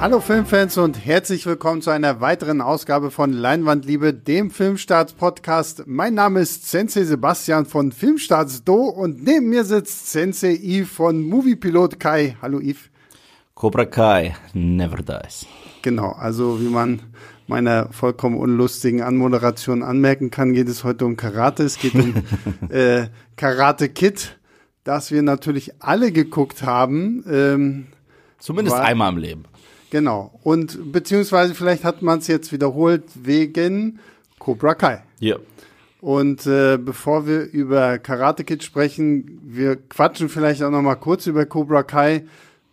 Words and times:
Hallo 0.00 0.20
Filmfans 0.20 0.78
und 0.78 1.04
herzlich 1.04 1.44
willkommen 1.44 1.82
zu 1.82 1.90
einer 1.90 2.20
weiteren 2.20 2.60
Ausgabe 2.60 3.10
von 3.10 3.32
Leinwandliebe, 3.32 4.14
dem 4.14 4.52
Filmstarts-Podcast. 4.52 5.88
Mein 5.88 6.14
Name 6.14 6.38
ist 6.38 6.70
Sensei 6.70 7.02
Sebastian 7.02 7.66
von 7.66 7.90
Filmstarts 7.90 8.62
Do 8.62 8.76
und 8.76 9.24
neben 9.24 9.48
mir 9.48 9.64
sitzt 9.64 10.12
Sensei 10.12 10.54
Yves 10.54 10.88
von 10.88 11.20
Moviepilot 11.22 11.98
Kai. 11.98 12.36
Hallo 12.40 12.60
Yves. 12.60 12.90
Cobra 13.56 13.86
Kai 13.86 14.36
never 14.54 14.98
dies. 14.98 15.46
Genau, 15.82 16.12
also 16.12 16.60
wie 16.60 16.68
man 16.68 17.02
meiner 17.48 17.92
vollkommen 17.92 18.36
unlustigen 18.36 19.02
Anmoderation 19.02 19.82
anmerken 19.82 20.30
kann, 20.30 20.52
geht 20.52 20.68
es 20.68 20.84
heute 20.84 21.06
um 21.06 21.16
Karate. 21.16 21.64
Es 21.64 21.76
geht 21.76 21.96
um 21.96 22.14
äh, 22.70 23.08
Karate 23.34 23.88
Kid, 23.88 24.38
das 24.84 25.10
wir 25.10 25.22
natürlich 25.22 25.72
alle 25.80 26.12
geguckt 26.12 26.62
haben. 26.62 27.24
Ähm, 27.28 27.86
Zumindest 28.38 28.76
war, 28.76 28.84
einmal 28.84 29.12
im 29.12 29.18
Leben. 29.18 29.44
Genau. 29.90 30.38
Und 30.42 30.92
beziehungsweise 30.92 31.54
vielleicht 31.54 31.84
hat 31.84 32.02
man 32.02 32.18
es 32.18 32.26
jetzt 32.26 32.52
wiederholt 32.52 33.04
wegen 33.14 33.98
Cobra 34.38 34.74
Kai. 34.74 35.02
Ja. 35.20 35.36
Und 36.00 36.46
äh, 36.46 36.78
bevor 36.78 37.26
wir 37.26 37.50
über 37.50 37.98
Karate 37.98 38.44
Kid 38.44 38.62
sprechen, 38.62 39.40
wir 39.42 39.76
quatschen 39.76 40.28
vielleicht 40.28 40.62
auch 40.62 40.70
noch 40.70 40.82
mal 40.82 40.94
kurz 40.94 41.26
über 41.26 41.44
Cobra 41.44 41.82
Kai. 41.82 42.24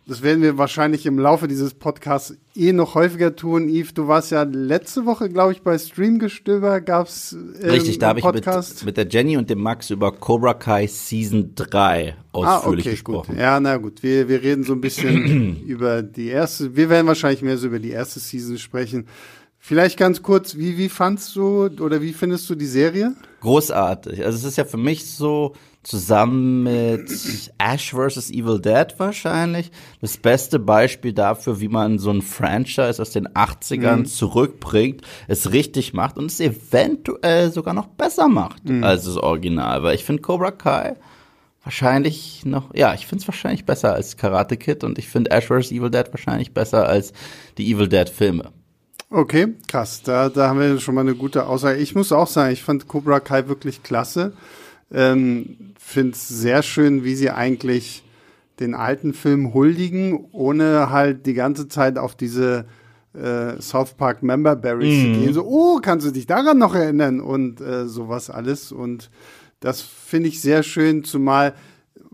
Das 0.07 0.21
werden 0.21 0.43
wir 0.43 0.59
wahrscheinlich 0.59 1.07
im 1.07 1.17
Laufe 1.17 1.47
dieses 1.47 1.73
Podcasts 1.73 2.35
eh 2.55 2.73
noch 2.73 2.93
häufiger 2.93 3.35
tun. 3.35 3.67
Yves, 3.67 3.95
du 3.95 4.07
warst 4.07 4.29
ja 4.29 4.43
letzte 4.43 5.07
Woche, 5.07 5.29
glaube 5.29 5.53
ich, 5.53 5.63
bei 5.63 5.79
Streamgestöber 5.79 6.79
gab's 6.81 7.33
ähm, 7.33 7.69
Richtig, 7.71 7.97
da 7.97 8.09
habe 8.09 8.19
ich 8.19 8.25
mit, 8.25 8.85
mit 8.85 8.97
der 8.97 9.07
Jenny 9.07 9.35
und 9.35 9.49
dem 9.49 9.61
Max 9.61 9.89
über 9.89 10.11
Cobra 10.11 10.53
Kai 10.53 10.85
Season 10.85 11.53
3 11.55 12.15
ausführlich 12.33 12.85
ah, 12.85 12.89
okay, 12.89 12.91
gesprochen. 12.91 13.31
Gut. 13.31 13.39
Ja, 13.39 13.59
na 13.59 13.77
gut, 13.77 14.03
wir, 14.03 14.29
wir 14.29 14.43
reden 14.43 14.63
so 14.63 14.73
ein 14.73 14.81
bisschen 14.81 15.61
über 15.65 16.03
die 16.03 16.27
erste, 16.27 16.75
wir 16.75 16.91
werden 16.91 17.07
wahrscheinlich 17.07 17.41
mehr 17.41 17.57
so 17.57 17.65
über 17.65 17.79
die 17.79 17.89
erste 17.89 18.19
Season 18.19 18.59
sprechen. 18.59 19.07
Vielleicht 19.57 19.97
ganz 19.97 20.21
kurz, 20.21 20.55
wie, 20.55 20.77
wie 20.77 20.89
fandst 20.89 21.35
du 21.35 21.65
oder 21.79 21.99
wie 22.03 22.13
findest 22.13 22.47
du 22.47 22.53
die 22.53 22.67
Serie? 22.67 23.15
Großartig. 23.41 24.23
Also 24.23 24.37
es 24.37 24.43
ist 24.43 24.57
ja 24.57 24.65
für 24.65 24.77
mich 24.77 25.07
so 25.11 25.55
zusammen 25.85 26.63
mit 26.63 27.09
Ash 27.59 27.93
vs. 27.93 28.31
Evil 28.31 28.59
Dead 28.59 28.87
wahrscheinlich 28.97 29.71
das 30.01 30.17
beste 30.17 30.57
Beispiel 30.57 31.13
dafür, 31.13 31.61
wie 31.61 31.67
man 31.67 31.99
so 31.99 32.09
ein 32.09 32.23
Franchise 32.23 32.99
aus 32.99 33.11
den 33.11 33.27
80ern 33.27 33.97
mhm. 33.97 34.05
zurückbringt, 34.05 35.01
es 35.27 35.51
richtig 35.51 35.93
macht 35.93 36.17
und 36.17 36.25
es 36.25 36.39
eventuell 36.39 37.51
sogar 37.51 37.75
noch 37.75 37.87
besser 37.87 38.27
macht 38.27 38.67
mhm. 38.67 38.83
als 38.83 39.05
das 39.05 39.17
Original. 39.17 39.83
Weil 39.83 39.95
ich 39.95 40.03
finde 40.03 40.23
Cobra 40.23 40.51
Kai 40.51 40.95
wahrscheinlich 41.63 42.45
noch, 42.45 42.73
ja, 42.73 42.93
ich 42.95 43.05
finde 43.05 43.21
es 43.21 43.27
wahrscheinlich 43.27 43.65
besser 43.65 43.93
als 43.93 44.17
Karate 44.17 44.57
Kid 44.57 44.83
und 44.83 44.97
ich 44.97 45.07
finde 45.07 45.31
Ash 45.31 45.47
vs. 45.47 45.71
Evil 45.71 45.91
Dead 45.91 46.07
wahrscheinlich 46.11 46.53
besser 46.53 46.87
als 46.87 47.13
die 47.59 47.71
Evil 47.71 47.87
Dead 47.87 48.09
Filme. 48.09 48.51
Okay, 49.11 49.53
krass. 49.67 50.01
Da, 50.01 50.29
da 50.29 50.49
haben 50.49 50.59
wir 50.59 50.79
schon 50.79 50.95
mal 50.95 51.01
eine 51.01 51.13
gute 51.13 51.45
Aussage. 51.45 51.77
Ich 51.77 51.93
muss 51.93 52.11
auch 52.11 52.27
sagen, 52.27 52.51
ich 52.51 52.63
fand 52.63 52.87
Cobra 52.87 53.19
Kai 53.19 53.47
wirklich 53.47 53.83
klasse. 53.83 54.33
Ähm, 54.95 55.73
Finde 55.77 56.13
es 56.13 56.27
sehr 56.27 56.63
schön, 56.63 57.03
wie 57.03 57.15
sie 57.15 57.29
eigentlich 57.29 58.03
den 58.59 58.73
alten 58.73 59.13
Film 59.13 59.53
huldigen, 59.53 60.27
ohne 60.31 60.89
halt 60.89 61.25
die 61.25 61.33
ganze 61.33 61.67
Zeit 61.67 61.97
auf 61.97 62.15
diese 62.15 62.65
äh, 63.13 63.61
South 63.61 63.93
Park 63.95 64.23
Member 64.23 64.55
Berries 64.55 65.03
mm. 65.03 65.13
zu 65.13 65.19
gehen. 65.19 65.33
So, 65.33 65.45
oh, 65.45 65.79
kannst 65.81 66.07
du 66.07 66.11
dich 66.11 66.25
daran 66.25 66.57
noch 66.57 66.73
erinnern? 66.73 67.19
Und 67.19 67.59
äh, 67.59 67.87
sowas 67.87 68.29
alles. 68.29 68.71
Und 68.71 69.09
das 69.59 69.81
finde 69.81 70.29
ich 70.29 70.41
sehr 70.41 70.63
schön, 70.63 71.03
zumal 71.03 71.53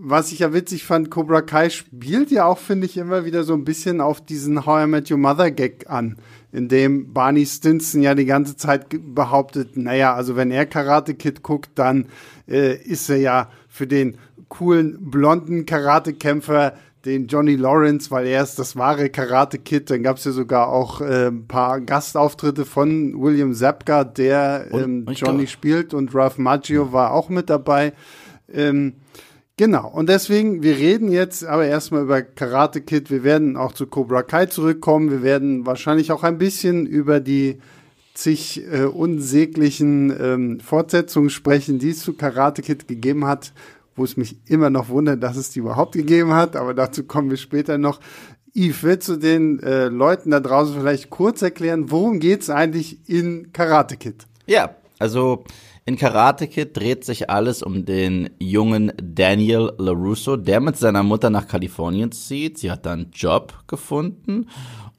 was 0.04 0.32
ich 0.32 0.40
ja 0.40 0.52
witzig 0.52 0.84
fand, 0.84 1.12
Cobra 1.12 1.42
Kai 1.42 1.70
spielt 1.70 2.32
ja 2.32 2.46
auch, 2.46 2.58
finde 2.58 2.88
ich, 2.88 2.98
immer 2.98 3.24
wieder 3.24 3.44
so 3.44 3.54
ein 3.54 3.64
bisschen 3.64 4.02
auf 4.02 4.20
diesen 4.20 4.66
How 4.66 4.86
I 4.86 4.88
Met 4.88 5.12
Your 5.12 5.18
Mother 5.18 5.52
Gag 5.52 5.90
an 5.90 6.18
in 6.52 6.68
dem 6.68 7.14
Barney 7.14 7.46
Stinson 7.46 8.02
ja 8.02 8.16
die 8.16 8.26
ganze 8.26 8.58
Zeit 8.58 8.88
behauptet, 8.90 9.78
naja, 9.78 10.14
also 10.14 10.36
wenn 10.36 10.52
er 10.52 10.66
Karate 10.66 11.14
Kid 11.14 11.44
guckt, 11.44 11.72
dann 11.76 12.08
äh, 12.48 12.76
ist 12.76 13.10
er 13.10 13.18
ja 13.18 13.50
für 13.70 13.88
den 13.88 14.18
coolen 14.50 15.10
blonden 15.10 15.66
Karatekämpfer 15.66 16.74
den 17.06 17.28
Johnny 17.28 17.56
Lawrence, 17.56 18.12
weil 18.12 18.28
er 18.28 18.44
ist 18.44 18.60
das 18.60 18.76
wahre 18.76 19.10
Karate 19.10 19.58
Kid. 19.58 19.90
Dann 19.90 20.04
gab 20.04 20.18
es 20.18 20.26
ja 20.26 20.32
sogar 20.32 20.70
auch 20.70 21.02
äh, 21.02 21.28
ein 21.28 21.48
paar 21.48 21.80
Gastauftritte 21.80 22.66
von 22.66 23.20
William 23.20 23.54
Zapka, 23.54 24.04
der 24.04 24.68
ähm, 24.72 25.06
Johnny 25.14 25.48
spielt 25.48 25.94
und 25.94 26.14
Ralph 26.14 26.38
Maggio 26.38 26.92
war 26.92 27.12
auch 27.12 27.30
mit 27.30 27.50
dabei. 27.50 27.94
Ähm, 28.54 28.96
Genau, 29.58 29.88
und 29.90 30.10
deswegen, 30.10 30.64
wir 30.64 30.78
reden 30.78 31.12
jetzt 31.12 31.46
aber 31.46 31.66
erstmal 31.66 32.04
über 32.04 32.22
Karate 32.22 32.82
Kid. 32.82 33.12
Wir 33.12 33.24
werden 33.24 33.58
auch 33.58 33.74
zu 33.74 33.86
Cobra 33.86 34.24
Kai 34.24 34.48
zurückkommen. 34.48 35.12
Wir 35.12 35.22
werden 35.22 35.66
wahrscheinlich 35.66 36.12
auch 36.12 36.24
ein 36.24 36.38
bisschen 36.38 36.86
über 36.86 37.20
die 37.20 37.60
zig 38.14 38.64
äh, 38.72 38.84
unsäglichen 38.86 40.14
ähm, 40.20 40.60
Fortsetzungen 40.60 41.30
sprechen, 41.30 41.80
die 41.80 41.90
es 41.90 42.00
zu 42.00 42.14
Karate 42.14 42.62
Kid 42.62 42.88
gegeben 42.88 43.26
hat, 43.26 43.54
wo 43.96 44.04
es 44.04 44.18
mich 44.18 44.38
immer 44.48 44.70
noch 44.70 44.90
wundert, 44.90 45.22
dass 45.22 45.38
es 45.38 45.52
die 45.52 45.60
überhaupt 45.60 45.94
gegeben 45.94 46.34
hat, 46.34 46.56
aber 46.56 46.74
dazu 46.74 47.04
kommen 47.04 47.30
wir 47.30 47.38
später 47.38 47.78
noch. 47.78 48.00
Yves, 48.54 48.84
willst 48.84 49.08
du 49.08 49.16
den 49.16 49.62
äh, 49.64 49.86
Leuten 49.86 50.32
da 50.32 50.40
draußen 50.40 50.76
vielleicht 50.76 51.10
kurz 51.10 51.42
erklären, 51.42 51.90
worum 51.90 52.20
geht 52.20 52.42
es 52.42 52.50
eigentlich 52.50 53.08
in 53.08 53.54
Karate 53.54 53.96
Kid? 53.96 54.28
Ja, 54.46 54.76
also 55.00 55.46
in 55.86 55.98
Karate 55.98 56.48
Kid 56.48 56.78
dreht 56.78 57.04
sich 57.04 57.30
alles 57.30 57.64
um 57.64 57.86
den 57.86 58.30
jungen 58.40 58.92
Daniel 59.02 59.72
LaRusso, 59.78 60.38
der 60.38 60.60
mit 60.60 60.78
seiner 60.78 61.04
Mutter 61.04 61.30
nach 61.30 61.48
Kalifornien 61.48 62.12
zieht. 62.12 62.60
Sie 62.60 62.70
hat 62.70 62.86
dann 62.86 63.00
einen 63.00 63.12
Job 63.12 63.64
gefunden 63.68 64.48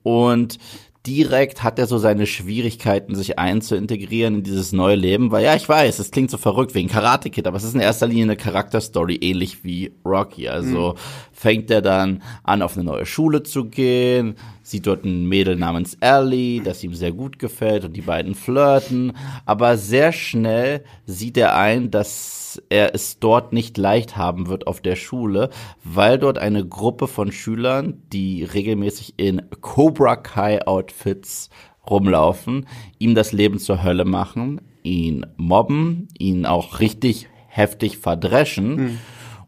und 0.02 0.58
direkt 1.06 1.64
hat 1.64 1.78
er 1.78 1.86
so 1.86 1.98
seine 1.98 2.26
Schwierigkeiten, 2.26 3.14
sich 3.16 3.38
einzuintegrieren 3.38 4.36
in 4.36 4.42
dieses 4.44 4.72
neue 4.72 4.94
Leben, 4.94 5.32
weil 5.32 5.44
ja, 5.44 5.56
ich 5.56 5.68
weiß, 5.68 5.98
es 5.98 6.12
klingt 6.12 6.30
so 6.30 6.38
verrückt 6.38 6.74
wegen 6.74 6.88
Karate 6.88 7.30
Kid, 7.30 7.46
aber 7.46 7.56
es 7.56 7.64
ist 7.64 7.74
in 7.74 7.80
erster 7.80 8.06
Linie 8.06 8.24
eine 8.24 8.36
Charakterstory, 8.36 9.16
ähnlich 9.16 9.64
wie 9.64 9.92
Rocky. 10.04 10.48
Also 10.48 10.92
mhm. 10.92 10.98
fängt 11.32 11.70
er 11.70 11.82
dann 11.82 12.22
an, 12.44 12.62
auf 12.62 12.76
eine 12.76 12.84
neue 12.84 13.06
Schule 13.06 13.42
zu 13.42 13.64
gehen, 13.64 14.36
sieht 14.72 14.86
dort 14.86 15.04
ein 15.04 15.28
Mädel 15.28 15.54
namens 15.54 15.96
Ellie, 16.00 16.62
das 16.62 16.82
ihm 16.82 16.94
sehr 16.94 17.12
gut 17.12 17.38
gefällt 17.38 17.84
und 17.84 17.92
die 17.92 18.00
beiden 18.00 18.34
flirten. 18.34 19.12
Aber 19.44 19.76
sehr 19.76 20.12
schnell 20.12 20.82
sieht 21.06 21.36
er 21.36 21.56
ein, 21.56 21.90
dass 21.90 22.60
er 22.70 22.94
es 22.94 23.20
dort 23.20 23.52
nicht 23.52 23.78
leicht 23.78 24.16
haben 24.16 24.48
wird 24.48 24.66
auf 24.66 24.80
der 24.80 24.96
Schule, 24.96 25.50
weil 25.84 26.18
dort 26.18 26.38
eine 26.38 26.66
Gruppe 26.66 27.06
von 27.06 27.30
Schülern, 27.30 28.02
die 28.12 28.44
regelmäßig 28.44 29.14
in 29.18 29.42
Cobra 29.60 30.16
Kai 30.16 30.66
Outfits 30.66 31.50
rumlaufen, 31.88 32.66
ihm 32.98 33.14
das 33.14 33.32
Leben 33.32 33.58
zur 33.58 33.82
Hölle 33.82 34.04
machen, 34.04 34.60
ihn 34.82 35.26
mobben, 35.36 36.08
ihn 36.18 36.46
auch 36.46 36.80
richtig 36.80 37.28
heftig 37.46 37.98
verdreschen. 37.98 38.74
Mhm 38.76 38.98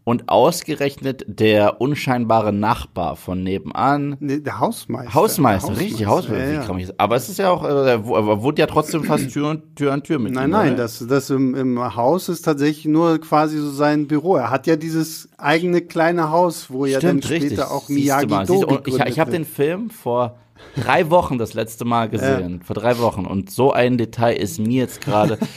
und 0.05 0.29
ausgerechnet 0.29 1.25
der 1.27 1.81
unscheinbare 1.81 2.53
Nachbar 2.53 3.17
von 3.17 3.43
nebenan. 3.43 4.17
Nee, 4.21 4.41
der 4.41 4.61
Hausmeister. 4.61 5.15
Hausmeister, 5.15 5.73
der 5.73 5.81
richtig, 5.81 6.07
Hausmeister. 6.07 6.53
Ja, 6.53 6.79
ja. 6.79 6.89
Aber 6.99 7.17
es 7.17 7.31
ist 7.31 7.39
ja 7.39 7.51
auch, 7.51 7.65
äh, 7.65 7.93
er 7.95 8.05
wurde 8.05 8.61
ja 8.61 8.67
trotzdem 8.67 9.05
fast 9.05 9.31
Tür, 9.31 9.49
und, 9.49 9.77
Tür 9.77 9.93
an 9.93 10.03
Tür 10.03 10.19
mit 10.19 10.35
Nein, 10.35 10.51
ihm, 10.51 10.53
nein, 10.53 10.77
das, 10.77 11.05
das 11.09 11.31
im, 11.31 11.55
im 11.55 11.97
Haus 11.97 12.29
ist 12.29 12.43
tatsächlich 12.43 12.85
nur 12.85 13.19
quasi 13.19 13.59
so 13.59 13.71
sein 13.71 14.07
Büro. 14.07 14.37
Er 14.37 14.51
hat 14.51 14.67
ja 14.67 14.77
dieses 14.77 15.31
eigene 15.39 15.81
kleine 15.81 16.31
Haus, 16.31 16.71
wo 16.71 16.85
ja 16.85 17.01
dann 17.01 17.23
später 17.23 17.45
richtig. 17.45 17.61
auch 17.63 17.89
Miyagi-Do 17.89 18.83
Ich, 18.85 18.99
ich 18.99 19.19
habe 19.19 19.31
den 19.31 19.47
Film 19.47 19.89
vor 19.89 20.37
drei 20.77 21.09
Wochen 21.09 21.39
das 21.39 21.55
letzte 21.55 21.87
Mal 21.87 22.11
gesehen, 22.11 22.59
ja. 22.59 22.65
vor 22.65 22.75
drei 22.75 22.99
Wochen. 22.99 23.25
Und 23.25 23.51
so 23.51 23.73
ein 23.73 23.97
Detail 23.97 24.35
ist 24.35 24.59
mir 24.59 24.83
jetzt 24.83 25.01
gerade 25.01 25.39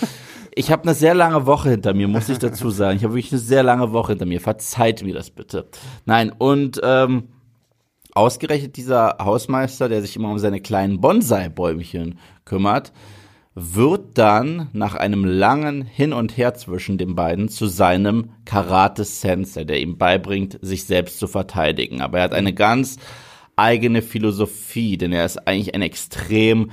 ich 0.57 0.71
habe 0.71 0.83
eine 0.83 0.93
sehr 0.95 1.13
lange 1.13 1.45
Woche 1.45 1.69
hinter 1.69 1.93
mir, 1.93 2.07
muss 2.07 2.29
ich 2.29 2.39
dazu 2.39 2.69
sagen. 2.71 2.97
Ich 2.97 3.03
habe 3.03 3.13
wirklich 3.13 3.31
eine 3.31 3.39
sehr 3.39 3.63
lange 3.63 3.93
Woche 3.93 4.13
hinter 4.13 4.25
mir. 4.25 4.41
Verzeiht 4.41 5.03
mir 5.03 5.13
das 5.13 5.29
bitte. 5.29 5.67
Nein, 6.05 6.31
und 6.35 6.81
ähm, 6.83 7.29
ausgerechnet 8.13 8.75
dieser 8.75 9.17
Hausmeister, 9.19 9.87
der 9.87 10.01
sich 10.01 10.15
immer 10.15 10.31
um 10.31 10.39
seine 10.39 10.59
kleinen 10.59 10.99
Bonsai-Bäumchen 10.99 12.17
kümmert, 12.43 12.91
wird 13.53 14.17
dann 14.17 14.69
nach 14.73 14.95
einem 14.95 15.25
langen 15.25 15.83
Hin 15.83 16.13
und 16.13 16.37
Her 16.37 16.55
zwischen 16.55 16.97
den 16.97 17.15
beiden 17.15 17.49
zu 17.49 17.67
seinem 17.67 18.31
Karate-Sensei, 18.45 19.63
der 19.63 19.79
ihm 19.79 19.97
beibringt, 19.97 20.59
sich 20.61 20.85
selbst 20.85 21.19
zu 21.19 21.27
verteidigen. 21.27 22.01
Aber 22.01 22.17
er 22.17 22.25
hat 22.25 22.33
eine 22.33 22.53
ganz 22.53 22.97
eigene 23.55 24.01
Philosophie, 24.01 24.97
denn 24.97 25.13
er 25.13 25.25
ist 25.25 25.47
eigentlich 25.47 25.73
ein 25.75 25.81
extrem 25.81 26.71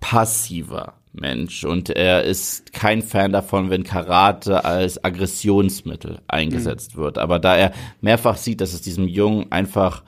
passiver 0.00 0.97
Mensch 1.20 1.64
und 1.64 1.90
er 1.90 2.24
ist 2.24 2.72
kein 2.72 3.02
Fan 3.02 3.32
davon, 3.32 3.70
wenn 3.70 3.84
Karate 3.84 4.64
als 4.64 5.02
Aggressionsmittel 5.04 6.20
eingesetzt 6.28 6.96
mhm. 6.96 7.00
wird. 7.00 7.18
Aber 7.18 7.38
da 7.38 7.56
er 7.56 7.72
mehrfach 8.00 8.36
sieht, 8.36 8.60
dass 8.60 8.72
es 8.72 8.82
diesem 8.82 9.08
Jungen 9.08 9.50
einfach 9.52 10.02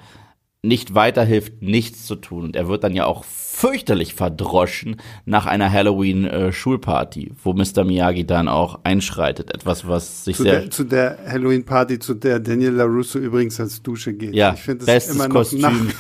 nicht 0.63 0.95
weiterhilft, 0.95 1.63
nichts 1.63 2.07
zu 2.07 2.17
tun. 2.17 2.45
Und 2.45 2.57
er 2.57 2.69
wird 2.69 2.85
dann 2.85 2.95
ja 2.95 3.07
auch 3.07 3.25
fürchterlich 3.25 4.15
verdroschen 4.15 4.97
nach 5.25 5.47
einer 5.47 5.71
Halloween-Schulparty, 5.71 7.29
äh, 7.29 7.33
wo 7.43 7.53
Mr. 7.53 7.85
Miyagi 7.85 8.27
dann 8.27 8.49
auch 8.49 8.81
einschreitet. 8.85 9.55
Etwas, 9.55 9.87
was 9.89 10.25
sich 10.25 10.37
zu 10.37 10.43
sehr. 10.43 10.61
Der, 10.61 10.71
zu 10.71 10.85
der 10.85 11.19
Halloween-Party, 11.27 11.99
zu 11.99 12.15
der 12.15 12.41
Daniel 12.41 12.73
LaRusso 12.73 13.19
übrigens 13.19 13.59
als 13.61 13.83
Dusche 13.83 14.13
geht. 14.13 14.35
Ja, 14.35 14.53
ich 14.55 14.61
finde 14.61 14.85
bestes 14.85 15.15
immer 15.15 15.29
Kostüm 15.29 15.91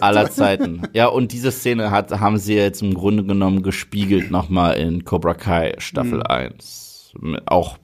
aller 0.00 0.30
Zeiten. 0.30 0.82
Ja, 0.92 1.06
und 1.06 1.32
diese 1.32 1.50
Szene 1.50 1.90
hat, 1.90 2.10
haben 2.10 2.38
sie 2.38 2.54
jetzt 2.54 2.82
im 2.82 2.94
Grunde 2.94 3.24
genommen 3.24 3.62
gespiegelt 3.62 4.30
nochmal 4.30 4.76
in 4.76 5.04
Cobra 5.04 5.34
Kai 5.34 5.74
Staffel 5.78 6.18
mhm. 6.18 6.26
1. 6.26 7.12
Auch 7.46 7.78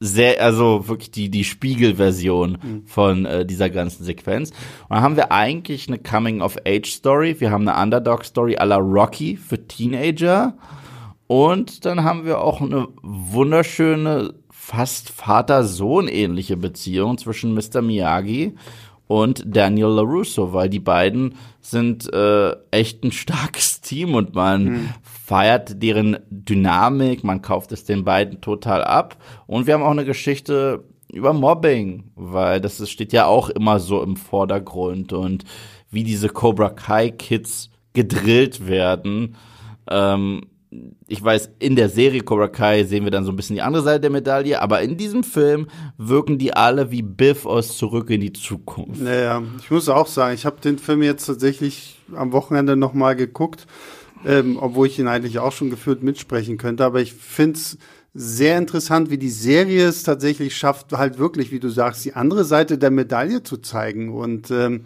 sehr, 0.00 0.42
also 0.42 0.88
wirklich 0.88 1.10
die, 1.10 1.28
die 1.28 1.44
Spiegelversion 1.44 2.58
mhm. 2.62 2.86
von 2.86 3.26
äh, 3.26 3.44
dieser 3.44 3.68
ganzen 3.68 4.02
Sequenz. 4.02 4.50
Und 4.50 4.96
dann 4.96 5.02
haben 5.02 5.16
wir 5.16 5.30
eigentlich 5.30 5.88
eine 5.88 5.98
Coming-of-Age-Story. 5.98 7.36
Wir 7.38 7.50
haben 7.50 7.68
eine 7.68 7.80
Underdog-Story 7.82 8.56
à 8.56 8.64
la 8.64 8.78
Rocky 8.78 9.36
für 9.36 9.66
Teenager. 9.66 10.54
Und 11.26 11.84
dann 11.84 12.02
haben 12.02 12.24
wir 12.24 12.40
auch 12.40 12.62
eine 12.62 12.88
wunderschöne, 13.02 14.34
fast 14.50 15.10
Vater-Sohn 15.10 16.08
ähnliche 16.08 16.56
Beziehung 16.56 17.18
zwischen 17.18 17.54
Mr. 17.54 17.82
Miyagi 17.82 18.54
und 19.06 19.42
Daniel 19.44 19.88
LaRusso, 19.88 20.52
weil 20.52 20.68
die 20.68 20.80
beiden 20.80 21.34
sind 21.60 22.10
äh, 22.12 22.52
echt 22.70 23.04
ein 23.04 23.12
starkes 23.12 23.80
Team 23.80 24.14
und 24.14 24.34
man 24.34 24.64
mhm. 24.64 24.88
Feiert 25.30 25.80
deren 25.80 26.18
Dynamik, 26.28 27.22
man 27.22 27.40
kauft 27.40 27.70
es 27.70 27.84
den 27.84 28.02
beiden 28.02 28.40
total 28.40 28.82
ab. 28.82 29.16
Und 29.46 29.68
wir 29.68 29.74
haben 29.74 29.84
auch 29.84 29.92
eine 29.92 30.04
Geschichte 30.04 30.82
über 31.12 31.32
Mobbing, 31.32 32.10
weil 32.16 32.60
das 32.60 32.90
steht 32.90 33.12
ja 33.12 33.26
auch 33.26 33.48
immer 33.48 33.78
so 33.78 34.02
im 34.02 34.16
Vordergrund 34.16 35.12
und 35.12 35.44
wie 35.88 36.02
diese 36.02 36.30
Cobra 36.30 36.70
Kai 36.70 37.10
Kids 37.10 37.70
gedrillt 37.92 38.66
werden. 38.66 39.36
Ähm, 39.88 40.46
ich 41.06 41.22
weiß, 41.22 41.50
in 41.60 41.76
der 41.76 41.90
Serie 41.90 42.22
Cobra 42.22 42.48
Kai 42.48 42.82
sehen 42.82 43.04
wir 43.04 43.12
dann 43.12 43.24
so 43.24 43.30
ein 43.30 43.36
bisschen 43.36 43.54
die 43.54 43.62
andere 43.62 43.84
Seite 43.84 44.00
der 44.00 44.10
Medaille, 44.10 44.60
aber 44.60 44.82
in 44.82 44.96
diesem 44.96 45.22
Film 45.22 45.68
wirken 45.96 46.38
die 46.38 46.54
alle 46.54 46.90
wie 46.90 47.02
Biff 47.02 47.46
aus 47.46 47.78
Zurück 47.78 48.10
in 48.10 48.20
die 48.20 48.32
Zukunft. 48.32 49.00
Naja, 49.00 49.40
ich 49.60 49.70
muss 49.70 49.88
auch 49.88 50.08
sagen, 50.08 50.34
ich 50.34 50.44
habe 50.44 50.60
den 50.60 50.78
Film 50.78 51.04
jetzt 51.04 51.26
tatsächlich 51.26 52.00
am 52.16 52.32
Wochenende 52.32 52.74
nochmal 52.74 53.14
geguckt, 53.14 53.68
ähm, 54.24 54.58
obwohl 54.60 54.86
ich 54.86 54.98
ihn 54.98 55.08
eigentlich 55.08 55.38
auch 55.38 55.52
schon 55.52 55.70
gefühlt 55.70 56.02
mitsprechen 56.02 56.58
könnte, 56.58 56.84
aber 56.84 57.00
ich 57.00 57.14
finde 57.14 57.58
es 57.58 57.78
sehr 58.12 58.58
interessant, 58.58 59.10
wie 59.10 59.18
die 59.18 59.30
Serie 59.30 59.86
es 59.86 60.02
tatsächlich 60.02 60.56
schafft, 60.56 60.92
halt 60.92 61.18
wirklich, 61.18 61.52
wie 61.52 61.60
du 61.60 61.68
sagst, 61.68 62.04
die 62.04 62.14
andere 62.14 62.44
Seite 62.44 62.76
der 62.76 62.90
Medaille 62.90 63.42
zu 63.42 63.58
zeigen. 63.58 64.10
Und 64.10 64.50
ähm, 64.50 64.84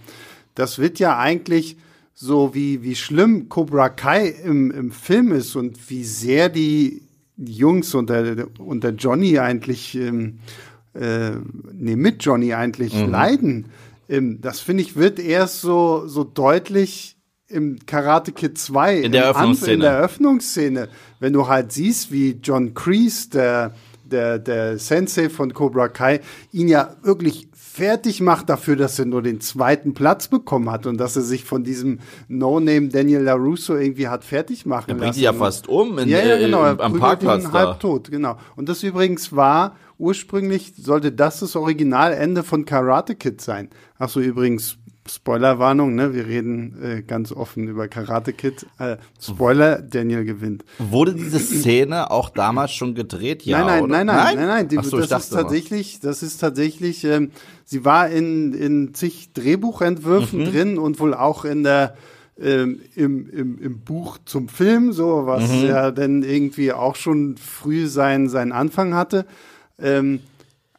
das 0.54 0.78
wird 0.78 0.98
ja 0.98 1.18
eigentlich 1.18 1.76
so 2.12 2.54
wie, 2.54 2.82
wie 2.82 2.94
schlimm 2.94 3.48
Cobra 3.48 3.88
Kai 3.88 4.28
im, 4.28 4.70
im 4.70 4.92
Film 4.92 5.32
ist 5.32 5.56
und 5.56 5.90
wie 5.90 6.04
sehr 6.04 6.48
die 6.48 7.02
Jungs 7.36 7.94
und 7.94 8.10
der, 8.10 8.46
und 8.58 8.84
der 8.84 8.92
Johnny 8.92 9.38
eigentlich, 9.38 9.96
ähm, 9.96 10.38
äh, 10.92 11.32
nee, 11.72 11.96
mit 11.96 12.22
Johnny 12.24 12.54
eigentlich 12.54 12.94
mhm. 12.94 13.10
leiden. 13.10 13.64
Ähm, 14.08 14.40
das 14.40 14.60
finde 14.60 14.82
ich 14.82 14.96
wird 14.96 15.18
erst 15.18 15.62
so, 15.62 16.06
so 16.06 16.22
deutlich 16.24 17.13
im 17.54 17.78
Karate 17.86 18.32
Kid 18.32 18.58
2. 18.58 18.98
In 18.98 19.12
der 19.12 19.24
Eröffnungsszene. 19.24 19.72
In 19.72 19.80
der 19.80 19.92
Eröffnungsszene. 19.92 20.88
Wenn 21.20 21.32
du 21.32 21.48
halt 21.48 21.72
siehst, 21.72 22.10
wie 22.10 22.38
John 22.42 22.74
Kreese, 22.74 23.30
der, 23.30 23.74
der, 24.04 24.38
der 24.38 24.78
Sensei 24.78 25.30
von 25.30 25.54
Cobra 25.54 25.88
Kai, 25.88 26.20
ihn 26.52 26.68
ja 26.68 26.96
wirklich 27.02 27.48
fertig 27.52 28.20
macht 28.20 28.48
dafür, 28.48 28.76
dass 28.76 28.98
er 29.00 29.04
nur 29.04 29.20
den 29.20 29.40
zweiten 29.40 29.94
Platz 29.94 30.28
bekommen 30.28 30.70
hat 30.70 30.86
und 30.86 30.98
dass 30.98 31.16
er 31.16 31.22
sich 31.22 31.44
von 31.44 31.64
diesem 31.64 31.98
No-Name 32.28 32.88
Daniel 32.88 33.22
LaRusso 33.22 33.74
irgendwie 33.74 34.06
hat 34.06 34.24
fertig 34.24 34.64
machen 34.64 34.90
er 34.90 34.94
bringt 34.94 35.08
lassen. 35.08 35.20
ja 35.20 35.32
fast 35.32 35.68
um 35.68 35.98
in, 35.98 36.08
ja, 36.08 36.24
ja, 36.24 36.38
genau, 36.38 36.62
er 36.62 36.78
am 36.78 37.00
Parkplatz 37.00 37.44
ihn 37.44 37.50
da. 37.50 37.58
halb 37.58 37.80
tot, 37.80 38.12
genau. 38.12 38.36
Und 38.54 38.68
das 38.68 38.84
übrigens 38.84 39.34
war 39.34 39.74
ursprünglich 39.98 40.74
sollte 40.76 41.10
das 41.10 41.40
das 41.40 41.56
Originalende 41.56 42.44
von 42.44 42.64
Karate 42.64 43.16
Kid 43.16 43.40
sein. 43.40 43.70
Ach 43.98 44.08
so 44.08 44.20
übrigens 44.20 44.78
Spoilerwarnung, 45.06 45.94
ne? 45.94 46.14
Wir 46.14 46.26
reden 46.26 46.82
äh, 46.82 47.02
ganz 47.02 47.30
offen 47.30 47.68
über 47.68 47.88
Karate 47.88 48.32
Kid. 48.32 48.66
Äh, 48.78 48.96
Spoiler, 49.20 49.82
Daniel 49.82 50.24
gewinnt. 50.24 50.64
Wurde 50.78 51.14
diese 51.14 51.38
Szene 51.38 52.10
auch 52.10 52.30
damals 52.30 52.72
schon 52.72 52.94
gedreht? 52.94 53.42
Ja, 53.42 53.58
nein, 53.58 53.66
nein, 53.66 53.82
oder? 53.82 53.92
nein, 53.92 54.06
nein, 54.06 54.36
nein, 54.36 54.46
nein. 54.46 54.68
Die, 54.68 54.76
so, 54.82 54.98
das 54.98 55.24
ist 55.24 55.30
tatsächlich, 55.30 56.00
das 56.00 56.22
ist 56.22 56.38
tatsächlich, 56.38 57.04
ähm, 57.04 57.32
sie 57.64 57.84
war 57.84 58.08
in, 58.08 58.54
in 58.54 58.94
zig 58.94 59.32
Drehbuchentwürfen 59.34 60.40
mhm. 60.40 60.44
drin 60.46 60.78
und 60.78 61.00
wohl 61.00 61.12
auch 61.12 61.44
in 61.44 61.64
der 61.64 61.96
ähm, 62.40 62.80
im, 62.96 63.28
im, 63.30 63.58
im 63.58 63.80
Buch 63.80 64.18
zum 64.24 64.48
Film, 64.48 64.92
so 64.92 65.26
was 65.26 65.48
mhm. 65.50 65.68
ja 65.68 65.90
dann 65.90 66.22
irgendwie 66.22 66.72
auch 66.72 66.96
schon 66.96 67.36
früh 67.36 67.86
sein, 67.86 68.28
seinen 68.28 68.52
Anfang 68.52 68.94
hatte. 68.94 69.26
Ähm, 69.78 70.20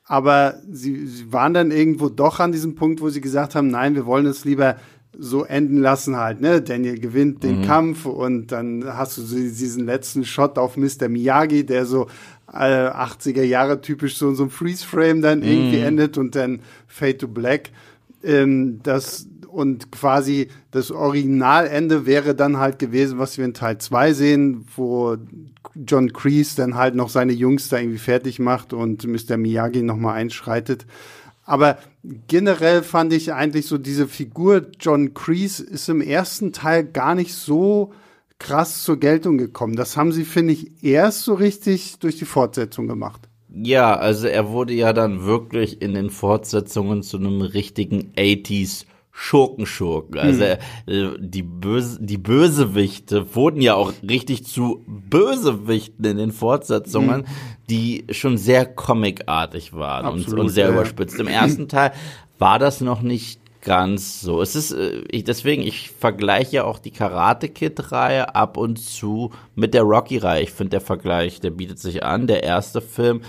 aber 0.05 0.55
sie, 0.69 1.07
sie 1.07 1.33
waren 1.33 1.53
dann 1.53 1.71
irgendwo 1.71 2.09
doch 2.09 2.39
an 2.39 2.51
diesem 2.51 2.75
Punkt, 2.75 3.01
wo 3.01 3.09
sie 3.09 3.21
gesagt 3.21 3.55
haben, 3.55 3.67
nein, 3.67 3.95
wir 3.95 4.05
wollen 4.05 4.27
es 4.27 4.45
lieber 4.45 4.77
so 5.17 5.43
enden 5.43 5.77
lassen 5.77 6.17
halt, 6.17 6.41
ne? 6.41 6.61
Daniel 6.61 6.99
gewinnt 6.99 7.43
den 7.43 7.61
mhm. 7.61 7.65
Kampf 7.65 8.05
und 8.05 8.51
dann 8.51 8.85
hast 8.85 9.17
du 9.17 9.21
diesen 9.21 9.85
letzten 9.85 10.25
Shot 10.25 10.57
auf 10.57 10.77
Mr. 10.77 11.07
Miyagi, 11.07 11.65
der 11.65 11.85
so 11.85 12.07
äh, 12.51 12.89
80er 12.89 13.43
Jahre 13.43 13.81
typisch 13.81 14.17
so 14.17 14.29
in 14.29 14.35
so 14.35 14.43
einem 14.43 14.51
Freeze-Frame 14.51 15.21
dann 15.21 15.41
irgendwie 15.41 15.77
mhm. 15.77 15.85
endet 15.85 16.17
und 16.17 16.35
dann 16.35 16.59
Fade 16.87 17.17
to 17.17 17.27
Black. 17.27 17.71
Ähm, 18.23 18.79
das, 18.83 19.27
und 19.55 19.89
quasi 19.89 20.49
das 20.71 20.91
Originalende 20.91 22.05
wäre 22.05 22.35
dann 22.35 22.57
halt 22.57 22.77
gewesen, 22.77 23.19
was 23.19 23.37
wir 23.37 23.45
in 23.45 23.53
Teil 23.53 23.77
2 23.77 24.11
sehen, 24.11 24.65
wo 24.75 25.15
John 25.75 26.11
Kreese 26.11 26.57
dann 26.57 26.75
halt 26.75 26.95
noch 26.95 27.07
seine 27.07 27.31
Jungs 27.31 27.69
da 27.69 27.77
irgendwie 27.79 27.97
fertig 27.97 28.39
macht 28.39 28.73
und 28.73 29.07
Mr. 29.07 29.37
Miyagi 29.37 29.81
nochmal 29.81 30.15
einschreitet. 30.15 30.85
Aber 31.45 31.77
generell 32.27 32.83
fand 32.83 33.13
ich 33.13 33.31
eigentlich 33.31 33.67
so 33.67 33.77
diese 33.77 34.07
Figur 34.07 34.67
John 34.77 35.13
Kreese 35.13 35.63
ist 35.63 35.87
im 35.87 36.01
ersten 36.01 36.51
Teil 36.51 36.83
gar 36.83 37.15
nicht 37.15 37.33
so 37.33 37.93
krass 38.39 38.83
zur 38.83 38.99
Geltung 38.99 39.37
gekommen. 39.37 39.77
Das 39.77 39.95
haben 39.95 40.11
sie, 40.11 40.25
finde 40.25 40.51
ich, 40.51 40.83
erst 40.83 41.23
so 41.23 41.33
richtig 41.33 41.99
durch 41.99 42.17
die 42.17 42.25
Fortsetzung 42.25 42.87
gemacht. 42.87 43.21
Ja, 43.53 43.95
also 43.95 44.27
er 44.27 44.49
wurde 44.49 44.73
ja 44.73 44.91
dann 44.91 45.23
wirklich 45.23 45.81
in 45.81 45.93
den 45.93 46.09
Fortsetzungen 46.09 47.03
zu 47.03 47.15
einem 47.15 47.39
richtigen 47.39 48.11
80s 48.17 48.85
Schurkenschurken. 49.17 50.19
Also 50.19 50.43
hm. 50.87 51.15
die 51.19 51.41
Böse, 51.41 51.99
die 52.01 52.17
Bösewichte 52.17 53.33
wurden 53.33 53.61
ja 53.61 53.73
auch 53.73 53.93
richtig 54.07 54.45
zu 54.45 54.83
Bösewichten 54.87 56.03
in 56.03 56.17
den 56.17 56.31
Fortsetzungen, 56.33 57.25
hm. 57.25 57.25
die 57.69 58.05
schon 58.11 58.37
sehr 58.37 58.65
comicartig 58.65 59.71
waren 59.71 60.05
und, 60.07 60.27
und, 60.33 60.49
sehr 60.49 60.67
ja. 60.67 60.73
überspitzt. 60.73 61.17
Im 61.17 61.27
ersten 61.27 61.67
Teil 61.69 61.93
war 62.39 62.59
das 62.59 62.81
noch 62.81 63.01
nicht 63.01 63.39
ganz 63.61 64.19
so. 64.19 64.41
Es 64.41 64.53
ist 64.53 64.73
äh, 64.73 65.03
ich, 65.09 65.23
deswegen 65.23 65.63
ich 65.63 65.91
vergleiche 65.91 66.65
auch 66.65 66.77
die 66.77 66.91
Karate 66.91 67.47
Kid 67.47 67.93
Reihe 67.93 68.35
ab 68.35 68.57
und 68.57 68.79
zu 68.79 69.31
mit 69.55 69.73
der 69.73 69.83
Rocky 69.83 70.17
Reihe. 70.17 70.43
Ich 70.43 70.51
finde 70.51 70.71
der 70.71 70.81
Vergleich, 70.81 71.39
der 71.39 71.51
bietet 71.51 71.79
sich 71.79 72.03
an. 72.03 72.27
Der 72.27 72.43
erste 72.43 72.81
Film 72.81 73.21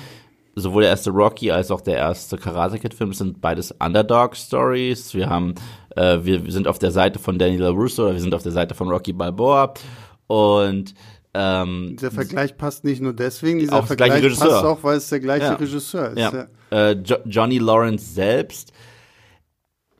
sowohl 0.57 0.83
der 0.83 0.91
erste 0.91 1.11
Rocky 1.11 1.51
als 1.51 1.71
auch 1.71 1.83
der 1.83 1.97
erste 1.97 2.39
Karate 2.39 2.79
Kid 2.79 2.95
Film 2.95 3.13
sind 3.13 3.41
beides 3.41 3.73
Underdog 3.79 4.35
Stories. 4.35 5.15
Wir 5.15 5.29
haben, 5.29 5.55
äh, 5.95 6.19
wir 6.23 6.51
sind 6.51 6.67
auf 6.67 6.79
der 6.79 6.91
Seite 6.91 7.19
von 7.19 7.39
Daniel 7.39 7.67
Russo 7.67 8.05
oder 8.05 8.15
wir 8.15 8.21
sind 8.21 8.35
auf 8.35 8.43
der 8.43 8.53
Seite 8.53 8.75
von 8.75 8.89
Rocky 8.89 9.13
Balboa 9.13 9.75
und 10.27 10.95
ähm, 11.35 11.97
dieser 12.01 12.11
Vergleich 12.11 12.57
passt 12.57 12.85
nicht 12.85 13.03
nur 13.03 13.13
deswegen, 13.13 13.59
dieser 13.59 13.83
Vergleich 13.83 14.23
passt 14.39 14.65
auch, 14.65 14.83
weil 14.83 14.97
es 14.97 15.11
der 15.11 15.21
gleiche 15.21 15.45
ja. 15.45 15.55
Regisseur 15.55 16.09
ist. 16.09 16.19
Ja. 16.19 16.33
ja. 16.33 16.47
Äh, 16.71 16.93
jo 17.05 17.17
Johnny 17.27 17.59
Lawrence 17.59 18.15
selbst 18.15 18.73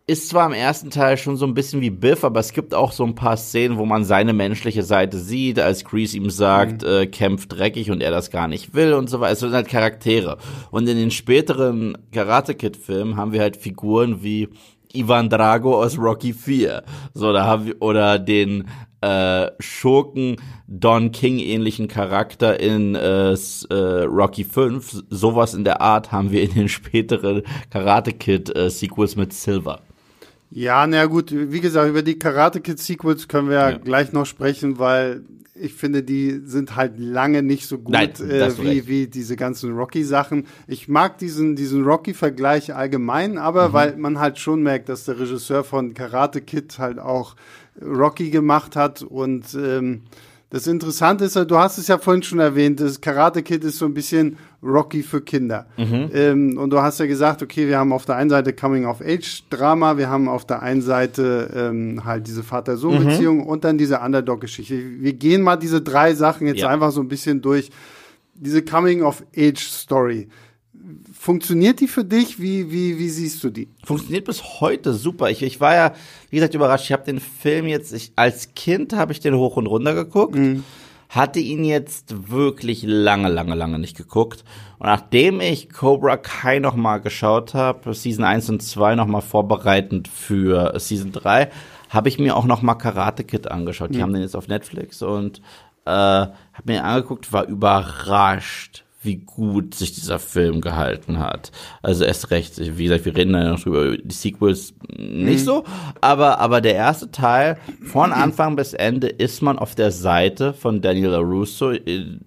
ist 0.09 0.29
zwar 0.29 0.47
im 0.47 0.53
ersten 0.53 0.91
Teil 0.91 1.17
schon 1.17 1.37
so 1.37 1.47
ein 1.47 1.55
bisschen 1.55 1.81
wie 1.81 1.91
Biff, 1.91 2.23
aber 2.23 2.39
es 2.39 2.53
gibt 2.53 2.75
auch 2.75 2.93
so 2.93 3.05
ein 3.05 3.17
paar 3.17 3.37
Szenen, 3.37 3.77
wo 3.77 3.85
man 3.85 4.05
seine 4.05 4.33
menschliche 4.33 4.85
Seite 4.85 5.19
sieht, 5.19 5.59
als 5.59 5.85
Kreese 5.85 6.17
ihm 6.17 6.31
sagt, 6.31 6.83
mhm. 6.83 6.89
äh, 6.89 7.07
kämpft 7.07 7.53
dreckig 7.53 7.91
und 7.91 8.01
er 8.01 8.13
das 8.13 8.31
gar 8.31 8.47
nicht 8.47 8.73
will 8.73 8.93
und 8.93 9.11
so 9.11 9.19
weiter. 9.19 9.33
Es 9.33 9.41
sind 9.41 9.53
halt 9.53 9.69
Charaktere. 9.69 10.39
Und 10.71 10.89
in 10.89 10.97
den 10.97 11.11
späteren 11.11 11.99
Karate 12.13 12.55
Kid 12.55 12.77
Filmen 12.77 13.17
haben 13.17 13.33
wir 13.33 13.41
halt 13.41 13.57
Figuren 13.57 14.23
wie 14.23 14.49
Ivan 14.93 15.29
Drago 15.29 15.83
aus 15.83 15.99
Rocky 15.99 16.33
4. 16.33 16.85
So, 17.13 17.33
da 17.33 17.45
haben 17.45 17.67
wir, 17.67 17.83
oder 17.83 18.21
den 18.21 18.69
äh, 19.01 19.51
Schurken 19.59 20.37
Don 20.69 21.11
King 21.11 21.41
ähnlichen 21.41 21.89
Charakter 21.89 22.61
in 22.61 22.95
äh, 22.95 23.33
äh, 23.33 23.75
Rocky 24.05 24.45
5. 24.45 25.03
Sowas 25.11 25.53
in 25.55 25.65
der 25.65 25.81
Art 25.81 26.13
haben 26.13 26.31
wir 26.31 26.43
in 26.43 26.55
den 26.55 26.69
späteren 26.69 27.43
Karate 27.71 28.13
Kid 28.13 28.57
äh, 28.57 28.71
Sequels 28.71 29.17
mit 29.17 29.33
Silver. 29.33 29.81
Ja, 30.51 30.87
na 30.87 31.07
gut, 31.07 31.33
wie 31.33 31.61
gesagt, 31.61 31.89
über 31.89 32.03
die 32.03 32.19
Karate 32.19 32.61
Kid 32.61 32.79
Sequels 32.79 33.29
können 33.29 33.49
wir 33.49 33.57
ja. 33.57 33.79
gleich 33.79 34.13
noch 34.13 34.27
sprechen, 34.27 34.79
weil 34.79 35.23
ich 35.59 35.75
finde, 35.75 36.03
die 36.03 36.41
sind 36.45 36.77
halt 36.77 36.99
lange 36.99 37.43
nicht 37.43 37.67
so 37.67 37.79
gut 37.79 37.93
Nein, 37.93 38.11
äh, 38.21 38.51
wie, 38.59 38.87
wie 38.87 39.07
diese 39.07 39.37
ganzen 39.37 39.75
Rocky-Sachen. 39.75 40.47
Ich 40.67 40.89
mag 40.89 41.19
diesen, 41.19 41.57
diesen 41.57 41.85
Rocky-Vergleich 41.85 42.75
allgemein, 42.75 43.39
aber 43.39 43.71
mhm. 43.71 43.73
weil 43.73 43.97
man 43.97 44.19
halt 44.19 44.39
schon 44.39 44.63
merkt, 44.63 44.89
dass 44.89 45.05
der 45.05 45.19
Regisseur 45.19 45.65
von 45.65 45.95
Karate 45.95 46.41
Kid 46.41 46.79
halt 46.79 46.99
auch 46.99 47.37
Rocky 47.83 48.31
gemacht 48.31 48.77
hat 48.77 49.03
und 49.03 49.55
ähm, 49.55 50.03
das 50.51 50.69
Interessante 50.69 51.25
ist, 51.25 51.35
du 51.35 51.59
hast 51.59 51.77
es 51.77 51.89
ja 51.89 51.99
vorhin 51.99 52.23
schon 52.23 52.39
erwähnt, 52.39 52.79
das 52.79 53.01
Karate 53.01 53.43
Kid 53.43 53.65
ist 53.65 53.79
so 53.79 53.85
ein 53.85 53.95
bisschen 53.95 54.37
Rocky 54.63 55.03
für 55.03 55.21
Kinder. 55.21 55.67
Mhm. 55.77 56.11
Ähm, 56.15 56.59
und 56.59 56.71
du 56.71 56.81
hast 56.81 57.01
ja 57.01 57.07
gesagt, 57.07 57.43
okay, 57.43 57.67
wir 57.67 57.79
haben 57.79 57.93
auf 57.93 58.05
der 58.05 58.15
einen 58.15 58.31
Seite 58.31 58.53
Coming-of-Age-Drama, 58.53 59.99
wir 59.99 60.09
haben 60.09 60.29
auf 60.29 60.47
der 60.47 60.63
einen 60.63 60.83
Seite 60.83 61.51
ähm, 61.55 62.05
halt 62.05 62.29
diese 62.29 62.45
Vater-Sohn-Beziehung 62.45 63.39
mhm. 63.39 63.47
und 63.47 63.65
dann 63.65 63.77
diese 63.77 63.99
Underdog-Geschichte. 63.99 64.81
Wir 65.01 65.15
gehen 65.15 65.43
mal 65.43 65.57
diese 65.57 65.83
drei 65.83 66.15
Sachen 66.15 66.47
jetzt 66.47 66.61
ja. 66.61 66.69
einfach 66.69 66.93
so 66.93 67.01
ein 67.01 67.09
bisschen 67.09 67.43
durch. 67.43 67.71
Diese 68.35 68.63
Coming-of-Age-Story. 68.63 70.29
Funktioniert 71.27 71.81
die 71.81 71.89
für 71.89 72.05
dich? 72.05 72.41
Wie, 72.41 72.71
wie, 72.71 73.01
wie 73.01 73.09
siehst 73.09 73.43
du 73.43 73.51
die? 73.51 73.69
Funktioniert 73.83 74.27
bis 74.27 74.61
heute 74.61 74.93
super. 74.93 75.29
Ich, 75.29 75.43
ich 75.43 75.61
war 75.61 75.75
ja, 75.75 75.93
wie 76.31 76.37
gesagt, 76.37 76.55
überrascht. 76.55 76.85
Ich 76.85 76.93
habe 76.93 77.03
den 77.03 77.19
Film 77.19 77.67
jetzt, 77.67 77.93
ich, 77.93 78.13
als 78.15 78.55
Kind 78.55 78.93
habe 78.93 79.11
ich 79.11 79.19
den 79.19 79.35
hoch 79.35 79.57
und 79.57 79.67
runter 79.67 79.93
geguckt. 79.93 80.37
Mhm. 80.37 80.63
Hatte 81.09 81.41
ihn 81.41 81.65
jetzt 81.65 82.31
wirklich 82.31 82.85
lange, 82.87 83.29
lange, 83.29 83.57
lange 83.57 83.81
nicht 83.81 83.97
geguckt. 83.97 84.45
Und 84.79 84.87
nachdem 84.87 85.41
ich 85.41 85.69
Cobra 85.69 86.17
Kai 86.17 86.61
nochmal 86.61 87.01
geschaut 87.01 87.55
habe, 87.55 87.93
Season 87.93 88.23
1 88.23 88.49
und 88.51 88.63
2 88.63 88.95
nochmal 88.95 89.23
vorbereitend 89.23 90.07
für 90.07 90.79
Season 90.79 91.11
3, 91.11 91.51
habe 91.89 92.09
ich 92.09 92.21
mir 92.21 92.37
auch 92.37 92.45
nochmal 92.45 92.79
Karate 92.79 93.25
Kid 93.25 93.51
angeschaut. 93.51 93.91
Die 93.91 93.99
mhm. 93.99 94.03
haben 94.03 94.13
den 94.13 94.23
jetzt 94.23 94.37
auf 94.37 94.47
Netflix 94.47 95.03
und 95.03 95.39
äh, 95.87 95.91
habe 95.91 96.33
mir 96.67 96.85
angeguckt, 96.85 97.33
war 97.33 97.49
überrascht, 97.49 98.85
wie 99.07 99.17
gut 99.17 99.75
sich 99.75 99.95
dieser 99.95 100.19
Film 100.19 100.61
gehalten 100.61 101.19
hat. 101.19 101.53
Also 101.83 102.05
erst 102.05 102.31
recht, 102.31 102.59
wie 102.59 102.85
gesagt, 102.85 103.05
wir 103.05 103.17
reden 103.17 103.35
ja 103.35 103.51
noch 103.51 103.61
drüber, 103.61 103.97
die 103.97 104.15
Sequels 104.15 104.75
nicht 104.99 105.41
mhm. 105.41 105.45
so, 105.45 105.65
aber, 106.01 106.39
aber 106.41 106.61
der 106.61 106.75
erste 106.75 107.11
Teil, 107.11 107.59
von 107.83 108.13
Anfang 108.13 108.57
bis 108.57 108.75
Ende 108.75 109.09
ist 109.09 109.43
man 109.43 109.59
auf 109.59 109.75
der 109.75 109.93
Seite 109.93 110.53
von 110.53 110.83
Daniel 110.83 111.11
LaRusso, 111.11 111.73
äh, 111.73 112.19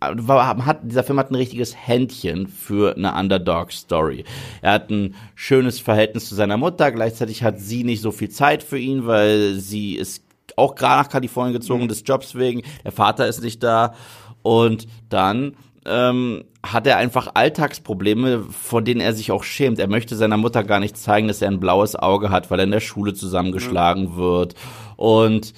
hat, 0.00 0.80
dieser 0.82 1.04
Film 1.04 1.18
hat 1.18 1.30
ein 1.30 1.36
richtiges 1.36 1.76
Händchen 1.76 2.48
für 2.48 2.96
eine 2.96 3.14
Underdog-Story. 3.14 4.24
Er 4.62 4.72
hat 4.72 4.90
ein 4.90 5.14
schönes 5.34 5.78
Verhältnis 5.78 6.28
zu 6.28 6.34
seiner 6.34 6.56
Mutter, 6.56 6.90
gleichzeitig 6.90 7.44
hat 7.44 7.60
sie 7.60 7.84
nicht 7.84 8.02
so 8.02 8.10
viel 8.10 8.30
Zeit 8.30 8.62
für 8.62 8.78
ihn, 8.78 9.06
weil 9.06 9.54
sie 9.54 9.94
ist 9.94 10.24
auch 10.56 10.74
gerade 10.74 11.02
nach 11.02 11.08
Kalifornien 11.08 11.54
gezogen, 11.54 11.84
mhm. 11.84 11.88
des 11.88 12.02
Jobs 12.04 12.34
wegen, 12.34 12.62
der 12.84 12.92
Vater 12.92 13.26
ist 13.26 13.42
nicht 13.42 13.62
da 13.62 13.94
und 14.42 14.86
dann 15.08 15.56
ähm, 15.86 16.44
hat 16.62 16.86
er 16.86 16.98
einfach 16.98 17.28
Alltagsprobleme, 17.34 18.44
vor 18.50 18.82
denen 18.82 19.00
er 19.00 19.14
sich 19.14 19.32
auch 19.32 19.44
schämt. 19.44 19.78
Er 19.78 19.88
möchte 19.88 20.16
seiner 20.16 20.36
Mutter 20.36 20.62
gar 20.64 20.80
nicht 20.80 20.96
zeigen, 20.96 21.28
dass 21.28 21.42
er 21.42 21.48
ein 21.48 21.60
blaues 21.60 21.96
Auge 21.96 22.30
hat, 22.30 22.50
weil 22.50 22.60
er 22.60 22.64
in 22.64 22.70
der 22.70 22.80
Schule 22.80 23.14
zusammengeschlagen 23.14 24.14
mhm. 24.14 24.16
wird. 24.16 24.54
Und 24.96 25.54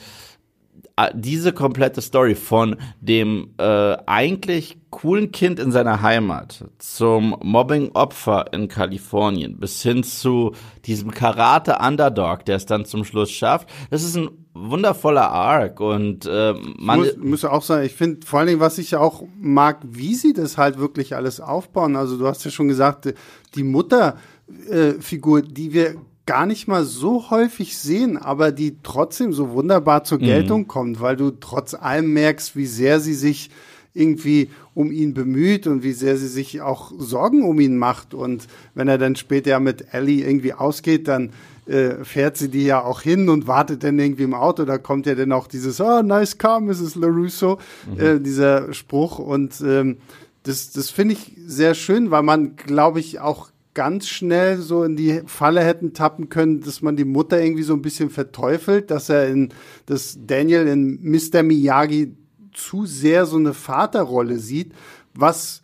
diese 1.14 1.52
komplette 1.52 2.00
Story 2.00 2.34
von 2.34 2.76
dem 3.00 3.54
äh, 3.58 3.96
eigentlich 4.06 4.78
coolen 4.90 5.32
Kind 5.32 5.58
in 5.58 5.72
seiner 5.72 6.02
Heimat 6.02 6.64
zum 6.78 7.36
Mobbing-Opfer 7.42 8.52
in 8.52 8.68
Kalifornien 8.68 9.58
bis 9.58 9.82
hin 9.82 10.02
zu 10.02 10.52
diesem 10.84 11.10
Karate-Underdog, 11.10 12.44
der 12.44 12.56
es 12.56 12.66
dann 12.66 12.84
zum 12.84 13.04
Schluss 13.04 13.30
schafft, 13.30 13.70
das 13.90 14.04
ist 14.04 14.16
ein 14.16 14.28
wundervoller 14.54 15.30
Arc 15.30 15.80
und 15.80 16.26
äh, 16.26 16.54
man 16.78 16.98
muss, 16.98 17.16
muss 17.16 17.44
auch 17.44 17.62
sagen, 17.62 17.86
ich 17.86 17.94
finde 17.94 18.26
vor 18.26 18.40
allen 18.40 18.48
Dingen, 18.48 18.60
was 18.60 18.76
ich 18.78 18.94
auch 18.96 19.24
mag, 19.40 19.78
wie 19.82 20.14
sie 20.14 20.34
das 20.34 20.58
halt 20.58 20.78
wirklich 20.78 21.16
alles 21.16 21.40
aufbauen. 21.40 21.96
Also 21.96 22.18
du 22.18 22.26
hast 22.26 22.44
ja 22.44 22.50
schon 22.50 22.68
gesagt, 22.68 23.12
die 23.54 23.62
Mutterfigur, 23.62 25.38
äh, 25.38 25.42
die 25.42 25.72
wir 25.72 25.94
gar 26.26 26.46
nicht 26.46 26.68
mal 26.68 26.84
so 26.84 27.30
häufig 27.30 27.76
sehen, 27.76 28.16
aber 28.16 28.52
die 28.52 28.76
trotzdem 28.82 29.32
so 29.32 29.50
wunderbar 29.50 30.04
zur 30.04 30.18
mhm. 30.18 30.24
Geltung 30.24 30.60
mhm. 30.62 30.68
kommt, 30.68 31.00
weil 31.00 31.16
du 31.16 31.30
trotz 31.30 31.74
allem 31.74 32.12
merkst, 32.12 32.56
wie 32.56 32.66
sehr 32.66 33.00
sie 33.00 33.14
sich 33.14 33.50
irgendwie 33.94 34.50
um 34.74 34.90
ihn 34.90 35.12
bemüht 35.12 35.66
und 35.66 35.82
wie 35.82 35.92
sehr 35.92 36.16
sie 36.16 36.28
sich 36.28 36.62
auch 36.62 36.92
Sorgen 36.96 37.44
um 37.44 37.60
ihn 37.60 37.76
macht. 37.76 38.14
Und 38.14 38.46
wenn 38.74 38.88
er 38.88 38.98
dann 38.98 39.16
später 39.16 39.60
mit 39.60 39.92
Ellie 39.92 40.24
irgendwie 40.24 40.54
ausgeht, 40.54 41.08
dann 41.08 41.30
äh, 41.66 42.02
fährt 42.02 42.36
sie 42.36 42.48
die 42.48 42.64
ja 42.64 42.82
auch 42.82 43.02
hin 43.02 43.28
und 43.28 43.46
wartet 43.46 43.84
dann 43.84 43.98
irgendwie 43.98 44.22
im 44.22 44.34
Auto. 44.34 44.64
Da 44.64 44.78
kommt 44.78 45.06
ja 45.06 45.14
dann 45.14 45.32
auch 45.32 45.46
dieses, 45.46 45.80
oh, 45.80 46.02
nice 46.02 46.38
car, 46.38 46.60
Mrs. 46.60 46.94
LaRusso, 46.94 47.58
mhm. 47.86 48.00
äh, 48.00 48.20
dieser 48.20 48.72
Spruch. 48.72 49.18
Und 49.18 49.60
ähm, 49.60 49.98
das, 50.44 50.72
das 50.72 50.90
finde 50.90 51.14
ich 51.14 51.36
sehr 51.46 51.74
schön, 51.74 52.10
weil 52.10 52.22
man, 52.22 52.56
glaube 52.56 52.98
ich, 52.98 53.20
auch 53.20 53.51
ganz 53.74 54.08
schnell 54.08 54.58
so 54.58 54.84
in 54.84 54.96
die 54.96 55.22
Falle 55.26 55.62
hätten 55.62 55.94
tappen 55.94 56.28
können, 56.28 56.60
dass 56.60 56.82
man 56.82 56.96
die 56.96 57.04
Mutter 57.04 57.42
irgendwie 57.42 57.62
so 57.62 57.72
ein 57.74 57.82
bisschen 57.82 58.10
verteufelt, 58.10 58.90
dass 58.90 59.08
er 59.08 59.28
in, 59.28 59.48
dass 59.86 60.18
Daniel 60.26 60.66
in 60.66 60.98
Mr. 61.02 61.42
Miyagi 61.42 62.14
zu 62.52 62.84
sehr 62.86 63.26
so 63.26 63.36
eine 63.36 63.54
Vaterrolle 63.54 64.38
sieht, 64.38 64.72
was 65.14 65.62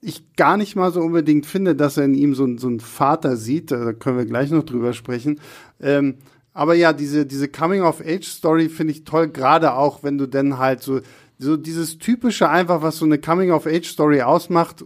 ich 0.00 0.34
gar 0.36 0.56
nicht 0.56 0.76
mal 0.76 0.92
so 0.92 1.00
unbedingt 1.00 1.46
finde, 1.46 1.74
dass 1.74 1.96
er 1.96 2.04
in 2.04 2.14
ihm 2.14 2.34
so, 2.34 2.58
so 2.58 2.66
einen 2.66 2.80
Vater 2.80 3.36
sieht. 3.36 3.70
Da 3.70 3.92
können 3.92 4.18
wir 4.18 4.26
gleich 4.26 4.50
noch 4.50 4.64
drüber 4.64 4.92
sprechen. 4.92 5.40
Ähm, 5.80 6.16
aber 6.52 6.74
ja, 6.74 6.92
diese, 6.92 7.24
diese 7.26 7.48
Coming-of-Age-Story 7.48 8.68
finde 8.68 8.92
ich 8.92 9.04
toll, 9.04 9.28
gerade 9.28 9.74
auch, 9.74 10.02
wenn 10.02 10.18
du 10.18 10.26
denn 10.26 10.58
halt 10.58 10.82
so, 10.82 11.00
so 11.38 11.56
dieses 11.56 11.98
typische 11.98 12.48
einfach, 12.48 12.82
was 12.82 12.98
so 12.98 13.04
eine 13.04 13.18
Coming-of-Age-Story 13.18 14.22
ausmacht, 14.22 14.84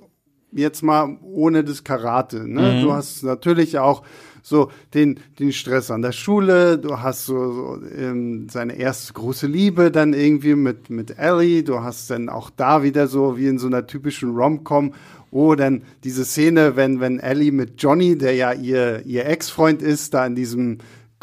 jetzt 0.53 0.83
mal 0.83 1.17
ohne 1.23 1.65
das 1.65 1.85
Karate. 1.85 2.49
Ne? 2.49 2.75
Mhm. 2.75 2.83
Du 2.83 2.93
hast 2.93 3.23
natürlich 3.23 3.79
auch 3.79 4.03
so 4.43 4.71
den, 4.95 5.21
den 5.39 5.53
Stress 5.53 5.91
an 5.91 6.03
der 6.03 6.13
Schule, 6.13 6.79
du 6.79 7.01
hast 7.01 7.27
so, 7.27 7.53
so 7.53 7.79
ähm, 7.97 8.49
seine 8.51 8.77
erste 8.77 9.13
große 9.13 9.47
Liebe 9.47 9.91
dann 9.91 10.15
irgendwie 10.15 10.55
mit, 10.55 10.89
mit 10.91 11.19
Ellie, 11.19 11.63
du 11.63 11.81
hast 11.81 12.11
dann 12.11 12.29
auch 12.29 12.51
da 12.51 12.83
wieder 12.83 13.09
so 13.09 13.37
wie 13.37 13.47
in 13.47 13.59
so 13.59 13.67
einer 13.67 13.87
typischen 13.87 14.35
Rom-Com, 14.35 14.95
oh, 15.31 15.55
dann 15.55 15.83
diese 16.05 16.25
Szene, 16.25 16.77
wenn, 16.77 17.01
wenn 17.01 17.21
Ellie 17.21 17.53
mit 17.53 17.83
Johnny, 17.83 18.17
der 18.17 18.35
ja 18.35 18.53
ihr, 18.53 19.05
ihr 19.05 19.27
Ex-Freund 19.27 19.83
ist, 19.83 20.15
da 20.15 20.27
in 20.27 20.35
diesem 20.35 20.79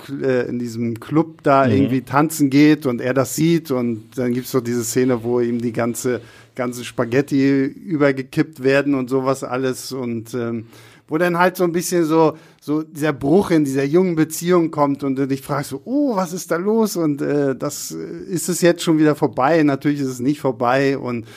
äh, 0.09 0.47
in 0.47 0.59
diesem 0.59 0.99
Club 0.99 1.41
da 1.43 1.65
mhm. 1.65 1.73
irgendwie 1.73 2.01
tanzen 2.01 2.49
geht 2.49 2.85
und 2.85 3.01
er 3.01 3.13
das 3.13 3.35
sieht 3.35 3.71
und 3.71 4.17
dann 4.17 4.33
gibt's 4.33 4.51
so 4.51 4.59
diese 4.59 4.83
Szene, 4.83 5.23
wo 5.23 5.39
ihm 5.39 5.61
die 5.61 5.71
ganze 5.71 6.21
ganze 6.55 6.83
Spaghetti 6.83 7.65
übergekippt 7.65 8.63
werden 8.63 8.95
und 8.95 9.09
sowas 9.09 9.43
alles 9.43 9.91
und 9.91 10.33
ähm, 10.33 10.67
wo 11.07 11.17
dann 11.17 11.37
halt 11.37 11.55
so 11.55 11.63
ein 11.63 11.71
bisschen 11.71 12.05
so 12.05 12.37
so 12.61 12.81
dieser 12.81 13.13
Bruch 13.13 13.51
in 13.51 13.65
dieser 13.65 13.83
jungen 13.83 14.15
Beziehung 14.15 14.71
kommt 14.71 15.03
und 15.03 15.17
du 15.17 15.27
dich 15.27 15.41
fragst 15.41 15.69
so, 15.69 15.81
oh, 15.85 16.15
was 16.15 16.33
ist 16.33 16.51
da 16.51 16.55
los 16.55 16.95
und 16.95 17.21
äh, 17.21 17.55
das 17.55 17.91
ist 17.91 18.49
es 18.49 18.61
jetzt 18.61 18.83
schon 18.83 18.97
wieder 18.97 19.15
vorbei. 19.15 19.61
Natürlich 19.63 19.99
ist 19.99 20.07
es 20.07 20.19
nicht 20.19 20.41
vorbei 20.41 20.97
und 20.97 21.27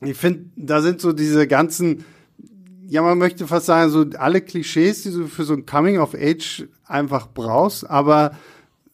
ich 0.00 0.16
finde, 0.16 0.46
da 0.56 0.82
sind 0.82 1.00
so 1.00 1.12
diese 1.12 1.46
ganzen 1.46 2.04
ja, 2.92 3.00
man 3.00 3.16
möchte 3.16 3.46
fast 3.46 3.64
sagen, 3.64 3.90
so 3.90 4.04
alle 4.18 4.42
Klischees, 4.42 5.02
die 5.04 5.12
du 5.12 5.26
für 5.26 5.44
so 5.44 5.54
ein 5.54 5.64
Coming 5.64 5.98
of 5.98 6.14
Age 6.14 6.68
einfach 6.84 7.26
brauchst, 7.32 7.88
aber 7.88 8.32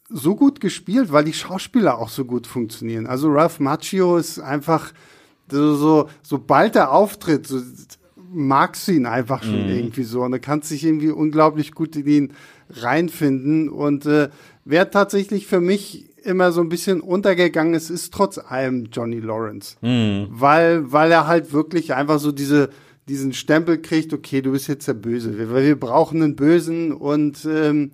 so 0.09 0.35
gut 0.37 0.61
gespielt, 0.61 1.11
weil 1.11 1.25
die 1.25 1.33
Schauspieler 1.33 1.97
auch 1.97 2.07
so 2.07 2.23
gut 2.23 2.47
funktionieren. 2.47 3.07
Also 3.07 3.29
Ralph 3.29 3.59
Macchio 3.59 4.15
ist 4.15 4.39
einfach 4.39 4.93
so, 5.51 5.75
so 5.75 6.09
sobald 6.21 6.75
er 6.75 6.91
auftritt, 6.91 7.47
so, 7.47 7.59
magst 8.31 8.87
du 8.87 8.93
ihn 8.93 9.05
einfach 9.05 9.43
schon 9.43 9.63
mhm. 9.65 9.75
irgendwie 9.75 10.03
so. 10.03 10.21
Und 10.21 10.31
du 10.31 10.39
kannst 10.39 10.71
dich 10.71 10.83
irgendwie 10.83 11.09
unglaublich 11.09 11.73
gut 11.73 11.95
in 11.95 12.07
ihn 12.07 12.33
reinfinden. 12.69 13.69
Und 13.69 14.05
äh, 14.05 14.29
wer 14.65 14.91
tatsächlich 14.91 15.47
für 15.47 15.61
mich 15.61 16.05
immer 16.23 16.51
so 16.51 16.61
ein 16.61 16.69
bisschen 16.69 17.01
untergegangen 17.01 17.73
ist, 17.73 17.89
ist 17.89 18.13
trotz 18.13 18.37
allem 18.37 18.89
Johnny 18.91 19.19
Lawrence, 19.19 19.77
mhm. 19.81 20.27
weil 20.29 20.91
weil 20.91 21.11
er 21.11 21.27
halt 21.27 21.53
wirklich 21.53 21.93
einfach 21.93 22.19
so 22.19 22.31
diese 22.31 22.69
diesen 23.07 23.33
Stempel 23.33 23.81
kriegt, 23.81 24.13
okay, 24.13 24.41
du 24.41 24.51
bist 24.51 24.67
jetzt 24.67 24.87
der 24.87 24.93
Böse, 24.93 25.37
wir, 25.37 25.53
wir 25.53 25.79
brauchen 25.79 26.21
einen 26.21 26.35
Bösen. 26.35 26.93
Und 26.93 27.45
ähm, 27.45 27.91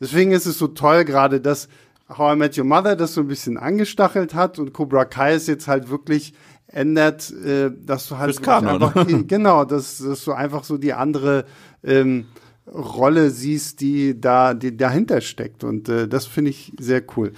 deswegen 0.00 0.32
ist 0.32 0.46
es 0.46 0.58
so 0.58 0.66
toll 0.66 1.04
gerade, 1.04 1.40
dass 1.40 1.68
How 2.08 2.34
I 2.34 2.38
Met 2.38 2.58
Your 2.58 2.64
Mother 2.64 2.96
das 2.96 3.14
so 3.14 3.20
ein 3.20 3.28
bisschen 3.28 3.56
angestachelt 3.56 4.34
hat. 4.34 4.58
Und 4.58 4.72
Cobra 4.72 5.04
Kai 5.04 5.34
ist 5.34 5.46
jetzt 5.46 5.68
halt 5.68 5.88
wirklich 5.88 6.34
ändert, 6.76 7.32
äh, 7.32 7.70
dass 7.84 8.08
du 8.08 8.18
halt 8.18 8.42
Kanon, 8.42 8.82
einfach, 8.82 9.06
die, 9.06 9.26
genau, 9.26 9.64
dass, 9.64 9.98
dass 9.98 10.24
du 10.24 10.32
einfach 10.32 10.64
so 10.64 10.76
die 10.76 10.92
andere 10.92 11.46
ähm, 11.82 12.26
Rolle 12.66 13.30
siehst, 13.30 13.80
die 13.80 14.20
da 14.20 14.54
die 14.54 14.76
dahinter 14.76 15.20
steckt 15.20 15.64
und 15.64 15.88
äh, 15.88 16.06
das 16.06 16.26
finde 16.26 16.50
ich 16.50 16.72
sehr 16.78 17.02
cool. 17.16 17.32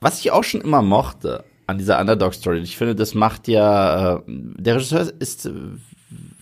Was 0.00 0.20
ich 0.20 0.32
auch 0.32 0.44
schon 0.44 0.60
immer 0.60 0.82
mochte 0.82 1.44
an 1.66 1.78
dieser 1.78 2.00
Underdog-Story, 2.00 2.58
ich 2.58 2.76
finde, 2.76 2.94
das 2.94 3.14
macht 3.14 3.46
ja 3.46 4.16
äh, 4.16 4.20
der 4.26 4.76
Regisseur 4.76 5.12
ist 5.18 5.46
äh, 5.46 5.52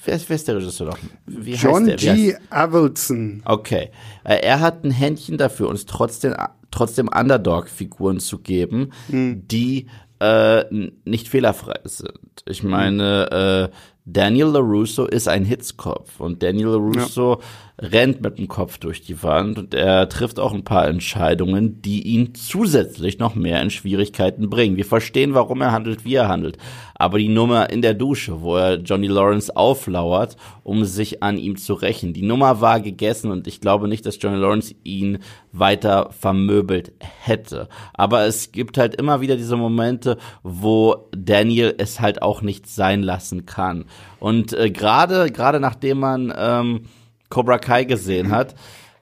Wer 0.04 0.14
ist, 0.14 0.28
wer 0.28 0.36
ist 0.36 0.46
der 0.46 0.56
Regisseur 0.56 0.86
noch? 0.86 0.98
Wie 1.26 1.54
John 1.54 1.86
G. 1.86 2.36
Avildsen. 2.50 3.42
Okay. 3.44 3.90
Äh, 4.22 4.36
er 4.36 4.60
hat 4.60 4.84
ein 4.84 4.92
Händchen 4.92 5.36
dafür, 5.36 5.68
uns 5.68 5.84
trotzdem, 5.84 6.34
trotzdem 6.70 7.08
Underdog-Figuren 7.08 8.20
zu 8.20 8.38
geben, 8.38 8.92
hm. 9.10 9.42
die 9.48 9.88
äh, 10.20 10.64
nicht 11.04 11.28
fehlerfrei 11.28 11.80
sind. 11.84 12.42
Ich 12.46 12.62
meine, 12.62 13.70
äh, 13.70 13.76
Daniel 14.04 14.46
LaRusso 14.48 15.04
ist 15.04 15.28
ein 15.28 15.44
Hitzkopf 15.44 16.20
und 16.20 16.42
Daniel 16.42 16.68
LaRusso 16.68 17.40
ja. 17.40 17.46
Rennt 17.78 18.22
mit 18.22 18.38
dem 18.38 18.48
Kopf 18.48 18.78
durch 18.78 19.02
die 19.02 19.22
Wand 19.22 19.58
und 19.58 19.74
er 19.74 20.08
trifft 20.08 20.40
auch 20.40 20.54
ein 20.54 20.64
paar 20.64 20.88
Entscheidungen, 20.88 21.82
die 21.82 22.02
ihn 22.02 22.34
zusätzlich 22.34 23.18
noch 23.18 23.34
mehr 23.34 23.60
in 23.60 23.70
Schwierigkeiten 23.70 24.48
bringen. 24.48 24.76
Wir 24.76 24.86
verstehen, 24.86 25.34
warum 25.34 25.60
er 25.60 25.72
handelt, 25.72 26.04
wie 26.04 26.14
er 26.14 26.28
handelt. 26.28 26.56
Aber 26.94 27.18
die 27.18 27.28
Nummer 27.28 27.68
in 27.68 27.82
der 27.82 27.92
Dusche, 27.92 28.40
wo 28.40 28.56
er 28.56 28.76
Johnny 28.76 29.08
Lawrence 29.08 29.54
auflauert, 29.54 30.38
um 30.62 30.86
sich 30.86 31.22
an 31.22 31.36
ihm 31.36 31.56
zu 31.56 31.74
rächen, 31.74 32.14
die 32.14 32.22
Nummer 32.22 32.62
war 32.62 32.80
gegessen 32.80 33.30
und 33.30 33.46
ich 33.46 33.60
glaube 33.60 33.88
nicht, 33.88 34.06
dass 34.06 34.18
Johnny 34.20 34.38
Lawrence 34.38 34.74
ihn 34.82 35.18
weiter 35.52 36.08
vermöbelt 36.18 36.92
hätte. 36.98 37.68
Aber 37.92 38.24
es 38.24 38.52
gibt 38.52 38.78
halt 38.78 38.94
immer 38.94 39.20
wieder 39.20 39.36
diese 39.36 39.56
Momente, 39.56 40.16
wo 40.42 41.08
Daniel 41.14 41.74
es 41.76 42.00
halt 42.00 42.22
auch 42.22 42.40
nicht 42.40 42.66
sein 42.66 43.02
lassen 43.02 43.44
kann. 43.44 43.84
Und 44.18 44.54
äh, 44.54 44.70
gerade 44.70 45.30
gerade 45.30 45.60
nachdem 45.60 45.98
man 45.98 46.32
ähm, 46.34 46.80
Cobra 47.28 47.58
Kai 47.58 47.84
gesehen 47.84 48.30
hat, 48.30 48.54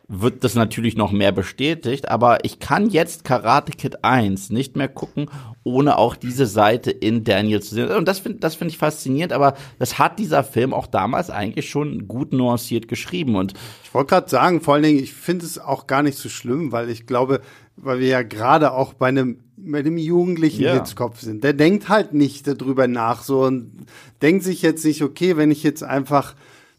wird 0.07 0.45
das 0.45 0.54
natürlich 0.54 0.97
noch 0.97 1.12
mehr 1.12 1.33
bestätigt, 1.33 2.11
aber 2.11 2.45
ich 2.45 2.59
kann 2.59 2.90
jetzt 2.90 3.25
Karate 3.25 3.73
Kid 3.73 4.04
1 4.04 4.50
nicht 4.50 4.76
mehr 4.76 4.88
gucken, 4.88 5.31
ohne 5.62 5.97
auch 5.97 6.14
diese 6.14 6.45
Seite 6.45 6.90
in 6.90 7.25
Daniel 7.25 7.62
zu 7.62 7.75
sehen. 7.75 7.90
Und 7.90 8.07
das 8.07 8.19
finde 8.19 8.40
das 8.40 8.54
finde 8.54 8.73
ich 8.73 8.78
faszinierend, 8.78 9.33
aber 9.33 9.54
das 9.78 9.99
hat 9.99 10.19
dieser 10.19 10.45
Film 10.45 10.75
auch 10.75 10.87
damals 10.87 11.31
eigentlich 11.31 11.71
schon 11.71 12.07
gut 12.07 12.35
nuanciert 12.35 12.87
geschrieben. 12.87 13.35
Und 13.37 13.54
ich 13.83 13.95
wollte 13.95 14.11
gerade 14.11 14.28
sagen, 14.28 14.61
vor 14.61 14.75
allen 14.75 14.83
Dingen, 14.83 15.02
ich 15.02 15.14
finde 15.14 15.47
es 15.47 15.59
auch 15.59 15.87
gar 15.87 16.02
nicht 16.02 16.19
so 16.19 16.28
schlimm, 16.28 16.71
weil 16.71 16.90
ich 16.90 17.07
glaube, 17.07 17.40
weil 17.76 18.00
wir 18.00 18.09
ja 18.09 18.23
gerade 18.23 18.73
auch 18.73 18.93
bei 18.93 19.09
einem 19.09 19.38
bei 19.57 19.83
dem 19.83 19.97
jugendlichen 19.97 20.62
ja. 20.62 20.75
Hitzkopf 20.75 21.21
sind. 21.21 21.43
Der 21.43 21.54
denkt 21.54 21.88
halt 21.88 22.12
nicht 22.12 22.47
darüber 22.47 22.87
nach 22.87 23.23
so 23.23 23.45
und 23.45 23.87
denkt 24.21 24.45
sich 24.45 24.61
jetzt 24.61 24.85
nicht, 24.85 25.00
okay, 25.02 25.38
wenn 25.38 25.50
ich 25.50 25.62
jetzt 25.62 25.83
einfach 25.83 26.35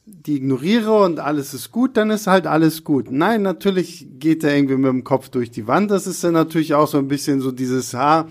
die 0.06 0.36
ignoriere 0.36 1.04
und 1.04 1.20
alles 1.20 1.54
ist 1.54 1.72
gut, 1.72 1.98
dann 1.98 2.12
ist 2.12 2.28
halt 2.28 2.46
alles 2.48 2.84
gut. 2.84 3.12
Nein, 3.12 3.42
natürlich 3.42 4.08
geht 4.20 4.44
er 4.44 4.56
irgendwie 4.56 4.76
mit 4.78 4.90
dem 4.90 5.04
Kopf 5.04 5.30
durch 5.30 5.50
die 5.50 5.68
Wand. 5.68 5.90
Das 5.90 6.06
ist 6.06 6.24
dann 6.24 6.34
natürlich 6.34 6.76
auch 6.76 6.88
so 6.88 6.98
ein 6.98 7.08
bisschen 7.08 7.42
so 7.42 7.52
dieses, 7.52 7.94
ha, 7.94 8.28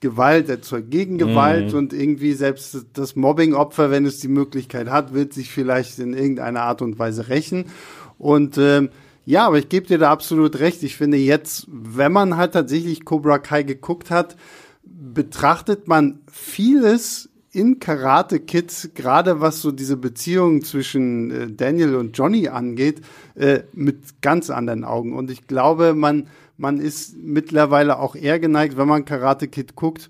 Gewalt 0.00 0.48
erzeugt 0.48 0.90
Gegengewalt 0.90 1.72
mhm. 1.72 1.78
und 1.78 1.92
irgendwie 1.92 2.32
selbst 2.32 2.86
das 2.92 3.16
Mobbing-Opfer, 3.16 3.90
wenn 3.90 4.06
es 4.06 4.20
die 4.20 4.28
Möglichkeit 4.28 4.88
hat, 4.88 5.12
wird 5.12 5.32
sich 5.32 5.50
vielleicht 5.50 5.98
in 5.98 6.14
irgendeiner 6.14 6.62
Art 6.62 6.82
und 6.82 6.98
Weise 7.00 7.28
rächen. 7.28 7.64
Und 8.16 8.58
ähm, 8.58 8.90
ja, 9.24 9.46
aber 9.46 9.58
ich 9.58 9.68
gebe 9.68 9.86
dir 9.86 9.98
da 9.98 10.10
absolut 10.10 10.60
recht. 10.60 10.82
Ich 10.84 10.96
finde 10.96 11.16
jetzt, 11.16 11.66
wenn 11.68 12.12
man 12.12 12.36
halt 12.36 12.52
tatsächlich 12.52 13.04
Cobra 13.04 13.38
Kai 13.38 13.64
geguckt 13.64 14.10
hat, 14.10 14.36
betrachtet 14.84 15.88
man 15.88 16.20
vieles 16.30 17.28
in 17.58 17.80
Karate 17.80 18.38
Kids, 18.38 18.90
gerade 18.94 19.40
was 19.40 19.60
so 19.60 19.72
diese 19.72 19.96
Beziehung 19.96 20.62
zwischen 20.62 21.30
äh, 21.32 21.50
Daniel 21.50 21.96
und 21.96 22.16
Johnny 22.16 22.46
angeht, 22.46 23.02
äh, 23.34 23.62
mit 23.72 24.22
ganz 24.22 24.48
anderen 24.48 24.84
Augen. 24.84 25.16
Und 25.16 25.28
ich 25.28 25.48
glaube, 25.48 25.92
man, 25.92 26.28
man 26.56 26.78
ist 26.78 27.16
mittlerweile 27.16 27.98
auch 27.98 28.14
eher 28.14 28.38
geneigt, 28.38 28.76
wenn 28.76 28.86
man 28.86 29.04
Karate 29.04 29.48
Kid 29.48 29.74
guckt, 29.74 30.08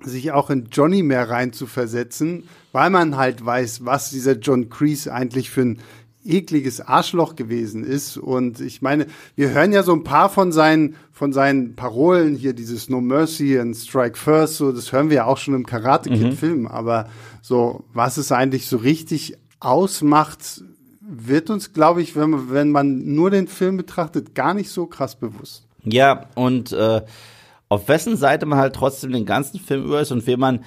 sich 0.00 0.30
auch 0.30 0.50
in 0.50 0.68
Johnny 0.70 1.02
mehr 1.02 1.28
rein 1.28 1.52
zu 1.52 1.66
versetzen, 1.66 2.44
weil 2.70 2.90
man 2.90 3.16
halt 3.16 3.44
weiß, 3.44 3.84
was 3.84 4.10
dieser 4.10 4.38
John 4.38 4.68
Kreese 4.68 5.12
eigentlich 5.12 5.50
für 5.50 5.62
ein 5.62 5.80
ekliges 6.28 6.80
Arschloch 6.80 7.36
gewesen 7.36 7.84
ist. 7.84 8.16
Und 8.16 8.60
ich 8.60 8.82
meine, 8.82 9.06
wir 9.34 9.50
hören 9.50 9.72
ja 9.72 9.82
so 9.82 9.92
ein 9.92 10.04
paar 10.04 10.28
von 10.28 10.52
seinen, 10.52 10.96
von 11.12 11.32
seinen 11.32 11.74
Parolen 11.74 12.36
hier, 12.36 12.52
dieses 12.52 12.88
No 12.88 13.00
Mercy 13.00 13.58
and 13.58 13.76
Strike 13.76 14.16
First, 14.16 14.56
so, 14.56 14.72
das 14.72 14.92
hören 14.92 15.10
wir 15.10 15.16
ja 15.16 15.24
auch 15.24 15.38
schon 15.38 15.54
im 15.54 15.66
Karate 15.66 16.10
Kid 16.10 16.34
Film. 16.34 16.60
Mhm. 16.60 16.66
Aber 16.68 17.08
so, 17.42 17.84
was 17.92 18.16
es 18.16 18.32
eigentlich 18.32 18.66
so 18.66 18.76
richtig 18.76 19.36
ausmacht, 19.60 20.62
wird 21.00 21.50
uns, 21.50 21.72
glaube 21.72 22.02
ich, 22.02 22.14
wenn 22.16 22.30
man, 22.30 22.50
wenn 22.50 22.70
man 22.70 23.14
nur 23.14 23.30
den 23.30 23.48
Film 23.48 23.76
betrachtet, 23.76 24.34
gar 24.34 24.54
nicht 24.54 24.70
so 24.70 24.86
krass 24.86 25.16
bewusst. 25.16 25.66
Ja, 25.84 26.26
und 26.34 26.72
äh, 26.72 27.02
auf 27.70 27.88
wessen 27.88 28.16
Seite 28.16 28.46
man 28.46 28.58
halt 28.58 28.74
trotzdem 28.74 29.12
den 29.12 29.26
ganzen 29.26 29.58
Film 29.58 29.84
über 29.84 30.00
ist 30.00 30.12
und 30.12 30.26
wen 30.26 30.40
man 30.40 30.64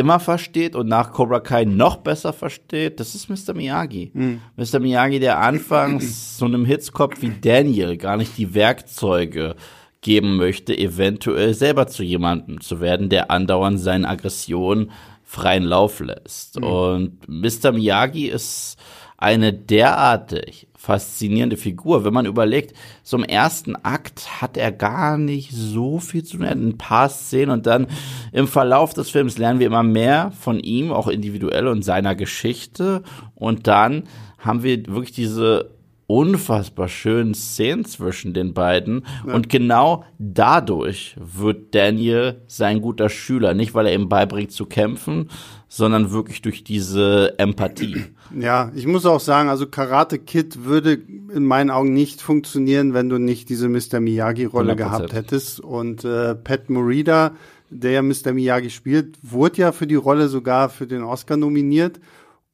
immer 0.00 0.18
versteht 0.18 0.74
und 0.74 0.88
nach 0.88 1.12
Cobra 1.12 1.40
Kai 1.40 1.64
noch 1.64 1.98
besser 1.98 2.32
versteht, 2.32 2.98
das 2.98 3.14
ist 3.14 3.28
Mr. 3.28 3.54
Miyagi. 3.54 4.10
Mhm. 4.12 4.40
Mr. 4.56 4.80
Miyagi, 4.80 5.20
der 5.20 5.38
anfangs 5.38 6.36
so 6.38 6.46
einem 6.46 6.64
Hitzkopf 6.64 7.22
wie 7.22 7.32
Daniel 7.40 7.96
gar 7.96 8.16
nicht 8.16 8.36
die 8.36 8.54
Werkzeuge 8.54 9.54
geben 10.00 10.36
möchte, 10.36 10.76
eventuell 10.76 11.54
selber 11.54 11.86
zu 11.86 12.02
jemandem 12.02 12.60
zu 12.60 12.80
werden, 12.80 13.10
der 13.10 13.30
andauernd 13.30 13.78
seine 13.78 14.08
Aggression 14.08 14.90
freien 15.22 15.64
Lauf 15.64 16.00
lässt. 16.00 16.58
Mhm. 16.58 16.64
Und 16.64 17.28
Mr. 17.28 17.72
Miyagi 17.72 18.26
ist 18.26 18.76
eine 19.18 19.52
derartig 19.52 20.66
faszinierende 20.80 21.58
Figur. 21.58 22.04
Wenn 22.04 22.14
man 22.14 22.24
überlegt, 22.24 22.74
so 23.02 23.18
im 23.18 23.22
ersten 23.22 23.76
Akt 23.76 24.40
hat 24.40 24.56
er 24.56 24.72
gar 24.72 25.18
nicht 25.18 25.52
so 25.52 25.98
viel 25.98 26.24
zu 26.24 26.38
tun. 26.38 26.46
Er 26.46 26.52
hat 26.52 26.56
ein 26.56 26.78
paar 26.78 27.10
Szenen 27.10 27.50
und 27.50 27.66
dann 27.66 27.86
im 28.32 28.48
Verlauf 28.48 28.94
des 28.94 29.10
Films 29.10 29.36
lernen 29.36 29.60
wir 29.60 29.66
immer 29.66 29.82
mehr 29.82 30.32
von 30.40 30.58
ihm, 30.58 30.90
auch 30.90 31.08
individuell 31.08 31.68
und 31.68 31.84
seiner 31.84 32.14
Geschichte. 32.14 33.02
Und 33.34 33.66
dann 33.66 34.04
haben 34.38 34.62
wir 34.62 34.86
wirklich 34.86 35.12
diese 35.12 35.70
unfassbar 36.06 36.88
schönen 36.88 37.34
Szenen 37.34 37.84
zwischen 37.84 38.32
den 38.32 38.54
beiden. 38.54 39.04
Ja. 39.26 39.34
Und 39.34 39.50
genau 39.50 40.04
dadurch 40.18 41.14
wird 41.18 41.74
Daniel 41.74 42.40
sein 42.46 42.80
guter 42.80 43.10
Schüler. 43.10 43.52
Nicht, 43.52 43.74
weil 43.74 43.86
er 43.86 43.94
ihm 43.94 44.08
beibringt 44.08 44.50
zu 44.50 44.64
kämpfen, 44.64 45.28
sondern 45.68 46.10
wirklich 46.10 46.40
durch 46.40 46.64
diese 46.64 47.38
Empathie. 47.38 48.06
Ja, 48.38 48.70
ich 48.74 48.86
muss 48.86 49.06
auch 49.06 49.20
sagen, 49.20 49.48
also 49.48 49.66
Karate 49.66 50.18
Kid 50.18 50.64
würde 50.64 50.92
in 50.92 51.44
meinen 51.44 51.70
Augen 51.70 51.92
nicht 51.92 52.22
funktionieren, 52.22 52.94
wenn 52.94 53.08
du 53.08 53.18
nicht 53.18 53.48
diese 53.48 53.68
Mr. 53.68 54.00
Miyagi-Rolle 54.00 54.76
gehabt 54.76 55.12
hättest. 55.12 55.60
Und 55.60 56.04
äh, 56.04 56.34
Pat 56.34 56.70
Morita, 56.70 57.32
der 57.70 57.92
ja 57.92 58.02
Mr. 58.02 58.32
Miyagi 58.32 58.70
spielt, 58.70 59.18
wurde 59.22 59.58
ja 59.58 59.72
für 59.72 59.86
die 59.86 59.94
Rolle 59.94 60.28
sogar 60.28 60.68
für 60.68 60.86
den 60.86 61.02
Oscar 61.02 61.36
nominiert 61.36 62.00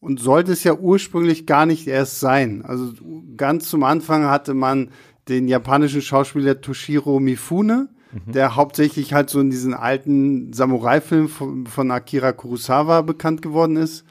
und 0.00 0.20
sollte 0.20 0.52
es 0.52 0.62
ja 0.64 0.74
ursprünglich 0.74 1.46
gar 1.46 1.66
nicht 1.66 1.86
erst 1.86 2.20
sein. 2.20 2.62
Also 2.64 2.92
ganz 3.36 3.68
zum 3.68 3.82
Anfang 3.82 4.26
hatte 4.26 4.54
man 4.54 4.90
den 5.28 5.48
japanischen 5.48 6.02
Schauspieler 6.02 6.60
Toshiro 6.60 7.18
Mifune, 7.18 7.88
mhm. 8.12 8.32
der 8.32 8.56
hauptsächlich 8.56 9.12
halt 9.12 9.30
so 9.30 9.40
in 9.40 9.50
diesen 9.50 9.74
alten 9.74 10.52
Samurai-Film 10.52 11.28
von, 11.28 11.66
von, 11.66 11.90
Akira 11.90 12.32
Kurosawa 12.32 13.02
bekannt 13.02 13.42
geworden 13.42 13.76
ist. 13.76 14.04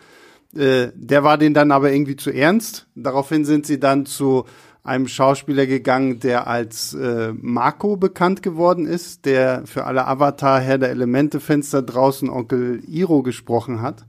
Äh, 0.55 0.91
der 0.95 1.23
war 1.23 1.37
den 1.37 1.53
dann 1.53 1.71
aber 1.71 1.91
irgendwie 1.91 2.15
zu 2.15 2.31
ernst. 2.31 2.87
Daraufhin 2.95 3.45
sind 3.45 3.65
sie 3.65 3.79
dann 3.79 4.05
zu 4.05 4.45
einem 4.83 5.07
Schauspieler 5.07 5.65
gegangen, 5.65 6.19
der 6.19 6.47
als 6.47 6.93
äh, 6.93 7.33
Marco 7.33 7.97
bekannt 7.97 8.43
geworden 8.43 8.85
ist, 8.85 9.25
der 9.25 9.63
für 9.65 9.85
alle 9.85 10.07
Avatar 10.07 10.61
Herr 10.61 10.77
der 10.77 10.91
Elemente 10.91 11.39
Fenster 11.39 11.81
draußen 11.81 12.29
Onkel 12.29 12.83
Iro 12.87 13.23
gesprochen 13.23 13.81
hat. 13.81 14.05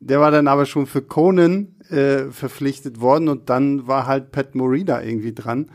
Der 0.00 0.20
war 0.20 0.30
dann 0.30 0.48
aber 0.48 0.66
schon 0.66 0.86
für 0.86 1.02
Conan 1.02 1.74
äh, 1.90 2.30
verpflichtet 2.30 3.00
worden 3.00 3.28
und 3.28 3.50
dann 3.50 3.86
war 3.86 4.06
halt 4.06 4.32
Pat 4.32 4.54
Morita 4.54 5.02
irgendwie 5.02 5.34
dran. 5.34 5.70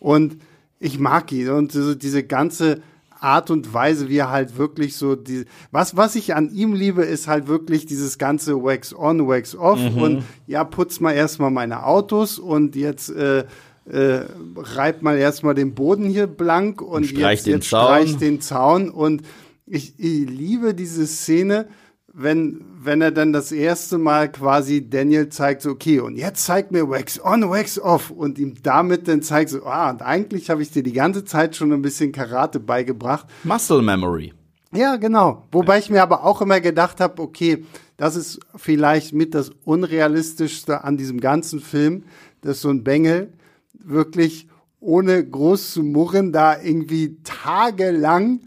Und 0.00 0.38
ich 0.80 0.98
mag 0.98 1.30
ihn 1.32 1.48
und 1.50 1.72
diese 2.02 2.24
ganze 2.24 2.82
Art 3.24 3.50
und 3.50 3.72
Weise, 3.72 4.08
wie 4.08 4.18
er 4.18 4.30
halt 4.30 4.56
wirklich 4.58 4.96
so 4.96 5.16
die, 5.16 5.46
was, 5.72 5.96
was 5.96 6.14
ich 6.14 6.34
an 6.34 6.50
ihm 6.50 6.74
liebe, 6.74 7.02
ist 7.02 7.26
halt 7.26 7.48
wirklich 7.48 7.86
dieses 7.86 8.18
ganze 8.18 8.62
Wax 8.62 8.94
on, 8.94 9.26
Wax 9.26 9.56
off 9.56 9.80
mhm. 9.80 10.02
und 10.02 10.24
ja, 10.46 10.62
putz 10.62 11.00
mal 11.00 11.12
erstmal 11.12 11.50
meine 11.50 11.84
Autos 11.86 12.38
und 12.38 12.76
jetzt, 12.76 13.10
äh, 13.10 13.44
äh, 13.86 14.24
reib 14.56 15.02
mal 15.02 15.18
erstmal 15.18 15.54
den 15.54 15.74
Boden 15.74 16.06
hier 16.06 16.26
blank 16.26 16.80
und, 16.80 16.88
und 16.88 17.06
streich 17.06 17.38
jetzt, 17.38 17.46
den 17.46 17.54
jetzt 17.54 17.66
streich 17.66 18.16
den 18.16 18.40
Zaun 18.40 18.90
und 18.90 19.22
ich, 19.66 19.94
ich 19.98 20.28
liebe 20.28 20.74
diese 20.74 21.06
Szene, 21.06 21.66
wenn, 22.16 22.64
wenn 22.80 23.00
er 23.00 23.10
dann 23.10 23.32
das 23.32 23.50
erste 23.50 23.98
Mal 23.98 24.30
quasi 24.30 24.88
Daniel 24.88 25.28
zeigt, 25.30 25.62
so, 25.62 25.70
okay, 25.70 25.98
und 25.98 26.16
jetzt 26.16 26.44
zeig 26.44 26.70
mir 26.70 26.88
Wax 26.88 27.20
on, 27.22 27.50
Wax 27.50 27.78
off 27.78 28.10
und 28.10 28.38
ihm 28.38 28.54
damit 28.62 29.08
dann 29.08 29.20
zeigt, 29.20 29.50
so, 29.50 29.64
ah, 29.64 29.90
und 29.90 30.00
eigentlich 30.00 30.48
habe 30.48 30.62
ich 30.62 30.70
dir 30.70 30.84
die 30.84 30.92
ganze 30.92 31.24
Zeit 31.24 31.56
schon 31.56 31.72
ein 31.72 31.82
bisschen 31.82 32.12
Karate 32.12 32.60
beigebracht. 32.60 33.26
Muscle 33.42 33.82
Memory. 33.82 34.32
Ja, 34.72 34.96
genau. 34.96 35.44
Wobei 35.50 35.74
ja. 35.74 35.78
ich 35.80 35.90
mir 35.90 36.02
aber 36.02 36.24
auch 36.24 36.40
immer 36.40 36.60
gedacht 36.60 37.00
habe, 37.00 37.20
okay, 37.20 37.64
das 37.96 38.14
ist 38.14 38.40
vielleicht 38.54 39.12
mit 39.12 39.34
das 39.34 39.50
Unrealistischste 39.64 40.84
an 40.84 40.96
diesem 40.96 41.20
ganzen 41.20 41.60
Film, 41.60 42.04
dass 42.42 42.60
so 42.60 42.70
ein 42.70 42.84
Bengel 42.84 43.32
wirklich 43.72 44.48
ohne 44.78 45.24
groß 45.24 45.72
zu 45.72 45.82
murren 45.82 46.32
da 46.32 46.60
irgendwie 46.60 47.16
tagelang 47.24 48.40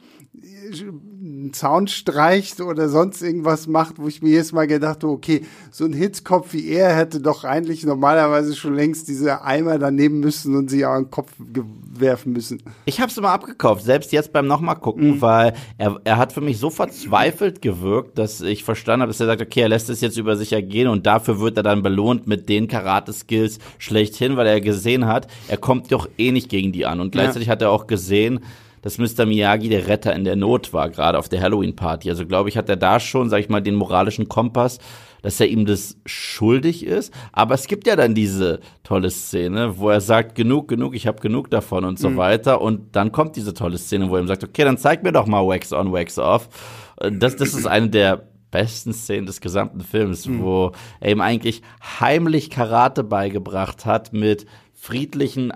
einen 1.28 1.54
Zaun 1.54 1.88
streicht 1.88 2.62
oder 2.62 2.90
sonst 2.90 3.22
irgendwas 3.22 3.68
macht, 3.68 4.00
wo 4.00 4.08
ich 4.08 4.22
mir 4.22 4.30
jedes 4.30 4.52
Mal 4.52 4.68
gedacht 4.68 5.04
habe, 5.04 5.14
okay, 5.14 5.42
so 5.72 5.86
ein 5.86 5.94
Hitzkopf 5.94 6.54
wie 6.54 6.70
er 6.70 6.96
hätte 6.96 7.20
doch 7.20 7.44
eigentlich 7.44 7.86
normalerweise 7.86 8.56
schon 8.56 8.76
längst 8.76 9.08
diese 9.08 9.44
Eimer 9.44 9.78
daneben 9.78 10.20
müssen 10.20 10.56
und 10.56 10.70
sie 10.70 10.86
auch 10.86 10.96
den 10.96 11.12
Kopf 11.12 11.32
werfen 11.38 12.34
müssen. 12.34 12.62
Ich 12.86 13.00
habe 13.00 13.12
es 13.12 13.18
immer 13.18 13.30
abgekauft, 13.30 13.84
selbst 13.84 14.12
jetzt 14.12 14.32
beim 14.32 14.48
nochmal 14.48 14.76
gucken, 14.76 15.16
mhm. 15.16 15.22
weil 15.22 15.54
er, 15.78 16.00
er 16.04 16.18
hat 16.18 16.34
für 16.34 16.42
mich 16.42 16.58
so 16.60 16.70
verzweifelt 16.70 17.62
gewirkt, 17.62 18.18
dass 18.18 18.42
ich 18.42 18.64
verstanden 18.64 19.02
habe, 19.02 19.12
dass 19.12 19.20
er 19.20 19.28
sagt, 19.28 19.42
okay, 19.42 19.62
er 19.62 19.70
lässt 19.70 19.90
es 19.90 20.02
jetzt 20.02 20.18
über 20.18 20.36
sich 20.38 20.54
ergehen 20.54 20.88
und 20.88 21.06
dafür 21.06 21.40
wird 21.40 21.58
er 21.58 21.64
dann 21.64 21.84
belohnt 21.84 22.28
mit 22.28 22.50
den 22.50 22.68
Karate-Skills 22.68 23.60
schlechthin, 23.78 24.38
weil 24.38 24.48
er 24.48 24.62
gesehen 24.62 25.06
hat, 25.08 25.28
er 25.48 25.58
kommt 25.58 25.92
doch 25.92 26.08
eh 26.18 26.32
nicht 26.32 26.50
gegen 26.50 26.72
die 26.72 26.86
an. 26.86 27.00
Und 27.00 27.12
gleichzeitig 27.12 27.48
ja. 27.48 27.54
hat 27.54 27.62
er 27.62 27.72
auch 27.72 27.88
gesehen, 27.88 28.40
dass 28.82 28.98
Mr. 28.98 29.26
Miyagi 29.26 29.70
der 29.70 29.88
Retter 29.88 30.16
in 30.16 30.24
der 30.24 30.36
Not 30.36 30.74
war, 30.74 30.90
gerade 30.90 31.18
auf 31.18 31.30
der 31.30 31.42
Halloween-Party. 31.42 32.10
Also 32.10 32.26
glaube 32.26 32.50
ich, 32.50 32.58
hat 32.58 32.70
er 32.70 32.76
da 32.76 33.00
schon, 33.00 33.30
sag 33.30 33.40
ich 33.40 33.50
mal, 33.50 33.62
den 33.62 33.76
moralischen 33.76 34.28
Kompass, 34.28 34.80
dass 35.22 35.40
er 35.40 35.48
ihm 35.48 35.66
das 35.66 35.98
schuldig 36.06 36.86
ist. 36.86 37.14
Aber 37.32 37.56
es 37.56 37.68
gibt 37.68 37.88
ja 37.88 37.96
dann 37.96 38.16
diese 38.16 38.60
tolle 38.84 39.10
Szene, 39.10 39.78
wo 39.78 39.90
er 39.90 40.02
sagt, 40.02 40.36
genug, 40.36 40.68
genug, 40.68 40.96
ich 40.96 41.08
habe 41.08 41.20
genug 41.22 41.50
davon 41.50 41.86
und 41.86 42.00
so 42.00 42.12
mhm. 42.12 42.18
weiter. 42.18 42.62
Und 42.62 42.96
dann 42.96 43.12
kommt 43.12 43.36
diese 43.36 43.54
tolle 43.54 43.78
Szene, 43.78 44.10
wo 44.10 44.16
er 44.16 44.22
ihm 44.22 44.28
sagt, 44.28 44.44
okay, 44.44 44.64
dann 44.64 44.78
zeig 44.78 45.04
mir 45.04 45.12
doch 45.12 45.28
mal 45.28 45.46
Wax 45.46 45.74
on, 45.74 45.92
Wax 45.92 46.18
off. 46.20 46.50
Das, 46.98 47.36
das 47.36 47.54
ist 47.54 47.68
eine 47.68 47.90
der 47.90 48.28
besten 48.52 48.94
Szenen 48.94 49.26
des 49.26 49.42
gesamten 49.42 49.82
Films, 49.82 50.28
mhm. 50.28 50.42
wo 50.42 50.72
er 51.00 51.12
ihm 51.12 51.22
eigentlich 51.22 51.62
heimlich 52.00 52.50
Karate 52.50 53.04
beigebracht 53.04 53.86
hat 53.86 54.14
mit 54.14 54.46
friedlichen 54.74 55.52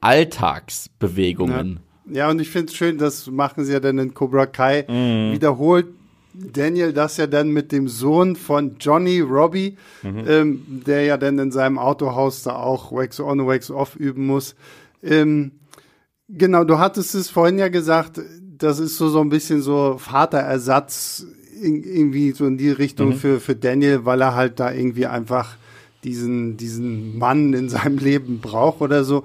Alltagsbewegungen. 0.00 1.74
Ja, 1.74 1.85
und 2.30 2.40
ich 2.40 2.50
finde 2.50 2.70
es 2.70 2.74
schön, 2.74 2.98
das 2.98 3.26
machen 3.28 3.64
sie 3.64 3.72
ja 3.72 3.80
dann 3.80 3.98
in 3.98 4.14
Cobra 4.14 4.46
Kai. 4.46 4.84
Mhm. 4.88 5.32
Wiederholt 5.32 5.86
Daniel 6.38 6.92
das 6.92 7.16
ja 7.16 7.26
dann 7.26 7.50
mit 7.50 7.72
dem 7.72 7.88
Sohn 7.88 8.36
von 8.36 8.76
Johnny 8.78 9.20
Robbie, 9.20 9.76
mhm. 10.02 10.24
ähm, 10.26 10.62
der 10.86 11.04
ja 11.04 11.16
dann 11.16 11.38
in 11.38 11.50
seinem 11.50 11.78
Autohaus 11.78 12.42
da 12.42 12.56
auch 12.56 12.92
Wax 12.92 13.20
on, 13.20 13.46
Wax 13.46 13.70
off 13.70 13.96
üben 13.96 14.26
muss. 14.26 14.54
Ähm, 15.02 15.52
genau, 16.28 16.64
du 16.64 16.78
hattest 16.78 17.14
es 17.14 17.30
vorhin 17.30 17.58
ja 17.58 17.68
gesagt, 17.68 18.20
das 18.58 18.78
ist 18.78 18.96
so, 18.96 19.08
so 19.08 19.20
ein 19.20 19.30
bisschen 19.30 19.62
so 19.62 19.96
Vaterersatz 19.98 21.26
in, 21.60 21.82
irgendwie 21.82 22.32
so 22.32 22.46
in 22.46 22.58
die 22.58 22.70
Richtung 22.70 23.10
mhm. 23.10 23.14
für, 23.14 23.40
für 23.40 23.56
Daniel, 23.56 24.04
weil 24.04 24.20
er 24.20 24.34
halt 24.34 24.60
da 24.60 24.72
irgendwie 24.72 25.06
einfach 25.06 25.56
diesen, 26.04 26.56
diesen 26.56 27.18
Mann 27.18 27.54
in 27.54 27.68
seinem 27.68 27.98
Leben 27.98 28.40
braucht 28.40 28.80
oder 28.80 29.04
so. 29.04 29.24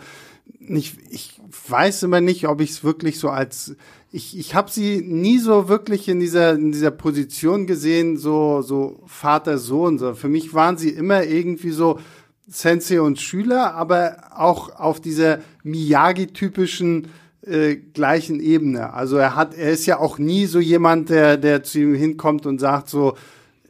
Ich, 0.75 0.95
ich 1.09 1.39
weiß 1.69 2.03
immer 2.03 2.21
nicht, 2.21 2.47
ob 2.47 2.61
ich 2.61 2.71
es 2.71 2.83
wirklich 2.83 3.19
so 3.19 3.29
als 3.29 3.75
ich, 4.11 4.37
ich 4.37 4.55
habe 4.55 4.69
sie 4.69 5.01
nie 5.01 5.37
so 5.37 5.69
wirklich 5.69 6.09
in 6.09 6.19
dieser 6.19 6.53
in 6.53 6.71
dieser 6.71 6.91
Position 6.91 7.65
gesehen, 7.65 8.17
so 8.17 8.61
so 8.61 9.01
Vater 9.05 9.57
Sohn. 9.57 9.97
So 9.97 10.13
für 10.15 10.27
mich 10.27 10.53
waren 10.53 10.77
sie 10.77 10.89
immer 10.89 11.23
irgendwie 11.23 11.71
so 11.71 11.99
Sensei 12.47 12.99
und 12.99 13.21
Schüler, 13.21 13.73
aber 13.73 14.17
auch 14.35 14.75
auf 14.75 14.99
dieser 14.99 15.39
Miyagi 15.63 16.27
typischen 16.27 17.07
äh, 17.45 17.75
gleichen 17.75 18.41
Ebene. 18.41 18.93
Also 18.93 19.15
er 19.15 19.35
hat 19.35 19.55
er 19.55 19.71
ist 19.71 19.85
ja 19.85 19.97
auch 19.97 20.17
nie 20.17 20.45
so 20.45 20.59
jemand, 20.59 21.09
der 21.09 21.37
der 21.37 21.63
zu 21.63 21.79
ihm 21.79 21.95
hinkommt 21.95 22.45
und 22.45 22.59
sagt 22.59 22.89
so 22.89 23.15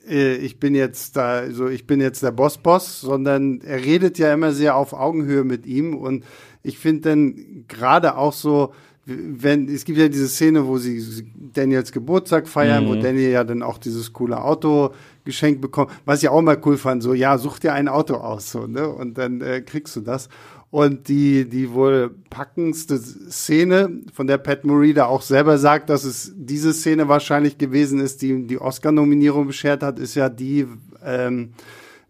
äh, 0.09 0.35
ich 0.37 0.59
bin 0.59 0.73
jetzt 0.73 1.15
da, 1.17 1.51
so 1.51 1.67
ich 1.67 1.85
bin 1.85 2.01
jetzt 2.01 2.23
der 2.23 2.31
Boss-Boss, 2.31 3.01
sondern 3.01 3.61
er 3.61 3.83
redet 3.83 4.17
ja 4.17 4.33
immer 4.33 4.53
sehr 4.53 4.75
auf 4.75 4.93
Augenhöhe 4.93 5.43
mit 5.43 5.65
ihm 5.67 5.95
und 5.95 6.23
ich 6.63 6.77
finde 6.77 7.09
dann 7.09 7.65
gerade 7.67 8.17
auch 8.17 8.33
so, 8.33 8.73
wenn, 9.05 9.67
es 9.67 9.83
gibt 9.83 9.97
ja 9.97 10.07
diese 10.09 10.27
Szene, 10.27 10.67
wo 10.67 10.77
sie 10.77 11.25
Daniels 11.53 11.91
Geburtstag 11.91 12.47
feiern, 12.47 12.85
mhm. 12.85 12.89
wo 12.89 12.95
Daniel 12.95 13.31
ja 13.31 13.43
dann 13.43 13.63
auch 13.63 13.77
dieses 13.77 14.13
coole 14.13 14.41
Auto 14.41 14.93
geschenkt 15.25 15.61
bekommt, 15.61 15.91
was 16.05 16.21
ich 16.21 16.29
auch 16.29 16.41
mal 16.41 16.59
cool 16.65 16.77
fand, 16.77 17.01
so, 17.01 17.13
ja, 17.13 17.37
such 17.37 17.59
dir 17.59 17.73
ein 17.73 17.87
Auto 17.87 18.15
aus, 18.15 18.51
so, 18.51 18.67
ne, 18.67 18.87
und 18.87 19.17
dann 19.17 19.41
äh, 19.41 19.61
kriegst 19.61 19.95
du 19.95 20.01
das. 20.01 20.29
Und 20.69 21.09
die, 21.09 21.49
die 21.49 21.73
wohl 21.73 22.15
packendste 22.29 22.97
Szene, 22.97 24.01
von 24.13 24.27
der 24.27 24.37
Pat 24.37 24.63
Morita 24.63 25.05
auch 25.05 25.21
selber 25.21 25.57
sagt, 25.57 25.89
dass 25.89 26.05
es 26.05 26.31
diese 26.35 26.73
Szene 26.73 27.09
wahrscheinlich 27.09 27.57
gewesen 27.57 27.99
ist, 27.99 28.21
die 28.21 28.47
die 28.47 28.61
Oscar-Nominierung 28.61 29.47
beschert 29.47 29.83
hat, 29.83 29.99
ist 29.99 30.15
ja 30.15 30.29
die, 30.29 30.65
ähm, 31.03 31.51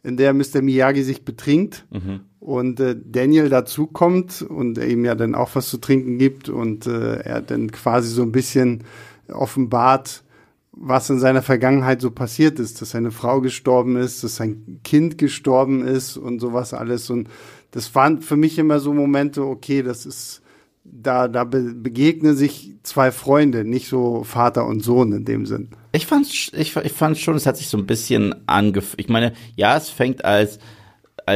in 0.04 0.16
der 0.16 0.34
Mr. 0.34 0.62
Miyagi 0.62 1.02
sich 1.02 1.26
betrinkt 1.26 1.86
mhm. 1.90 2.22
Und 2.42 2.80
äh, 2.80 2.96
Daniel 3.00 3.50
dazukommt 3.50 4.42
und 4.42 4.80
er 4.80 4.88
ihm 4.88 5.06
ja 5.06 5.14
dann 5.14 5.36
auch 5.36 5.52
was 5.54 5.70
zu 5.70 5.78
trinken 5.78 6.18
gibt 6.18 6.50
und 6.50 6.88
äh, 6.88 7.18
er 7.18 7.40
dann 7.42 7.72
quasi 7.72 8.10
so 8.10 8.24
ein 8.24 8.32
bisschen 8.32 8.84
offenbart, 9.32 10.24
was 10.72 11.10
in 11.12 11.20
seiner 11.20 11.44
Vergangenheit 11.44 12.02
so 12.02 12.10
passiert 12.10 12.60
ist, 12.60 12.82
dass 12.82 12.90
seine 12.92 13.12
Frau 13.12 13.42
gestorben 13.42 13.96
ist, 13.96 14.24
dass 14.24 14.38
sein 14.38 14.80
Kind 14.84 15.20
gestorben 15.20 15.86
ist 15.86 16.18
und 16.18 16.40
sowas 16.40 16.74
alles. 16.74 17.12
Und 17.12 17.30
das 17.70 17.94
waren 17.94 18.22
für 18.22 18.38
mich 18.38 18.58
immer 18.58 18.80
so 18.80 18.92
Momente, 18.92 19.46
okay, 19.46 19.84
das 19.84 20.08
ist, 20.08 20.42
da, 20.84 21.28
da 21.28 21.44
be 21.44 21.76
begegnen 21.76 22.36
sich 22.36 22.74
zwei 22.82 23.12
Freunde, 23.12 23.66
nicht 23.66 23.88
so 23.88 24.24
Vater 24.24 24.66
und 24.66 24.80
Sohn 24.80 25.12
in 25.12 25.26
dem 25.26 25.46
Sinn. 25.46 25.70
Ich 25.92 26.08
fand, 26.08 26.26
ich, 26.28 26.76
ich 26.76 26.92
fand 26.92 27.20
schon, 27.20 27.36
es 27.36 27.46
hat 27.46 27.58
sich 27.58 27.68
so 27.68 27.78
ein 27.78 27.86
bisschen 27.86 28.34
angefühlt. 28.48 29.00
Ich 29.00 29.10
meine, 29.10 29.34
ja, 29.56 29.78
es 29.78 29.92
fängt 29.92 30.26
als, 30.26 30.58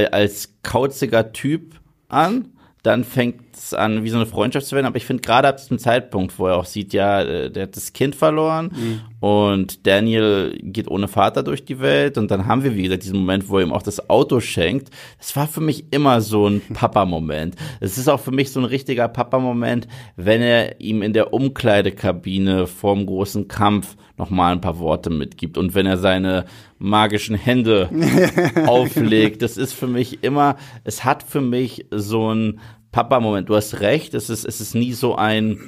als 0.04 0.56
kauziger 0.64 1.32
Typ 1.32 1.80
an, 2.08 2.54
dann 2.84 3.04
fängt 3.04 3.45
es 3.58 3.74
an, 3.74 4.04
wie 4.04 4.10
so 4.10 4.18
eine 4.18 4.26
Freundschaft 4.26 4.68
zu 4.68 4.76
werden. 4.76 4.86
Aber 4.86 4.98
ich 4.98 5.06
finde 5.06 5.22
gerade 5.22 5.48
ab 5.48 5.58
dem 5.68 5.80
Zeitpunkt, 5.80 6.38
wo 6.40 6.48
er 6.48 6.58
auch 6.58 6.66
sieht, 6.66 6.94
ja, 6.94 7.22
äh, 7.22 7.52
der 7.52 7.64
hat 7.64 7.76
das 7.76 7.94
Kind 7.94 8.16
verloren 8.16 8.72
mhm. 8.76 9.02
und 9.20 9.86
Daniel 9.88 10.58
geht 10.62 10.88
ohne 10.88 11.08
Vater 11.08 11.44
durch 11.44 11.66
die 11.66 11.80
Welt 11.80 12.18
und 12.18 12.32
dann 12.32 12.46
haben 12.48 12.64
wir, 12.64 12.76
wie 12.76 12.84
gesagt, 12.84 13.04
diesen 13.04 13.20
Moment, 13.20 13.50
wo 13.50 13.58
er 13.58 13.64
ihm 13.64 13.74
auch 13.74 13.84
das 13.84 14.10
Auto 14.10 14.40
schenkt. 14.40 14.90
Das 15.18 15.36
war 15.36 15.48
für 15.48 15.62
mich 15.62 15.92
immer 15.92 16.22
so 16.22 16.48
ein 16.48 16.62
Papa-Moment. 16.74 17.56
Es 17.80 17.98
ist 17.98 18.08
auch 18.08 18.20
für 18.20 18.32
mich 18.32 18.52
so 18.52 18.60
ein 18.60 18.66
richtiger 18.66 19.08
Papa-Moment, 19.08 19.88
wenn 20.16 20.42
er 20.42 20.80
ihm 20.82 21.02
in 21.02 21.14
der 21.14 21.34
Umkleidekabine 21.34 22.68
vorm 22.68 23.06
großen 23.06 23.48
Kampf 23.48 23.96
nochmal 24.18 24.54
ein 24.54 24.62
paar 24.62 24.80
Worte 24.80 25.10
mitgibt 25.10 25.58
und 25.58 25.76
wenn 25.76 25.86
er 25.86 25.98
seine 25.98 26.46
magischen 26.78 27.36
Hände 27.36 27.90
auflegt. 28.66 29.42
Das 29.42 29.58
ist 29.58 29.74
für 29.74 29.88
mich 29.88 30.24
immer, 30.24 30.56
es 30.84 31.04
hat 31.04 31.24
für 31.24 31.42
mich 31.42 31.86
so 31.92 32.34
ein 32.34 32.60
Papa-Moment. 32.96 33.50
Du 33.50 33.58
hast 33.58 33.82
recht, 33.82 34.14
es 34.14 34.30
ist, 34.30 34.46
es 34.46 34.62
ist 34.62 34.74
nie 34.74 34.94
so 34.94 35.18
ein 35.18 35.60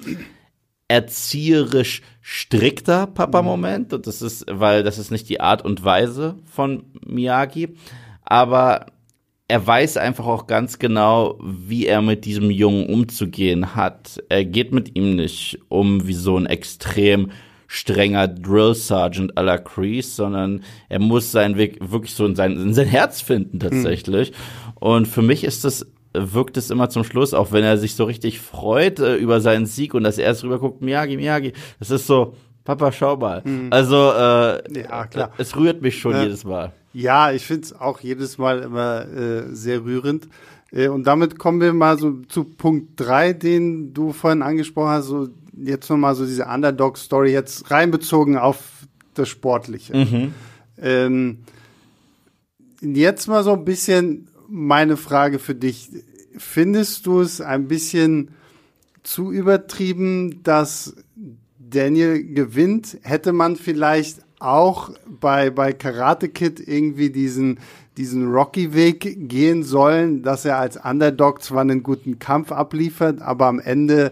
erzieherisch 0.88 2.02
strikter 2.22 3.06
Papa-Moment. 3.06 3.92
Und 3.92 4.08
das 4.08 4.22
ist, 4.22 4.46
weil 4.50 4.82
das 4.82 4.98
ist 4.98 5.12
nicht 5.12 5.28
die 5.28 5.42
Art 5.42 5.66
und 5.66 5.84
Weise 5.84 6.38
von 6.46 6.86
Miyagi. 7.06 7.76
Aber 8.24 8.86
er 9.50 9.68
weiß 9.68 9.98
einfach 9.98 10.26
auch 10.26 10.48
ganz 10.48 10.80
genau, 10.80 11.38
wie 11.44 11.86
er 11.86 12.02
mit 12.02 12.24
diesem 12.24 12.50
Jungen 12.50 12.88
umzugehen 12.88 13.76
hat. 13.76 14.24
Er 14.30 14.46
geht 14.46 14.72
mit 14.72 14.96
ihm 14.96 15.18
nicht 15.18 15.60
um 15.68 16.08
wie 16.08 16.14
so 16.14 16.38
ein 16.38 16.46
extrem 16.46 17.32
strenger 17.68 18.30
Drill 18.30 18.74
Sergeant 18.74 19.38
à 19.38 19.42
la 19.42 19.58
Crease, 19.58 20.16
sondern 20.16 20.64
er 20.88 21.00
muss 21.00 21.34
seinen 21.34 21.58
Weg 21.58 21.78
wirklich 21.92 22.14
so 22.14 22.26
in 22.26 22.38
sein, 22.38 22.54
in 22.54 22.74
sein 22.74 22.88
Herz 22.88 23.20
finden 23.20 23.60
tatsächlich. 23.60 24.32
Mhm. 24.32 24.72
Und 24.76 25.08
für 25.10 25.22
mich 25.22 25.44
ist 25.44 25.66
das 25.66 25.86
wirkt 26.34 26.58
es 26.58 26.70
immer 26.70 26.90
zum 26.90 27.04
Schluss, 27.04 27.34
auch 27.34 27.52
wenn 27.52 27.64
er 27.64 27.78
sich 27.78 27.96
so 27.96 28.06
richtig 28.06 28.40
freut 28.40 29.00
äh, 29.00 29.16
über 29.16 29.42
seinen 29.42 29.66
Sieg 29.66 29.94
und 29.94 30.04
dass 30.04 30.18
er 30.18 30.26
erst 30.26 30.44
rüber 30.44 30.60
guckt, 30.60 30.82
Miyagi, 30.82 31.18
Miyagi. 31.18 31.54
Das 31.80 31.92
ist 31.92 32.08
so, 32.08 32.36
Papa, 32.64 32.92
schau 32.92 33.16
mal. 33.18 33.42
Mhm. 33.46 33.68
Also, 33.72 33.96
äh, 33.96 34.82
ja, 34.82 35.06
klar. 35.08 35.32
es 35.38 35.56
rührt 35.56 35.82
mich 35.82 36.00
schon 36.00 36.14
äh, 36.14 36.24
jedes 36.24 36.44
Mal. 36.44 36.74
Ja, 36.94 37.32
ich 37.32 37.46
finde 37.46 37.64
es 37.64 37.80
auch 37.80 38.00
jedes 38.02 38.38
Mal 38.38 38.60
immer 38.60 39.06
äh, 39.08 39.44
sehr 39.54 39.84
rührend. 39.84 40.28
Äh, 40.72 40.90
und 40.90 41.06
damit 41.06 41.40
kommen 41.40 41.62
wir 41.62 41.74
mal 41.74 41.98
so 41.98 42.22
zu 42.28 42.44
Punkt 42.44 43.00
drei, 43.00 43.34
den 43.34 43.94
du 43.94 44.12
vorhin 44.14 44.42
angesprochen 44.42 44.90
hast, 44.90 45.06
so 45.06 45.30
jetzt 45.56 45.90
nochmal 45.90 46.16
so 46.16 46.26
diese 46.26 46.46
Underdog-Story 46.46 47.32
jetzt 47.32 47.72
reinbezogen 47.72 48.38
auf 48.38 48.60
das 49.14 49.30
Sportliche. 49.30 49.96
Mhm. 49.96 50.34
Ähm, 50.82 51.38
jetzt 52.82 53.28
mal 53.28 53.44
so 53.44 53.54
ein 53.54 53.66
bisschen 53.66 54.30
meine 54.48 54.98
Frage 54.98 55.40
für 55.40 55.56
dich. 55.56 55.90
Findest 56.38 57.06
du 57.06 57.22
es 57.22 57.42
ein 57.42 57.68
bisschen 57.68 58.32
zu 59.04 59.32
übertrieben, 59.32 60.44
dass 60.44 60.96
Daniel 61.58 62.24
gewinnt? 62.34 62.98
Hätte 63.02 63.34
man 63.34 63.56
vielleicht 63.56 64.20
auch 64.40 64.92
bei, 65.08 65.50
bei 65.50 65.74
Karate 65.74 66.30
Kid 66.30 66.60
irgendwie 66.60 67.10
diesen, 67.10 67.60
diesen 67.98 68.32
Rocky-Weg 68.32 69.28
gehen 69.28 69.64
sollen, 69.64 70.22
dass 70.22 70.46
er 70.46 70.58
als 70.58 70.78
Underdog 70.78 71.42
zwar 71.42 71.62
einen 71.62 71.82
guten 71.82 72.20
Kampf 72.20 72.52
abliefert, 72.52 73.22
aber 73.22 73.48
am 73.48 73.60
Ende 73.60 74.12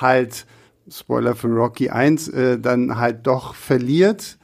halt, 0.00 0.46
Spoiler 0.90 1.36
für 1.36 1.48
Rocky 1.48 1.90
1, 1.90 2.28
äh, 2.28 2.58
dann 2.58 2.98
halt 2.98 3.26
doch 3.26 3.54
verliert? 3.54 4.38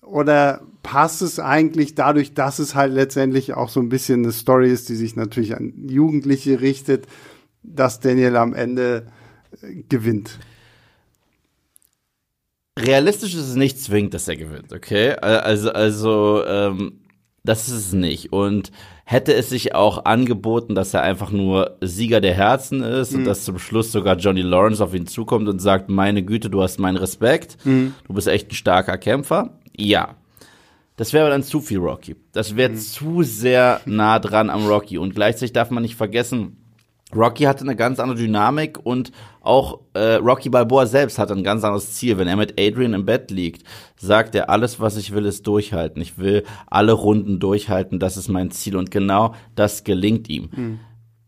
Oder 0.00 0.62
passt 0.82 1.22
es 1.22 1.38
eigentlich 1.38 1.94
dadurch, 1.94 2.34
dass 2.34 2.58
es 2.58 2.74
halt 2.74 2.92
letztendlich 2.92 3.54
auch 3.54 3.68
so 3.68 3.80
ein 3.80 3.88
bisschen 3.88 4.24
eine 4.24 4.32
Story 4.32 4.70
ist, 4.70 4.88
die 4.88 4.96
sich 4.96 5.16
natürlich 5.16 5.56
an 5.56 5.72
Jugendliche 5.88 6.60
richtet, 6.60 7.06
dass 7.62 8.00
Daniel 8.00 8.36
am 8.36 8.54
Ende 8.54 9.06
äh, 9.62 9.82
gewinnt? 9.88 10.38
realistisch 12.78 13.34
ist 13.34 13.48
es 13.48 13.54
nicht 13.54 13.80
zwingend, 13.80 14.14
dass 14.14 14.28
er 14.28 14.36
gewinnt, 14.36 14.72
okay? 14.72 15.12
Also, 15.12 15.72
also, 15.72 16.44
ähm, 16.46 17.00
das 17.44 17.68
ist 17.68 17.74
es 17.74 17.92
nicht. 17.92 18.32
Und 18.32 18.70
hätte 19.04 19.34
es 19.34 19.50
sich 19.50 19.74
auch 19.74 20.04
angeboten, 20.04 20.74
dass 20.74 20.94
er 20.94 21.02
einfach 21.02 21.32
nur 21.32 21.76
Sieger 21.80 22.20
der 22.20 22.34
Herzen 22.34 22.82
ist 22.82 23.12
mhm. 23.12 23.18
und 23.18 23.24
dass 23.24 23.44
zum 23.44 23.58
Schluss 23.58 23.92
sogar 23.92 24.16
Johnny 24.16 24.42
Lawrence 24.42 24.82
auf 24.82 24.94
ihn 24.94 25.06
zukommt 25.06 25.48
und 25.48 25.58
sagt, 25.58 25.88
meine 25.88 26.22
Güte, 26.22 26.50
du 26.50 26.62
hast 26.62 26.78
meinen 26.78 26.96
Respekt, 26.96 27.56
mhm. 27.64 27.94
du 28.06 28.14
bist 28.14 28.28
echt 28.28 28.50
ein 28.50 28.54
starker 28.54 28.96
Kämpfer. 28.96 29.58
Ja. 29.76 30.16
Das 30.96 31.12
wäre 31.12 31.30
dann 31.30 31.42
zu 31.42 31.60
viel 31.60 31.78
Rocky. 31.78 32.16
Das 32.32 32.56
wäre 32.56 32.70
mhm. 32.70 32.76
zu 32.76 33.22
sehr 33.22 33.80
nah 33.86 34.18
dran 34.18 34.50
am 34.50 34.66
Rocky. 34.66 34.98
Und 34.98 35.14
gleichzeitig 35.14 35.52
darf 35.52 35.70
man 35.70 35.82
nicht 35.82 35.96
vergessen, 35.96 36.58
Rocky 37.14 37.44
hatte 37.44 37.64
eine 37.64 37.76
ganz 37.76 38.00
andere 38.00 38.18
Dynamik 38.18 38.78
und 38.82 39.12
auch 39.42 39.80
äh, 39.92 40.14
Rocky 40.14 40.48
Balboa 40.48 40.86
selbst 40.86 41.18
hat 41.18 41.30
ein 41.30 41.44
ganz 41.44 41.62
anderes 41.62 41.92
Ziel. 41.92 42.16
Wenn 42.16 42.28
er 42.28 42.36
mit 42.36 42.58
Adrian 42.58 42.94
im 42.94 43.04
Bett 43.04 43.30
liegt, 43.30 43.66
sagt 43.96 44.34
er, 44.34 44.48
alles, 44.48 44.80
was 44.80 44.96
ich 44.96 45.12
will, 45.12 45.26
ist 45.26 45.46
durchhalten. 45.46 46.00
Ich 46.00 46.18
will 46.18 46.44
alle 46.66 46.92
Runden 46.92 47.38
durchhalten, 47.38 47.98
das 47.98 48.16
ist 48.16 48.28
mein 48.28 48.50
Ziel. 48.50 48.76
Und 48.76 48.90
genau 48.90 49.34
das 49.54 49.84
gelingt 49.84 50.28
ihm. 50.28 50.48
Mhm. 50.54 50.80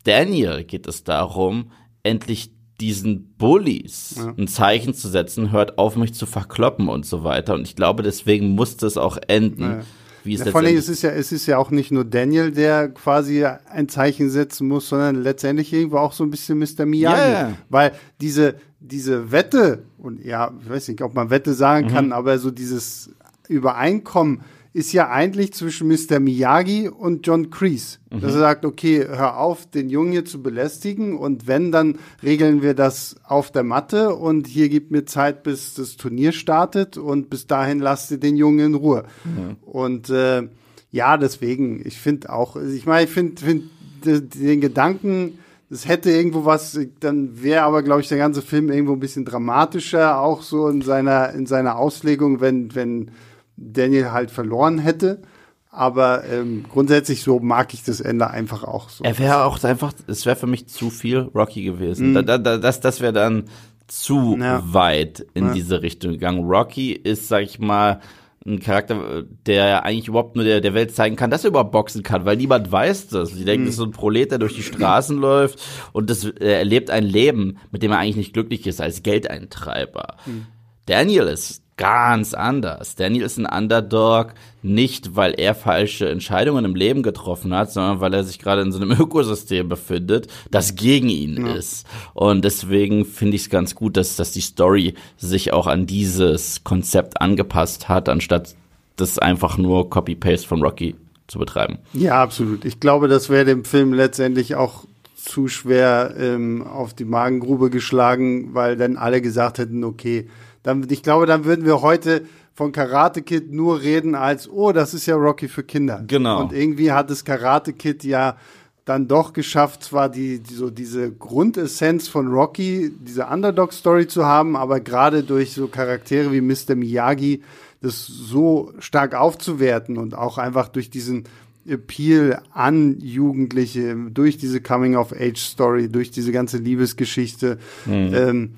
Daniel 0.05 0.65
geht 0.65 0.87
es 0.87 1.05
darum, 1.05 1.71
endlich 2.03 2.54
diesen 2.81 3.35
Bullies 3.37 4.17
ja. 4.17 4.35
ein 4.37 4.49
Zeichen 4.49 4.95
zu 4.95 5.09
setzen, 5.09 5.53
hört 5.53 5.79
auf, 5.79 5.97
mich 5.97 6.15
zu 6.15 6.27
verkloppen 6.27 6.89
und 6.89 7.07
so 7.07 7.25
weiter. 7.25 7.55
Und 7.55 7.63
ich 7.63 7.77
glaube, 7.77 8.03
deswegen 8.03 8.51
musste 8.51 8.87
es 8.87 8.97
auch 8.97 9.19
enden. 9.29 9.63
Ja 9.63 9.81
wie 10.25 10.35
es 10.35 10.45
ja, 10.45 10.51
Vor 10.51 10.61
allem, 10.61 10.77
es 10.77 10.89
ist 10.89 11.03
ja, 11.03 11.11
es 11.11 11.33
ist 11.33 11.47
ja 11.47 11.59
auch 11.59 11.71
nicht 11.71 11.91
nur 11.91 12.05
Daniel, 12.05 12.51
der 12.51 12.89
quasi 12.89 13.45
ein 13.45 13.89
Zeichen 13.89 14.31
setzen 14.31 14.67
muss, 14.69 14.89
sondern 14.89 15.17
letztendlich 15.17 15.73
irgendwo 15.73 15.99
auch 15.99 16.13
so 16.13 16.25
ein 16.25 16.31
bisschen 16.31 16.59
Mr. 16.59 16.87
Miyagi. 16.87 17.31
Yeah. 17.31 17.53
Weil 17.69 17.93
diese, 18.21 18.57
diese 18.81 19.31
Wette, 19.31 19.85
und 19.99 20.25
ja, 20.25 20.53
ich 20.63 20.71
weiß 20.71 20.89
nicht, 20.89 21.03
ob 21.03 21.15
man 21.15 21.31
Wette 21.31 21.55
sagen 21.55 21.89
mhm. 21.89 21.91
kann, 21.91 22.13
aber 22.13 22.39
so 22.39 22.51
dieses 22.51 23.11
Übereinkommen, 23.49 24.41
ist 24.75 24.93
ja 24.93 25.09
eigentlich 25.09 25.55
zwischen 25.55 25.87
Mr. 25.87 26.19
Miyagi 26.19 26.89
und 26.89 27.25
John 27.25 27.49
Kreese. 27.49 27.99
Mhm. 28.11 28.21
Dass 28.21 28.35
er 28.35 28.41
sagt, 28.41 28.65
okay, 28.65 29.07
hör 29.07 29.39
auf, 29.39 29.71
den 29.71 29.89
Jungen 29.89 30.11
hier 30.11 30.25
zu 30.25 30.43
belästigen 30.43 31.17
und 31.17 31.47
wenn, 31.47 31.71
dann 31.71 31.99
regeln 32.25 32.61
wir 32.61 32.75
das 32.75 33.15
auf 33.23 33.53
der 33.53 33.63
Matte 33.63 34.17
und 34.17 34.49
hier 34.49 34.69
gibt 34.69 34.91
mir 34.91 35.05
Zeit, 35.05 35.45
bis 35.45 35.75
das 35.75 35.97
Turnier 35.97 36.33
startet 36.33 36.99
und 36.99 37.31
bis 37.31 37.47
dahin 37.47 37.79
lasst 37.79 38.11
ihr 38.11 38.19
den 38.19 38.37
Jungen 38.37 38.67
in 38.67 38.75
Ruhe. 38.75 39.05
Mhm. 39.25 39.57
Und 39.63 40.11
äh, 40.11 40.43
ja, 40.91 41.17
deswegen, 41.19 41.81
ich 41.87 42.01
finde 42.01 42.31
auch, 42.31 42.57
ich 42.57 42.85
meine, 42.85 43.05
ich 43.05 43.11
finde 43.11 43.41
find 43.41 43.71
den 44.05 44.61
Gedanken, 44.61 45.39
es 45.71 45.87
hätte 45.87 46.11
irgendwo 46.11 46.45
was, 46.45 46.79
dann 46.99 47.43
wäre 47.43 47.63
aber, 47.63 47.85
glaube 47.85 48.01
ich, 48.01 48.09
der 48.09 48.19
ganze 48.19 48.43
Film 48.43 48.71
irgendwo 48.71 48.93
ein 48.93 49.01
bisschen 49.01 49.25
dramatischer, 49.25 50.21
auch 50.21 50.43
so 50.43 50.69
in 50.69 50.83
seiner, 50.83 51.33
in 51.33 51.47
seiner 51.47 51.77
Auslegung, 51.77 52.41
wenn, 52.41 52.75
wenn 52.75 53.13
Daniel 53.57 54.13
halt 54.13 54.31
verloren 54.31 54.79
hätte. 54.79 55.23
Aber 55.71 56.25
ähm, 56.25 56.65
grundsätzlich 56.71 57.23
so 57.25 57.41
mag 57.41 57.75
ich 57.75 57.83
das 57.83 58.01
Ende 58.01 58.31
einfach 58.31 58.63
auch 58.63 58.89
so. 58.91 59.03
Er 59.03 59.19
wäre 59.19 59.45
auch 59.45 59.63
einfach, 59.65 59.93
es 60.07 60.25
wäre 60.25 60.37
für 60.37 60.47
mich 60.47 60.69
zu 60.69 60.89
viel 60.91 61.19
Rocky 61.35 61.65
gewesen. 61.65 62.11
Mhm. 62.11 62.27
Da, 62.27 62.39
da, 62.39 62.59
das 62.59 62.81
das 62.81 63.01
wäre 63.01 63.13
dann 63.13 63.47
zu 63.89 64.37
ja. 64.41 64.63
weit 64.65 65.27
in 65.35 65.47
ja. 65.47 65.53
diese 65.53 65.83
Richtung 65.83 66.13
gegangen. 66.13 66.45
Rocky 66.45 66.93
ist, 66.93 67.29
sag 67.29 67.43
ich 67.43 67.59
mal, 67.59 68.01
ein 68.47 68.61
Charakter, 68.61 69.25
der 69.47 69.85
eigentlich 69.85 70.09
überhaupt 70.09 70.37
nur 70.37 70.45
der, 70.45 70.61
der 70.61 70.75
Welt 70.75 70.95
zeigen 70.95 71.17
kann, 71.17 71.31
dass 71.31 71.45
er 71.45 71.51
überhaupt 71.51 71.73
boxen 71.73 72.03
kann, 72.03 72.25
weil 72.25 72.37
niemand 72.37 72.71
weiß 72.71 73.09
das. 73.09 73.35
Die 73.35 73.45
denken, 73.45 73.63
mhm. 73.63 73.67
das 73.67 73.75
ist 73.75 73.79
so 73.79 73.85
ein 73.85 73.91
Prolet, 73.91 74.31
der 74.31 74.39
durch 74.39 74.55
die 74.55 74.63
Straßen 74.63 75.17
läuft 75.17 75.61
und 75.93 76.11
das, 76.11 76.25
er 76.25 76.65
lebt 76.65 76.91
ein 76.91 77.05
Leben, 77.05 77.59
mit 77.71 77.83
dem 77.83 77.91
er 77.91 77.99
eigentlich 77.99 78.17
nicht 78.17 78.33
glücklich 78.35 78.67
ist, 78.67 78.81
als 78.81 79.03
Geldeintreiber. 79.03 80.17
Mhm. 80.27 80.47
Daniel 80.87 81.29
ist 81.29 81.63
ganz 81.77 82.35
anders. 82.35 82.95
Daniel 82.95 83.25
ist 83.25 83.39
ein 83.39 83.47
Underdog, 83.47 84.35
nicht 84.63 85.17
weil 85.17 85.35
er 85.37 85.55
falsche 85.55 86.09
Entscheidungen 86.09 86.65
im 86.65 86.75
Leben 86.75 87.03
getroffen 87.03 87.55
hat, 87.55 87.73
sondern 87.73 88.01
weil 88.01 88.15
er 88.15 88.25
sich 88.25 88.39
gerade 88.39 88.63
in 88.63 88.73
so 88.73 88.81
einem 88.81 88.93
Ökosystem 89.01 89.69
befindet, 89.69 90.29
das 90.51 90.77
gegen 90.77 91.09
ihn 91.09 91.47
ja. 91.47 91.55
ist. 91.55 91.87
Und 92.13 92.45
deswegen 92.45 93.05
finde 93.05 93.37
ich 93.37 93.43
es 93.43 93.51
ganz 93.51 93.75
gut, 93.75 93.97
dass, 93.97 94.17
dass 94.17 94.33
die 94.33 94.41
Story 94.41 94.95
sich 95.17 95.53
auch 95.53 95.67
an 95.67 95.87
dieses 95.87 96.63
Konzept 96.65 97.21
angepasst 97.21 97.89
hat, 97.89 98.09
anstatt 98.09 98.55
das 98.97 99.19
einfach 99.19 99.59
nur 99.59 99.91
Copy-Paste 99.91 100.47
von 100.47 100.63
Rocky 100.63 100.95
zu 101.27 101.39
betreiben. 101.39 101.79
Ja, 101.93 102.23
absolut. 102.23 102.65
Ich 102.65 102.79
glaube, 102.79 103.09
das 103.09 103.29
wäre 103.31 103.45
dem 103.45 103.65
Film 103.65 103.93
letztendlich 103.93 104.55
auch 104.55 104.85
zu 105.17 105.49
schwer 105.49 106.15
ähm, 106.19 106.63
auf 106.63 106.95
die 106.95 107.07
Magengrube 107.07 107.71
geschlagen, 107.71 108.51
weil 108.53 108.77
dann 108.77 108.97
alle 108.97 109.21
gesagt 109.23 109.59
hätten, 109.59 109.83
okay, 109.83 110.29
dann, 110.65 110.85
ich 110.91 111.05
glaube, 111.05 111.27
dann 111.27 111.45
würden 111.45 111.65
wir 111.65 111.83
heute 111.83 112.25
von 112.55 112.73
Karate 112.73 113.23
Kid 113.23 113.53
nur 113.53 113.81
reden 113.81 114.17
als, 114.17 114.51
oh, 114.51 114.73
das 114.73 114.95
ist 114.95 115.07
ja 115.07 115.15
Rocky 115.15 115.47
für 115.47 115.63
Kinder. 115.63 116.03
Genau. 116.07 116.43
Und 116.43 116.53
irgendwie 116.53 116.91
hat 116.91 117.11
es 117.11 117.25
Karate 117.25 117.73
Kid 117.73 118.03
ja 118.03 118.37
dann 118.85 119.09
doch 119.09 119.33
geschafft, 119.33 119.85
zwar 119.85 120.09
die, 120.09 120.41
die 120.41 120.55
so 120.55 120.71
diese 120.71 121.11
Grundessenz 121.13 122.09
von 122.09 122.29
Rocky, 122.29 122.93
diese 122.99 123.27
Underdog-Story 123.27 124.09
zu 124.09 124.27
haben, 124.27 124.57
aber 124.57 124.81
gerade 124.81 125.23
durch 125.23 125.53
so 125.53 125.69
Charaktere 125.69 126.33
wie 126.33 126.41
Mr. 126.41 126.75
Miyagi 126.75 127.43
das 127.81 128.07
so 128.07 128.73
stark 128.79 129.15
aufzuwerten 129.15 129.99
und 129.99 130.15
auch 130.17 130.39
einfach 130.39 130.69
durch 130.69 130.91
diesen 130.91 131.25
Appeal 131.67 132.43
an 132.53 132.99
Jugendliche, 133.01 133.97
durch 134.11 134.37
diese 134.37 134.61
Coming-of-Age-Story, 134.61 135.89
durch 135.89 136.11
diese 136.11 136.33
ganze 136.33 136.59
Liebesgeschichte, 136.59 137.59
mhm. 137.87 138.15
ähm, 138.15 138.55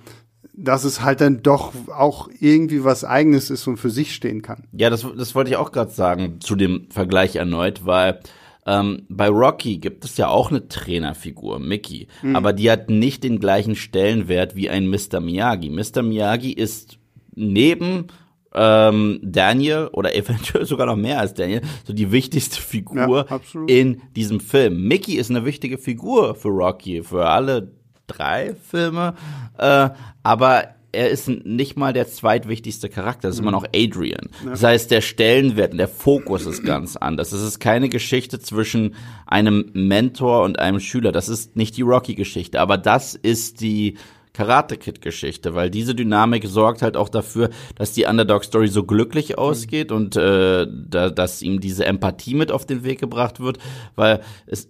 dass 0.56 0.84
es 0.84 1.02
halt 1.02 1.20
dann 1.20 1.42
doch 1.42 1.72
auch 1.88 2.28
irgendwie 2.40 2.82
was 2.82 3.04
Eigenes 3.04 3.50
ist 3.50 3.66
und 3.66 3.76
für 3.76 3.90
sich 3.90 4.14
stehen 4.14 4.42
kann. 4.42 4.64
Ja, 4.72 4.90
das, 4.90 5.06
das 5.16 5.34
wollte 5.34 5.50
ich 5.50 5.56
auch 5.56 5.70
gerade 5.70 5.90
sagen 5.90 6.40
zu 6.40 6.56
dem 6.56 6.88
Vergleich 6.90 7.36
erneut, 7.36 7.84
weil 7.84 8.20
ähm, 8.66 9.02
bei 9.08 9.28
Rocky 9.28 9.78
gibt 9.78 10.04
es 10.04 10.16
ja 10.16 10.28
auch 10.28 10.50
eine 10.50 10.66
Trainerfigur, 10.66 11.60
Mickey, 11.60 12.08
mhm. 12.22 12.34
aber 12.34 12.52
die 12.52 12.70
hat 12.70 12.90
nicht 12.90 13.22
den 13.22 13.38
gleichen 13.38 13.76
Stellenwert 13.76 14.56
wie 14.56 14.70
ein 14.70 14.88
Mr. 14.88 15.20
Miyagi. 15.20 15.70
Mr. 15.70 16.02
Miyagi 16.02 16.52
ist 16.52 16.98
neben 17.34 18.06
ähm, 18.54 19.20
Daniel 19.22 19.88
oder 19.92 20.14
eventuell 20.16 20.64
sogar 20.64 20.86
noch 20.86 20.96
mehr 20.96 21.20
als 21.20 21.34
Daniel, 21.34 21.60
so 21.84 21.92
die 21.92 22.10
wichtigste 22.10 22.60
Figur 22.60 23.26
ja, 23.28 23.40
in 23.66 24.00
diesem 24.16 24.40
Film. 24.40 24.88
Mickey 24.88 25.14
ist 25.14 25.30
eine 25.30 25.44
wichtige 25.44 25.78
Figur 25.78 26.34
für 26.34 26.48
Rocky, 26.48 27.02
für 27.02 27.26
alle 27.26 27.72
drei 28.06 28.54
Filme, 28.54 29.14
äh, 29.58 29.90
aber 30.22 30.76
er 30.92 31.10
ist 31.10 31.28
nicht 31.28 31.76
mal 31.76 31.92
der 31.92 32.08
zweitwichtigste 32.08 32.88
Charakter, 32.88 33.28
das 33.28 33.36
ist 33.36 33.40
immer 33.40 33.50
noch 33.50 33.66
Adrian. 33.74 34.30
Das 34.44 34.62
heißt, 34.62 34.90
der 34.90 35.02
Stellenwert 35.02 35.72
und 35.72 35.78
der 35.78 35.88
Fokus 35.88 36.46
ist 36.46 36.64
ganz 36.64 36.96
anders. 36.96 37.32
Es 37.32 37.42
ist 37.42 37.60
keine 37.60 37.88
Geschichte 37.88 38.38
zwischen 38.40 38.94
einem 39.26 39.70
Mentor 39.74 40.42
und 40.42 40.58
einem 40.58 40.80
Schüler. 40.80 41.12
Das 41.12 41.28
ist 41.28 41.54
nicht 41.54 41.76
die 41.76 41.82
Rocky-Geschichte, 41.82 42.60
aber 42.60 42.78
das 42.78 43.14
ist 43.14 43.60
die 43.60 43.98
Karate 44.32 44.76
Kid 44.76 45.00
Geschichte, 45.00 45.54
weil 45.54 45.70
diese 45.70 45.94
Dynamik 45.94 46.46
sorgt 46.46 46.82
halt 46.82 46.94
auch 46.96 47.08
dafür, 47.08 47.48
dass 47.74 47.92
die 47.92 48.04
Underdog 48.04 48.44
Story 48.44 48.68
so 48.68 48.84
glücklich 48.84 49.38
ausgeht 49.38 49.90
und 49.90 50.14
äh, 50.14 50.66
da, 50.70 51.08
dass 51.08 51.40
ihm 51.40 51.58
diese 51.60 51.86
Empathie 51.86 52.34
mit 52.34 52.52
auf 52.52 52.66
den 52.66 52.84
Weg 52.84 53.00
gebracht 53.00 53.40
wird, 53.40 53.58
weil 53.94 54.20
es 54.46 54.68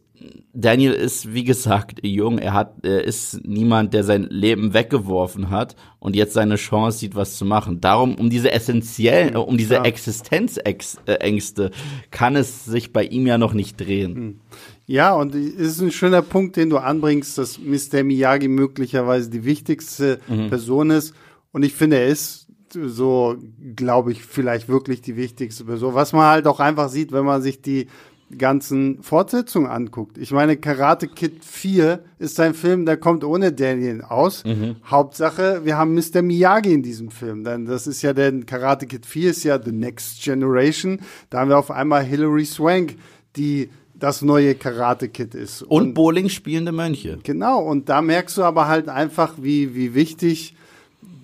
Daniel 0.53 0.93
ist, 0.93 1.33
wie 1.35 1.45
gesagt, 1.45 2.01
jung. 2.03 2.39
Er 2.39 2.53
hat, 2.53 2.85
er 2.85 3.05
ist 3.05 3.41
niemand, 3.45 3.95
der 3.95 4.05
sein 4.05 4.25
Leben 4.25 4.75
weggeworfen 4.75 5.51
hat 5.51 5.77
und 5.99 6.17
jetzt 6.17 6.35
seine 6.35 6.57
Chance 6.57 6.99
sieht, 6.99 7.15
was 7.15 7.37
zu 7.37 7.45
machen. 7.45 7.81
Darum, 7.81 8.15
um 8.15 8.31
diese 8.31 8.53
essentiellen, 8.53 9.37
um 9.37 9.57
diese 9.57 9.75
ja. 9.75 9.85
Existenzängste 9.85 11.71
kann 12.11 12.37
es 12.37 12.65
sich 12.65 12.93
bei 12.93 13.05
ihm 13.05 13.27
ja 13.27 13.39
noch 13.39 13.53
nicht 13.53 13.81
drehen. 13.81 14.15
Hm. 14.15 14.41
Ja, 14.87 15.15
und 15.15 15.35
es 15.35 15.55
ist 15.55 15.81
ein 15.81 15.91
schöner 15.91 16.23
Punkt, 16.23 16.57
den 16.57 16.71
du 16.71 16.79
anbringst, 16.79 17.37
dass 17.39 17.59
Mr. 17.59 18.05
Miyagi 18.05 18.49
möglicherweise 18.49 19.31
die 19.31 19.45
wichtigste 19.45 20.21
mhm. 20.29 20.49
Person 20.49 20.91
ist. 20.91 21.13
Und 21.51 21.65
ich 21.65 21.75
finde, 21.75 21.99
er 21.99 22.07
ist 22.07 22.47
so, 22.73 23.37
glaube 23.75 24.13
ich, 24.13 24.23
vielleicht 24.23 24.69
wirklich 24.69 25.01
die 25.01 25.17
wichtigste 25.17 25.65
Person. 25.65 25.95
Was 25.95 26.13
man 26.13 26.27
halt 26.27 26.47
auch 26.47 26.61
einfach 26.61 26.89
sieht, 26.89 27.13
wenn 27.13 27.25
man 27.25 27.43
sich 27.43 27.63
die 27.63 27.89
ganzen 28.37 29.03
Fortsetzungen 29.03 29.71
anguckt. 29.71 30.19
Ich 30.19 30.33
meine, 30.33 30.57
Karate 30.57 31.07
Kid 31.07 31.45
4 31.45 32.01
ist 32.19 32.41
ein 32.41 32.55
Film, 32.55 32.85
der 32.85 32.97
kommt 32.97 33.23
ohne 33.23 33.53
Daniel 33.53 34.03
aus. 34.03 34.45
Mhm. 34.45 34.77
Hauptsache, 34.85 35.65
wir 35.65 35.77
haben 35.77 35.95
Mr. 35.95 36.23
Miyagi 36.23 36.73
in 36.75 36.83
diesem 36.83 37.11
Film. 37.11 37.45
Denn 37.45 37.67
das 37.67 37.87
ist 37.87 38.03
ja 38.03 38.13
der 38.13 38.33
Karate 38.41 38.87
Kid 38.87 39.07
4 39.07 39.31
ist 39.31 39.45
ja 39.45 39.63
The 39.63 39.73
Next 39.73 40.23
Generation. 40.23 41.01
Da 41.31 41.41
haben 41.41 41.51
wir 41.51 41.59
auf 41.59 41.71
einmal 41.71 42.03
Hilary 42.03 42.45
Swank, 42.45 42.97
die 43.37 43.71
das 43.95 44.23
neue 44.23 44.55
Karate 44.55 45.09
Kid 45.09 45.35
ist. 45.35 45.63
Und, 45.63 45.71
und 45.83 45.95
Bowling 45.95 46.29
spielende 46.29 46.73
Mönche. 46.73 47.19
Genau, 47.23 47.63
und 47.63 47.89
da 47.89 48.03
merkst 48.03 48.37
du 48.37 48.43
aber 48.43 48.67
halt 48.67 48.89
einfach, 48.89 49.35
wie, 49.41 49.75
wie 49.75 49.95
wichtig 49.95 50.55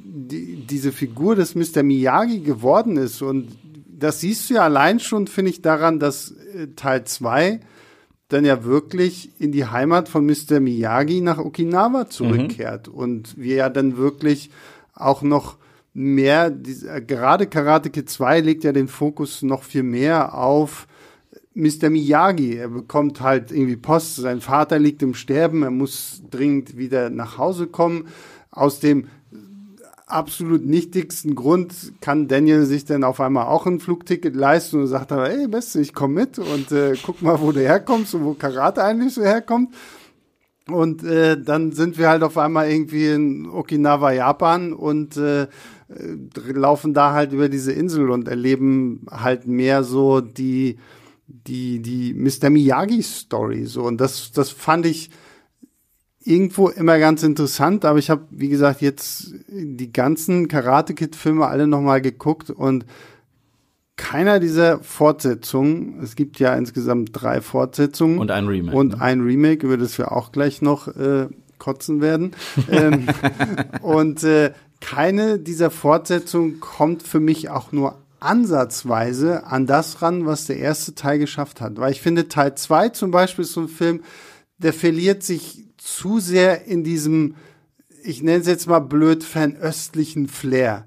die, 0.05 0.65
diese 0.67 0.93
Figur 0.93 1.35
des 1.35 1.55
Mr. 1.55 1.83
Miyagi 1.83 2.41
geworden 2.41 2.97
ist. 2.97 3.23
Und 3.23 3.49
das 3.89 4.21
siehst 4.21 4.49
du 4.49 4.55
ja 4.55 4.63
allein 4.63 5.01
schon, 5.01 5.27
finde 5.27 5.51
ich, 5.51 5.63
daran, 5.63 5.99
dass 5.99 6.35
Teil 6.77 7.05
2 7.05 7.61
dann 8.33 8.45
ja 8.45 8.65
wirklich 8.65 9.31
in 9.39 9.53
die 9.53 9.67
Heimat 9.67 10.09
von 10.09 10.25
Mr. 10.25 10.59
Miyagi 10.59 11.21
nach 11.21 11.39
Okinawa 11.39 12.09
zurückkehrt 12.09 12.89
mhm. 12.89 12.95
und 12.95 13.39
wir 13.39 13.57
ja 13.57 13.69
dann 13.69 13.97
wirklich 13.97 14.51
auch 14.95 15.23
noch 15.23 15.59
mehr, 15.95 16.51
die, 16.51 16.77
gerade 17.07 17.47
Karate 17.47 17.91
Kid 17.91 18.09
2 18.09 18.41
legt 18.41 18.65
ja 18.65 18.73
den 18.73 18.89
Fokus 18.89 19.43
noch 19.43 19.63
viel 19.63 19.83
mehr 19.83 20.35
auf 20.35 20.87
Mr. 21.55 21.91
Miyagi. 21.91 22.57
Er 22.57 22.69
bekommt 22.69 23.21
halt 23.21 23.53
irgendwie 23.53 23.77
Post, 23.77 24.17
sein 24.17 24.41
Vater 24.41 24.79
liegt 24.79 25.03
im 25.03 25.15
Sterben, 25.15 25.63
er 25.63 25.71
muss 25.71 26.23
dringend 26.31 26.79
wieder 26.79 27.11
nach 27.11 27.37
Hause 27.37 27.67
kommen. 27.67 28.09
Aus 28.51 28.81
dem 28.81 29.09
absolut 30.13 30.65
nichtigsten 30.65 31.35
Grund 31.35 31.93
kann 32.01 32.29
Daniel 32.29 32.65
sich 32.65 32.85
dann 32.85 33.05
auf 33.05 33.21
einmal 33.21 33.47
auch 33.47 33.67
ein 33.67 33.81
Flugticket 33.81 34.37
leisten 34.37 34.81
und 34.81 34.87
sagt 34.87 35.13
aber, 35.13 35.31
ey, 35.31 35.49
Beste, 35.49 35.81
ich 35.81 35.95
komm 35.95 36.15
mit 36.15 36.39
und 36.39 36.73
äh, 36.73 36.95
guck 37.03 37.23
mal, 37.23 37.41
wo 37.41 37.53
du 37.53 37.61
herkommst 37.61 38.15
und 38.15 38.25
wo 38.25 38.35
Karate 38.35 38.83
eigentlich 38.85 39.15
so 39.15 39.23
herkommt. 39.23 39.75
Und 40.69 41.03
äh, 41.03 41.41
dann 41.41 41.73
sind 41.73 41.99
wir 41.99 42.09
halt 42.09 42.23
auf 42.23 42.39
einmal 42.39 42.71
irgendwie 42.71 43.09
in 43.09 43.49
Okinawa, 43.49 44.13
Japan 44.13 44.73
und 44.73 45.17
äh, 45.17 45.49
laufen 46.53 46.95
da 46.95 47.13
halt 47.13 47.33
über 47.33 47.49
diese 47.49 47.73
Insel 47.73 48.11
und 48.11 48.29
erleben 48.29 49.07
halt 49.11 49.47
mehr 49.47 49.83
so 49.83 50.21
die, 50.21 50.79
die, 51.27 51.81
die 51.81 52.15
Mr. 52.15 52.51
Miyagi-Story. 52.51 53.67
So. 53.67 53.83
Und 53.83 54.01
das, 54.01 54.33
das 54.33 54.51
fand 54.51 54.87
ich 54.87 55.11
irgendwo 56.25 56.69
immer 56.69 56.99
ganz 56.99 57.23
interessant, 57.23 57.85
aber 57.85 57.99
ich 57.99 58.11
habe, 58.11 58.23
wie 58.31 58.49
gesagt, 58.49 58.81
jetzt 58.81 59.35
die 59.49 59.93
ganzen 59.93 60.49
Karate 60.49 60.95
Kid-Filme 60.95 61.47
alle 61.47 61.67
nochmal 61.67 62.01
geguckt 62.01 62.51
und 62.51 62.87
keiner 63.97 64.41
dieser 64.41 64.81
Fortsetzungen, 64.81 66.01
es 66.03 66.17
gibt 66.17 66.39
ja 66.39 66.55
insgesamt 66.55 67.11
drei 67.13 67.41
Fortsetzungen 67.41 68.19
und 68.19 68.31
ein 68.31 68.47
Remake. 68.47 68.77
Und 68.77 68.89
ne? 68.93 69.01
ein 69.01 69.21
Remake, 69.21 69.67
über 69.67 69.77
das 69.77 69.99
wir 69.99 70.13
auch 70.13 70.33
gleich 70.33 70.63
noch 70.63 70.89
äh, 70.89 71.29
kotzen 71.59 72.01
werden. 72.01 72.33
ähm, 72.71 73.07
und 73.83 74.25
äh, 74.25 74.53
keine 74.81 75.39
dieser 75.39 75.71
Fortsetzungen 75.71 76.59
kommt 76.59 77.03
für 77.03 77.21
mich 77.21 77.51
auch 77.51 77.71
nur 77.71 77.99
ansatzweise 78.19 79.47
an 79.47 79.67
das 79.67 80.03
ran, 80.03 80.27
was 80.27 80.47
der 80.47 80.59
erste 80.59 80.95
Teil 80.95 81.19
geschafft 81.19 81.61
hat. 81.61 81.79
Weil 81.79 81.93
ich 81.93 82.01
finde, 82.01 82.29
Teil 82.29 82.55
zwei 82.57 82.89
zum 82.89 83.11
Beispiel 83.11 83.45
ist 83.45 83.53
so 83.53 83.63
ein 83.63 83.69
Film, 83.69 84.03
der 84.59 84.73
verliert 84.73 85.23
sich 85.23 85.65
zu 85.83 86.21
sehr 86.21 86.67
in 86.67 86.85
diesem, 86.85 87.35
ich 88.05 88.23
nenne 88.23 88.41
es 88.41 88.47
jetzt 88.47 88.69
mal 88.69 88.79
blöd, 88.79 89.25
fernöstlichen 89.25 90.29
Flair. 90.29 90.87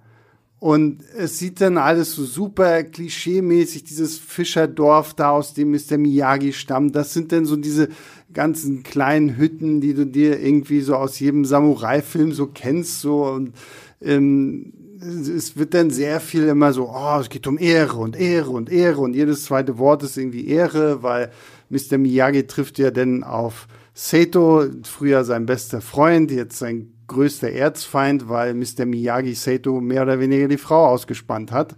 Und 0.59 1.03
es 1.15 1.37
sieht 1.37 1.59
dann 1.61 1.77
alles 1.77 2.13
so 2.13 2.23
super 2.23 2.83
klischeemäßig, 2.83 3.83
dieses 3.83 4.17
Fischerdorf 4.17 5.13
da, 5.13 5.31
aus 5.31 5.53
dem 5.53 5.71
Mr. 5.71 5.97
Miyagi 5.97 6.53
stammt. 6.53 6.95
Das 6.95 7.13
sind 7.13 7.31
dann 7.31 7.45
so 7.45 7.55
diese 7.57 7.89
ganzen 8.33 8.83
kleinen 8.83 9.37
Hütten, 9.37 9.81
die 9.81 9.93
du 9.93 10.05
dir 10.05 10.39
irgendwie 10.39 10.81
so 10.81 10.95
aus 10.95 11.19
jedem 11.19 11.45
Samurai-Film 11.45 12.31
so 12.31 12.47
kennst, 12.47 13.01
so 13.01 13.25
und 13.25 13.53
ähm, 14.01 14.73
es 15.01 15.57
wird 15.57 15.73
dann 15.73 15.91
sehr 15.91 16.19
viel 16.19 16.47
immer 16.47 16.73
so, 16.73 16.89
oh, 16.89 17.19
es 17.19 17.29
geht 17.29 17.47
um 17.47 17.59
Ehre 17.59 17.97
und 17.97 18.15
Ehre 18.15 18.49
und 18.49 18.71
Ehre 18.71 19.01
und 19.01 19.13
jedes 19.13 19.43
zweite 19.43 19.77
Wort 19.77 20.03
ist 20.03 20.17
irgendwie 20.17 20.47
Ehre, 20.47 21.03
weil 21.03 21.31
Mr. 21.69 21.97
Miyagi 21.97 22.47
trifft 22.47 22.79
ja 22.79 22.91
dann 22.91 23.23
auf 23.23 23.67
Sato, 23.97 24.65
früher 24.83 25.23
sein 25.23 25.45
bester 25.45 25.79
Freund, 25.79 26.29
jetzt 26.29 26.59
sein 26.59 26.93
größter 27.07 27.49
Erzfeind, 27.49 28.27
weil 28.27 28.53
Mr. 28.53 28.85
Miyagi 28.85 29.33
Sato 29.35 29.79
mehr 29.79 30.03
oder 30.03 30.19
weniger 30.19 30.49
die 30.49 30.57
Frau 30.57 30.87
ausgespannt 30.87 31.53
hat. 31.53 31.77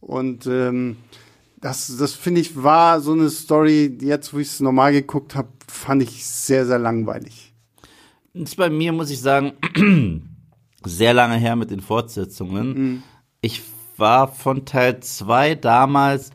Und 0.00 0.46
ähm, 0.48 0.96
das, 1.60 1.96
das 1.96 2.14
finde 2.14 2.40
ich 2.40 2.60
war 2.60 3.00
so 3.00 3.12
eine 3.12 3.30
Story, 3.30 3.96
jetzt 4.00 4.34
wo 4.34 4.38
ich 4.38 4.48
es 4.48 4.58
normal 4.58 4.92
geguckt 4.92 5.36
habe, 5.36 5.48
fand 5.68 6.02
ich 6.02 6.26
sehr, 6.26 6.66
sehr 6.66 6.80
langweilig. 6.80 7.54
Ist 8.34 8.56
bei 8.56 8.68
mir, 8.68 8.92
muss 8.92 9.10
ich 9.10 9.20
sagen, 9.20 9.52
sehr 10.84 11.14
lange 11.14 11.36
her 11.36 11.54
mit 11.54 11.70
den 11.70 11.80
Fortsetzungen. 11.80 12.68
Mhm. 12.74 13.02
Ich 13.40 13.62
war 13.96 14.26
von 14.26 14.64
Teil 14.64 14.98
2 14.98 15.54
damals 15.54 16.32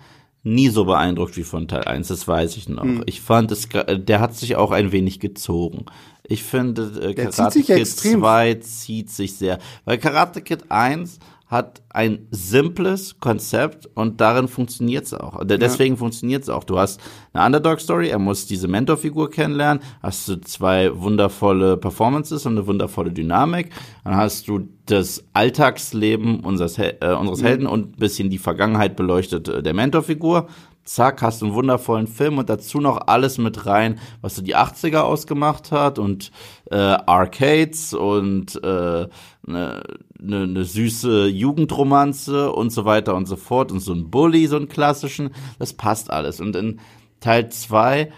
nie 0.47 0.69
so 0.69 0.85
beeindruckt 0.85 1.37
wie 1.37 1.43
von 1.43 1.67
Teil 1.67 1.83
1, 1.83 2.07
das 2.07 2.27
weiß 2.27 2.57
ich 2.57 2.69
noch. 2.69 2.83
Mhm. 2.83 3.03
Ich 3.05 3.21
fand 3.21 3.51
es, 3.51 3.67
der 3.69 4.19
hat 4.19 4.35
sich 4.35 4.55
auch 4.55 4.71
ein 4.71 4.91
wenig 4.91 5.19
gezogen. 5.19 5.85
Ich 6.23 6.43
finde, 6.43 6.83
äh, 7.01 7.13
Karate 7.13 7.61
Kid 7.61 7.87
2 7.87 8.55
zieht 8.55 9.09
sich 9.09 9.35
sehr. 9.35 9.59
Weil 9.85 9.97
Karate 9.97 10.41
Kid 10.41 10.65
1 10.69 11.19
hat 11.47 11.81
ein 11.89 12.27
simples 12.29 13.19
Konzept 13.19 13.87
und 13.95 14.19
darin 14.19 14.49
funktioniert 14.49 15.05
es 15.05 15.13
auch. 15.13 15.43
Deswegen 15.45 15.95
ja. 15.95 15.99
funktioniert 15.99 16.43
es 16.43 16.49
auch. 16.49 16.65
Du 16.65 16.77
hast 16.77 16.99
eine 17.31 17.45
Underdog-Story, 17.45 18.09
er 18.09 18.19
muss 18.19 18.47
diese 18.47 18.67
Mentorfigur 18.67 19.29
kennenlernen, 19.29 19.81
hast 20.03 20.27
du 20.27 20.41
zwei 20.41 20.97
wundervolle 20.99 21.77
Performances 21.77 22.45
und 22.45 22.57
eine 22.57 22.67
wundervolle 22.67 23.11
Dynamik, 23.11 23.71
dann 24.03 24.17
hast 24.17 24.49
du 24.49 24.67
das 24.85 25.23
Alltagsleben 25.33 26.41
unseres, 26.41 26.77
äh, 26.77 26.95
unseres 27.17 27.43
Helden 27.43 27.65
mhm. 27.65 27.71
und 27.71 27.95
ein 27.95 27.99
bisschen 27.99 28.29
die 28.29 28.37
Vergangenheit 28.37 28.97
beleuchtet 28.97 29.47
äh, 29.47 29.63
der 29.63 29.73
Mentorfigur 29.73 30.47
zack, 30.87 31.21
hast 31.21 31.41
du 31.41 31.47
einen 31.47 31.55
wundervollen 31.55 32.07
Film 32.07 32.37
und 32.37 32.49
dazu 32.49 32.79
noch 32.79 33.07
alles 33.07 33.37
mit 33.37 33.65
rein, 33.65 33.99
was 34.21 34.35
so 34.35 34.41
die 34.41 34.55
80er 34.55 34.99
ausgemacht 34.99 35.71
hat 35.71 35.99
und 35.99 36.31
äh, 36.71 36.75
Arcades 36.75 37.93
und 37.93 38.61
äh, 38.63 39.07
eine 39.47 39.83
ne, 40.19 40.47
ne 40.47 40.63
süße 40.63 41.27
Jugendromanze 41.27 42.51
und 42.51 42.71
so 42.71 42.85
weiter 42.85 43.15
und 43.15 43.25
so 43.27 43.35
fort 43.35 43.71
und 43.71 43.79
so 43.79 43.93
ein 43.93 44.09
Bully, 44.09 44.47
so 44.47 44.57
einen 44.57 44.69
klassischen, 44.69 45.31
das 45.59 45.73
passt 45.73 46.11
alles. 46.11 46.39
Und 46.39 46.55
in 46.55 46.79
Teil 47.19 47.49
zwei 47.49 48.11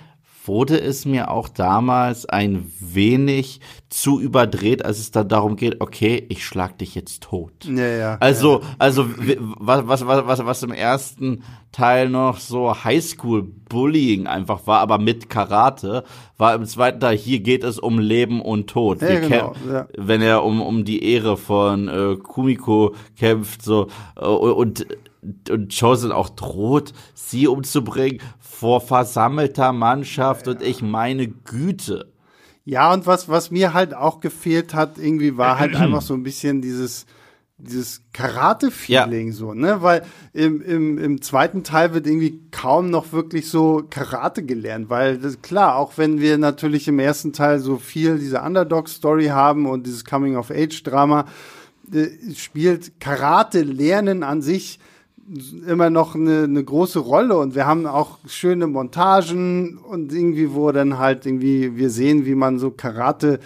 wurde 0.50 0.82
es 0.82 1.06
mir 1.06 1.30
auch 1.30 1.48
damals 1.48 2.26
ein 2.26 2.72
wenig 2.80 3.62
zu 3.88 4.20
überdreht, 4.20 4.84
als 4.84 4.98
es 4.98 5.12
dann 5.12 5.30
darum 5.30 5.56
geht, 5.56 5.80
okay, 5.80 6.26
ich 6.28 6.44
schlag 6.44 6.80
dich 6.80 6.96
jetzt 6.96 7.22
tot. 7.22 7.52
Ja, 7.66 7.88
ja. 7.88 8.18
Also, 8.20 8.62
ja. 8.62 8.68
also 8.80 9.06
was, 9.60 9.88
was, 9.88 10.08
was, 10.08 10.28
was, 10.28 10.46
was 10.46 10.64
im 10.64 10.72
ersten 10.72 11.44
Teil 11.72 12.10
noch 12.10 12.40
so 12.40 12.84
Highschool-Bullying 12.84 14.26
einfach 14.26 14.66
war, 14.66 14.80
aber 14.80 14.98
mit 14.98 15.30
Karate, 15.30 16.04
war 16.38 16.56
im 16.56 16.66
zweiten 16.66 17.00
Teil, 17.00 17.16
hier 17.16 17.42
geht 17.42 17.64
es 17.64 17.78
um 17.78 18.00
Leben 18.00 18.42
und 18.42 18.72
Tod. 18.72 19.04
Ja, 19.04 19.20
genau, 19.20 19.54
ja. 19.72 19.88
Wenn 19.96 20.24
er 20.24 20.44
um, 20.44 20.62
um 20.62 20.84
die 20.84 21.04
Ehre 21.04 21.38
von 21.38 21.88
äh, 21.88 22.16
Kumiko 22.16 22.96
kämpft, 23.16 23.62
so, 23.62 23.88
äh, 24.20 24.26
und 24.26 24.88
und 25.50 25.78
Chosen 25.78 26.12
auch 26.12 26.30
droht, 26.30 26.94
sie 27.14 27.48
umzubringen 27.48 28.22
vor 28.60 28.82
versammelter 28.82 29.72
Mannschaft 29.72 30.46
ja, 30.46 30.52
ja. 30.52 30.60
und 30.60 30.66
ich 30.66 30.82
meine 30.82 31.30
Güte. 31.30 32.12
Ja, 32.66 32.92
und 32.92 33.08
was, 33.08 33.30
was 33.30 33.52
mir 33.52 33.74
halt 33.74 33.94
auch 33.94 34.20
gefehlt 34.20 34.74
hat, 34.74 34.98
irgendwie 34.98 35.38
war 35.38 35.60
halt 35.60 35.76
einfach 35.78 36.02
so 36.02 36.14
ein 36.14 36.24
bisschen 36.24 36.62
dieses, 36.62 37.06
dieses 37.58 38.02
Karate-Feeling 38.12 39.28
ja. 39.28 39.34
so, 39.34 39.54
ne? 39.54 39.82
Weil 39.82 40.04
im, 40.34 40.62
im, 40.62 40.98
im 40.98 41.22
zweiten 41.22 41.64
Teil 41.64 41.94
wird 41.94 42.06
irgendwie 42.06 42.42
kaum 42.52 42.90
noch 42.90 43.14
wirklich 43.14 43.50
so 43.50 43.86
Karate 43.90 44.44
gelernt, 44.44 44.90
weil 44.90 45.20
das, 45.20 45.42
klar, 45.42 45.78
auch 45.78 45.94
wenn 45.96 46.20
wir 46.20 46.38
natürlich 46.38 46.90
im 46.90 47.00
ersten 47.00 47.32
Teil 47.32 47.60
so 47.60 47.78
viel 47.78 48.20
diese 48.20 48.42
Underdog-Story 48.42 49.28
haben 49.28 49.68
und 49.68 49.88
dieses 49.88 50.04
Coming-of-Age-Drama, 50.04 51.28
äh, 51.94 52.10
spielt 52.36 53.00
Karate 53.00 53.62
lernen 53.62 54.22
an 54.22 54.42
sich 54.42 54.80
immer 55.68 55.90
noch 55.90 56.16
eine, 56.16 56.44
eine 56.44 56.64
große 56.64 57.00
Rolle 57.00 57.38
und 57.38 57.54
wir 57.56 57.66
haben 57.66 57.86
auch 57.86 58.18
schöne 58.28 58.68
Montagen 58.68 59.78
und 59.78 60.12
irgendwie, 60.12 60.54
wo 60.54 60.72
dann 60.72 60.98
halt 60.98 61.26
irgendwie 61.26 61.76
wir 61.76 61.90
sehen, 61.90 62.26
wie 62.26 62.36
man 62.36 62.58
so 62.58 62.72
Karate 62.72 63.40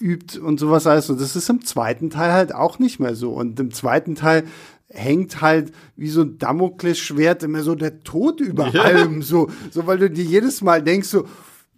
übt 0.00 0.38
und 0.38 0.60
sowas 0.60 0.86
alles. 0.86 1.10
Und 1.10 1.20
das 1.20 1.36
ist 1.36 1.50
im 1.50 1.64
zweiten 1.64 2.10
Teil 2.10 2.32
halt 2.32 2.54
auch 2.54 2.78
nicht 2.78 3.00
mehr 3.00 3.14
so. 3.14 3.32
Und 3.32 3.58
im 3.58 3.72
zweiten 3.72 4.14
Teil 4.14 4.44
hängt 4.88 5.40
halt 5.40 5.72
wie 5.96 6.08
so 6.08 6.22
ein 6.22 6.38
Damoklesschwert 6.38 7.42
immer 7.42 7.62
so 7.62 7.74
der 7.74 8.02
Tod 8.04 8.40
über 8.40 8.72
allem, 8.74 9.22
so, 9.22 9.48
so, 9.70 9.86
weil 9.86 9.98
du 9.98 10.10
dir 10.10 10.24
jedes 10.24 10.62
Mal 10.62 10.82
denkst 10.82 11.08
so, 11.08 11.24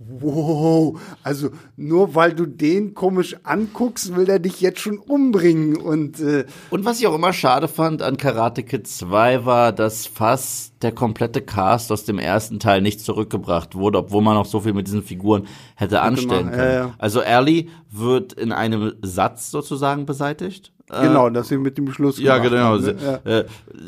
Wow, 0.01 1.01
also 1.25 1.51
nur 1.77 2.15
weil 2.15 2.33
du 2.33 2.47
den 2.47 2.95
komisch 2.95 3.37
anguckst, 3.43 4.15
will 4.15 4.31
er 4.31 4.39
dich 4.39 4.61
jetzt 4.61 4.79
schon 4.79 4.99
umbringen 4.99 5.77
und 5.77 6.21
äh 6.21 6.45
und 6.71 6.85
was 6.85 7.01
ich 7.01 7.09
auch 7.09 7.17
immer 7.17 7.33
schade 7.33 7.67
fand 7.67 8.01
an 8.03 8.17
Karate 8.17 8.63
Kid 8.63 8.87
2 8.87 9.45
war, 9.45 9.73
dass 9.73 10.07
fast 10.07 10.75
der 10.83 10.93
komplette 10.93 11.43
Cast 11.43 11.91
aus 11.91 12.05
dem 12.05 12.21
ersten 12.21 12.61
Teil 12.61 12.81
nicht 12.81 13.01
zurückgebracht 13.01 13.75
wurde, 13.75 13.99
obwohl 13.99 14.23
man 14.23 14.35
noch 14.35 14.47
so 14.47 14.61
viel 14.61 14.73
mit 14.73 14.87
diesen 14.87 15.03
Figuren 15.03 15.49
hätte 15.75 16.01
anstellen 16.01 16.53
können. 16.53 16.73
Ja, 16.73 16.87
ja. 16.87 16.95
Also 16.99 17.21
Ellie 17.21 17.67
wird 17.91 18.35
in 18.35 18.53
einem 18.53 18.93
Satz 19.03 19.51
sozusagen 19.51 20.07
beseitigt. 20.07 20.73
Genau, 20.89 21.29
äh, 21.29 21.33
dass 21.33 21.49
sie 21.49 21.59
mit 21.59 21.77
dem 21.77 21.93
Schluss 21.93 22.19
Ja, 22.19 22.39
genau. 22.39 22.57
Haben, 22.57 22.85
ne? 22.85 23.21
ja. 23.25 23.39
Äh, 23.39 23.45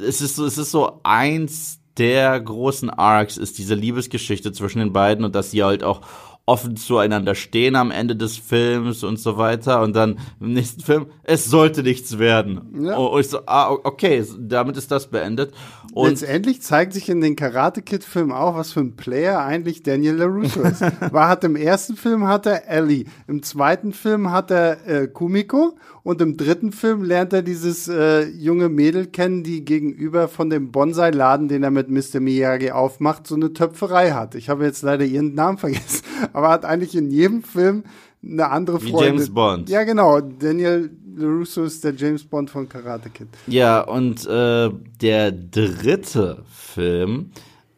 es 0.07 0.21
ist 0.21 0.37
so, 0.37 0.45
es 0.45 0.59
ist 0.59 0.71
so 0.71 1.01
eins 1.03 1.80
der 1.99 2.39
großen 2.41 2.91
Arcs 2.91 3.37
ist 3.37 3.59
diese 3.59 3.75
Liebesgeschichte 3.75 4.53
zwischen 4.53 4.79
den 4.79 4.93
beiden 4.93 5.25
und 5.25 5.35
dass 5.35 5.51
sie 5.51 5.63
halt 5.63 5.85
auch 5.85 6.03
offen 6.51 6.77
zueinander 6.77 7.37
stehen 7.37 7.77
am 7.77 7.93
Ende 7.93 8.17
des 8.17 8.37
Films 8.37 9.05
und 9.05 9.21
so 9.21 9.37
weiter. 9.37 9.83
Und 9.83 9.95
dann 9.95 10.19
im 10.41 10.53
nächsten 10.53 10.81
Film, 10.81 11.07
es 11.23 11.45
sollte 11.45 11.85
nichts 11.85 12.19
werden. 12.19 12.83
Ja. 12.83 12.97
Und 12.97 13.21
ich 13.21 13.29
so, 13.29 13.41
ah, 13.47 13.71
okay, 13.71 14.25
damit 14.37 14.77
ist 14.77 14.91
das 14.91 15.07
beendet. 15.07 15.53
Und 15.93 16.09
Letztendlich 16.09 16.61
zeigt 16.61 16.93
sich 16.93 17.09
in 17.09 17.21
den 17.21 17.37
Karate 17.37 17.83
Kid 17.83 18.03
Film 18.03 18.33
auch, 18.33 18.57
was 18.57 18.73
für 18.73 18.81
ein 18.81 18.97
Player 18.97 19.39
eigentlich 19.39 19.85
Daniel 19.85 20.17
LaRusso 20.17 20.63
ist. 20.63 20.81
War 21.13 21.29
hat 21.29 21.45
im 21.45 21.55
ersten 21.55 21.97
Film 21.97 22.27
hat 22.27 22.47
er 22.47 22.69
Ellie, 22.69 23.05
im 23.29 23.45
zweiten 23.45 23.93
Film 23.93 24.33
hat 24.33 24.51
er 24.51 24.87
äh, 24.89 25.07
Kumiko 25.07 25.77
und 26.03 26.21
im 26.21 26.37
dritten 26.37 26.73
Film 26.73 27.05
lernt 27.05 27.33
er 27.33 27.43
dieses 27.43 27.89
äh, 27.89 28.25
junge 28.27 28.69
Mädel 28.69 29.07
kennen, 29.07 29.43
die 29.43 29.65
gegenüber 29.65 30.29
von 30.29 30.51
dem 30.51 30.71
Bonsai-Laden, 30.71 31.49
den 31.49 31.63
er 31.63 31.71
mit 31.71 31.91
Mr. 31.91 32.21
Miyagi 32.21 32.71
aufmacht, 32.71 33.27
so 33.27 33.35
eine 33.35 33.53
Töpferei 33.53 34.13
hat. 34.13 34.35
Ich 34.35 34.49
habe 34.49 34.65
jetzt 34.65 34.83
leider 34.83 35.05
ihren 35.05 35.35
Namen 35.35 35.59
vergessen, 35.59 36.05
aber 36.33 36.49
hat 36.49 36.65
eigentlich 36.65 36.95
in 36.95 37.11
jedem 37.11 37.43
Film 37.43 37.85
eine 38.23 38.51
andere 38.51 38.81
Freundin. 38.81 38.99
Wie 38.99 39.05
James 39.05 39.31
Bond. 39.31 39.69
Ja, 39.69 39.85
genau. 39.85 40.21
Daniel 40.21 40.91
LaRusso 41.17 41.65
ist 41.65 41.85
der 41.85 41.95
James 41.95 42.25
Bond 42.25 42.51
von 42.51 42.69
Karate 42.69 43.11
Kid. 43.11 43.29
Ja, 43.47 43.81
und 43.81 44.27
äh, 44.27 44.71
der 45.01 45.33
dritte 45.33 46.43
Film 46.51 47.31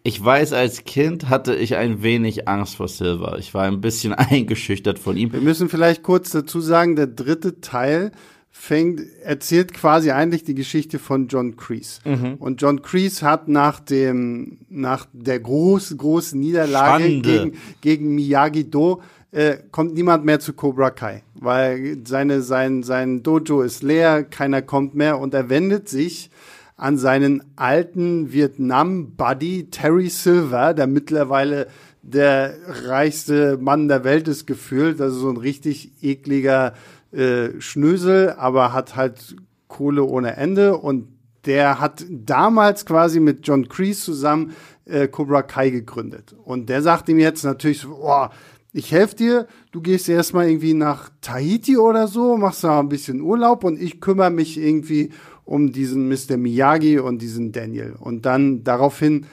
ich 0.04 0.22
weiß, 0.22 0.52
als 0.52 0.84
Kind 0.84 1.28
hatte 1.28 1.54
ich 1.54 1.76
ein 1.76 2.02
wenig 2.02 2.48
Angst 2.48 2.76
vor 2.76 2.88
Silver. 2.88 3.36
Ich 3.38 3.54
war 3.54 3.64
ein 3.64 3.80
bisschen 3.80 4.12
eingeschüchtert 4.14 4.98
von 4.98 5.16
ihm. 5.16 5.32
Wir 5.32 5.40
müssen 5.40 5.68
vielleicht 5.68 6.02
kurz 6.02 6.30
dazu 6.30 6.60
sagen, 6.60 6.96
der 6.96 7.06
dritte 7.06 7.60
Teil 7.60 8.12
fängt, 8.50 9.00
erzählt 9.22 9.72
quasi 9.72 10.10
eigentlich 10.10 10.44
die 10.44 10.54
Geschichte 10.54 10.98
von 10.98 11.28
John 11.28 11.56
Kreese. 11.56 12.00
Mhm. 12.04 12.34
Und 12.34 12.60
John 12.60 12.82
Kreese 12.82 13.24
hat 13.24 13.48
nach 13.48 13.80
dem, 13.80 14.58
nach 14.68 15.06
der 15.12 15.40
großen, 15.40 15.96
großen 15.96 16.38
Niederlage 16.38 17.20
gegen, 17.20 17.52
gegen 17.80 18.14
Miyagi-Do 18.14 19.00
äh, 19.30 19.56
kommt 19.70 19.94
niemand 19.94 20.26
mehr 20.26 20.38
zu 20.38 20.52
Cobra 20.52 20.90
Kai, 20.90 21.22
weil 21.34 21.98
seine, 22.04 22.42
sein, 22.42 22.82
sein 22.82 23.22
Dojo 23.22 23.62
ist 23.62 23.82
leer, 23.82 24.24
keiner 24.24 24.60
kommt 24.60 24.94
mehr 24.94 25.18
und 25.18 25.32
er 25.32 25.48
wendet 25.48 25.88
sich 25.88 26.30
an 26.76 26.98
seinen 26.98 27.42
alten 27.56 28.32
Vietnam-Buddy 28.32 29.70
Terry 29.70 30.08
Silver, 30.08 30.74
der 30.74 30.86
mittlerweile 30.86 31.68
der 32.02 32.54
reichste 32.86 33.58
Mann 33.58 33.88
der 33.88 34.04
Welt 34.04 34.26
ist 34.26 34.46
gefühlt, 34.46 35.00
also 35.00 35.20
so 35.20 35.30
ein 35.30 35.36
richtig 35.36 35.92
ekliger 36.02 36.74
äh, 37.12 37.60
Schnösel, 37.60 38.30
aber 38.36 38.72
hat 38.72 38.96
halt 38.96 39.36
Kohle 39.68 40.04
ohne 40.04 40.36
Ende. 40.36 40.76
Und 40.76 41.08
der 41.46 41.80
hat 41.80 42.04
damals 42.10 42.86
quasi 42.86 43.20
mit 43.20 43.46
John 43.46 43.68
Kreese 43.68 44.02
zusammen 44.02 44.52
äh, 44.84 45.08
Cobra 45.08 45.42
Kai 45.42 45.70
gegründet. 45.70 46.34
Und 46.44 46.68
der 46.68 46.82
sagt 46.82 47.08
ihm 47.08 47.18
jetzt 47.18 47.44
natürlich 47.44 47.80
so, 47.80 47.98
oh, 48.02 48.26
ich 48.72 48.90
helfe 48.90 49.16
dir, 49.16 49.46
du 49.70 49.82
gehst 49.82 50.08
erstmal 50.08 50.48
irgendwie 50.48 50.74
nach 50.74 51.10
Tahiti 51.20 51.76
oder 51.76 52.08
so, 52.08 52.38
machst 52.38 52.64
da 52.64 52.80
ein 52.80 52.88
bisschen 52.88 53.20
Urlaub 53.20 53.64
und 53.64 53.80
ich 53.80 54.00
kümmere 54.00 54.30
mich 54.30 54.58
irgendwie 54.58 55.10
um 55.52 55.70
diesen 55.70 56.08
Mr. 56.08 56.38
Miyagi 56.38 56.98
und 56.98 57.20
diesen 57.20 57.52
Daniel. 57.52 57.94
Und 58.00 58.24
dann 58.24 58.64
daraufhin 58.64 59.26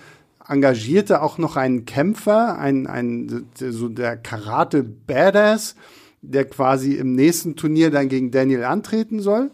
engagierte 0.46 1.22
auch 1.22 1.38
noch 1.38 1.56
einen 1.56 1.86
Kämpfer, 1.86 2.60
ein, 2.60 2.88
ein, 2.88 3.46
so 3.56 3.88
der 3.88 4.18
Karate 4.18 4.84
Badass, 4.84 5.76
der 6.22 6.44
quasi 6.44 6.96
im 6.96 7.16
nächsten 7.16 7.56
Turnier 7.56 7.90
dann 7.90 8.10
gegen 8.10 8.32
Daniel 8.32 8.66
antreten 8.66 9.22
soll. 9.22 9.50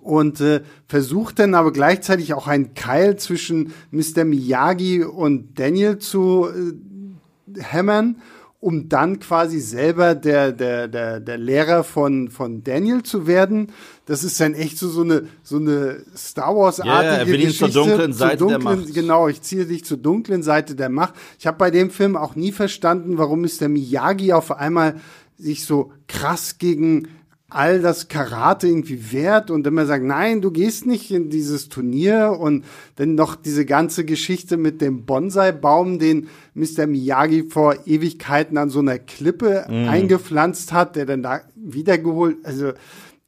Und 0.00 0.40
äh, 0.40 0.60
versucht 0.86 1.40
dann 1.40 1.54
aber 1.54 1.72
gleichzeitig 1.72 2.32
auch 2.32 2.46
einen 2.46 2.74
Keil 2.74 3.16
zwischen 3.16 3.72
Mr. 3.90 4.22
Miyagi 4.22 5.02
und 5.02 5.58
Daniel 5.58 5.98
zu 5.98 6.46
äh, 6.46 7.60
hämmern 7.60 8.18
um 8.62 8.88
dann 8.88 9.18
quasi 9.18 9.58
selber 9.58 10.14
der, 10.14 10.52
der, 10.52 10.86
der, 10.86 11.18
der 11.18 11.36
Lehrer 11.36 11.82
von, 11.82 12.28
von 12.30 12.62
Daniel 12.62 13.02
zu 13.02 13.26
werden. 13.26 13.72
Das 14.06 14.22
ist 14.22 14.38
dann 14.40 14.54
echt 14.54 14.78
so, 14.78 14.88
so 14.88 15.02
eine, 15.02 15.24
so 15.42 15.56
eine 15.56 16.04
Star 16.16 16.54
Wars-artige 16.54 17.32
yeah, 17.32 17.44
Geschichte. 17.44 17.70
Zur 17.72 17.86
dunklen 17.86 18.12
Seite 18.12 18.38
zur 18.38 18.50
dunklen, 18.50 18.76
der 18.76 18.76
Macht. 18.76 18.94
Genau, 18.94 19.26
ich 19.26 19.42
ziehe 19.42 19.66
dich 19.66 19.84
zur 19.84 19.96
dunklen 19.96 20.44
Seite 20.44 20.76
der 20.76 20.90
Macht. 20.90 21.14
Ich 21.40 21.48
habe 21.48 21.58
bei 21.58 21.72
dem 21.72 21.90
Film 21.90 22.16
auch 22.16 22.36
nie 22.36 22.52
verstanden, 22.52 23.18
warum 23.18 23.42
ist 23.42 23.60
der 23.60 23.68
Miyagi 23.68 24.32
auf 24.32 24.52
einmal 24.52 24.94
sich 25.38 25.64
so 25.64 25.90
krass 26.06 26.58
gegen 26.58 27.08
all 27.54 27.80
das 27.80 28.08
Karate 28.08 28.66
irgendwie 28.66 29.12
wert 29.12 29.50
und 29.50 29.66
immer 29.66 29.86
sagt, 29.86 30.04
nein, 30.04 30.40
du 30.40 30.50
gehst 30.50 30.86
nicht 30.86 31.10
in 31.10 31.30
dieses 31.30 31.68
Turnier 31.68 32.36
und 32.38 32.64
dann 32.96 33.14
noch 33.14 33.36
diese 33.36 33.64
ganze 33.64 34.04
Geschichte 34.04 34.56
mit 34.56 34.80
dem 34.80 35.04
Bonsai-Baum, 35.04 35.98
den 35.98 36.28
Mr. 36.54 36.86
Miyagi 36.86 37.44
vor 37.48 37.86
Ewigkeiten 37.86 38.58
an 38.58 38.70
so 38.70 38.80
einer 38.80 38.98
Klippe 38.98 39.66
mm. 39.68 39.88
eingepflanzt 39.88 40.72
hat, 40.72 40.96
der 40.96 41.06
dann 41.06 41.22
da 41.22 41.42
wiedergeholt, 41.54 42.38
also 42.44 42.72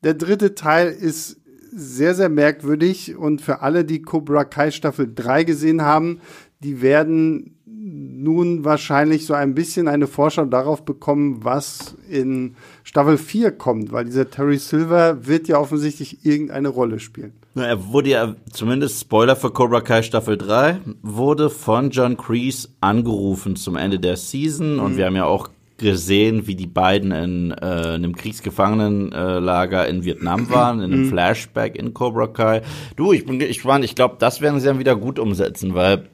der 0.02 0.14
dritte 0.14 0.54
Teil 0.54 0.88
ist 0.88 1.40
sehr, 1.72 2.14
sehr 2.14 2.28
merkwürdig 2.28 3.16
und 3.16 3.40
für 3.40 3.62
alle, 3.62 3.84
die 3.84 4.02
Cobra 4.02 4.44
Kai 4.44 4.70
Staffel 4.70 5.10
3 5.12 5.44
gesehen 5.44 5.82
haben, 5.82 6.20
die 6.60 6.82
werden 6.82 7.53
nun 7.86 8.64
wahrscheinlich 8.64 9.26
so 9.26 9.34
ein 9.34 9.54
bisschen 9.54 9.88
eine 9.88 10.06
Vorschau 10.06 10.46
darauf 10.46 10.86
bekommen, 10.86 11.44
was 11.44 11.96
in 12.08 12.56
Staffel 12.82 13.18
4 13.18 13.52
kommt, 13.52 13.92
weil 13.92 14.06
dieser 14.06 14.30
Terry 14.30 14.56
Silver 14.56 15.26
wird 15.26 15.48
ja 15.48 15.58
offensichtlich 15.58 16.24
irgendeine 16.24 16.68
Rolle 16.68 16.98
spielen. 16.98 17.34
Na, 17.52 17.66
er 17.66 17.92
wurde 17.92 18.08
ja, 18.08 18.36
zumindest 18.50 19.02
Spoiler 19.02 19.36
für 19.36 19.50
Cobra 19.50 19.82
Kai 19.82 20.02
Staffel 20.02 20.38
3, 20.38 20.80
wurde 21.02 21.50
von 21.50 21.90
John 21.90 22.16
Kreese 22.16 22.68
angerufen 22.80 23.54
zum 23.54 23.76
Ende 23.76 24.00
der 24.00 24.16
Season 24.16 24.76
mhm. 24.76 24.80
und 24.80 24.96
wir 24.96 25.04
haben 25.04 25.16
ja 25.16 25.26
auch 25.26 25.50
gesehen, 25.76 26.46
wie 26.46 26.54
die 26.54 26.66
beiden 26.66 27.12
in 27.12 27.50
äh, 27.50 27.54
einem 27.54 28.16
Kriegsgefangenenlager 28.16 29.86
in 29.88 30.04
Vietnam 30.04 30.48
waren, 30.48 30.80
in 30.80 30.92
einem 30.92 31.02
mhm. 31.02 31.08
Flashback 31.10 31.76
in 31.76 31.92
Cobra 31.92 32.28
Kai. 32.28 32.62
Du, 32.96 33.12
ich 33.12 33.26
bin 33.26 33.38
gespannt, 33.38 33.84
ich 33.84 33.94
glaube, 33.94 34.16
das 34.18 34.40
werden 34.40 34.60
sie 34.60 34.66
dann 34.66 34.78
wieder 34.78 34.96
gut 34.96 35.18
umsetzen, 35.18 35.74
weil 35.74 36.08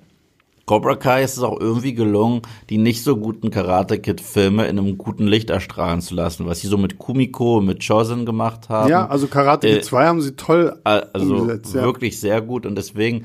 Cobra 0.71 0.95
Kai 0.95 1.25
ist 1.25 1.37
es 1.37 1.43
auch 1.43 1.59
irgendwie 1.59 1.95
gelungen, 1.95 2.43
die 2.69 2.79
nicht 2.79 3.03
so 3.03 3.17
guten 3.17 3.51
Karate 3.51 3.99
Kid 3.99 4.21
Filme 4.21 4.69
in 4.69 4.79
einem 4.79 4.99
guten 4.99 5.27
Licht 5.27 5.51
erstrahlen 5.51 6.01
zu 6.01 6.15
lassen, 6.15 6.47
was 6.47 6.61
sie 6.61 6.69
so 6.69 6.79
mit 6.79 6.97
Kumiko 6.97 7.59
und 7.59 7.67
mit 7.67 7.85
Chosen 7.85 8.25
gemacht 8.25 8.69
haben. 8.69 8.89
Ja, 8.89 9.09
also 9.09 9.27
Karate 9.27 9.67
Kid 9.67 9.79
äh, 9.79 9.83
2 9.83 10.07
haben 10.07 10.21
sie 10.21 10.37
toll 10.37 10.79
also 10.85 11.35
umgesetzt. 11.35 11.75
Ja. 11.75 11.83
wirklich 11.83 12.21
sehr 12.21 12.41
gut 12.41 12.67
und 12.67 12.77
deswegen 12.77 13.25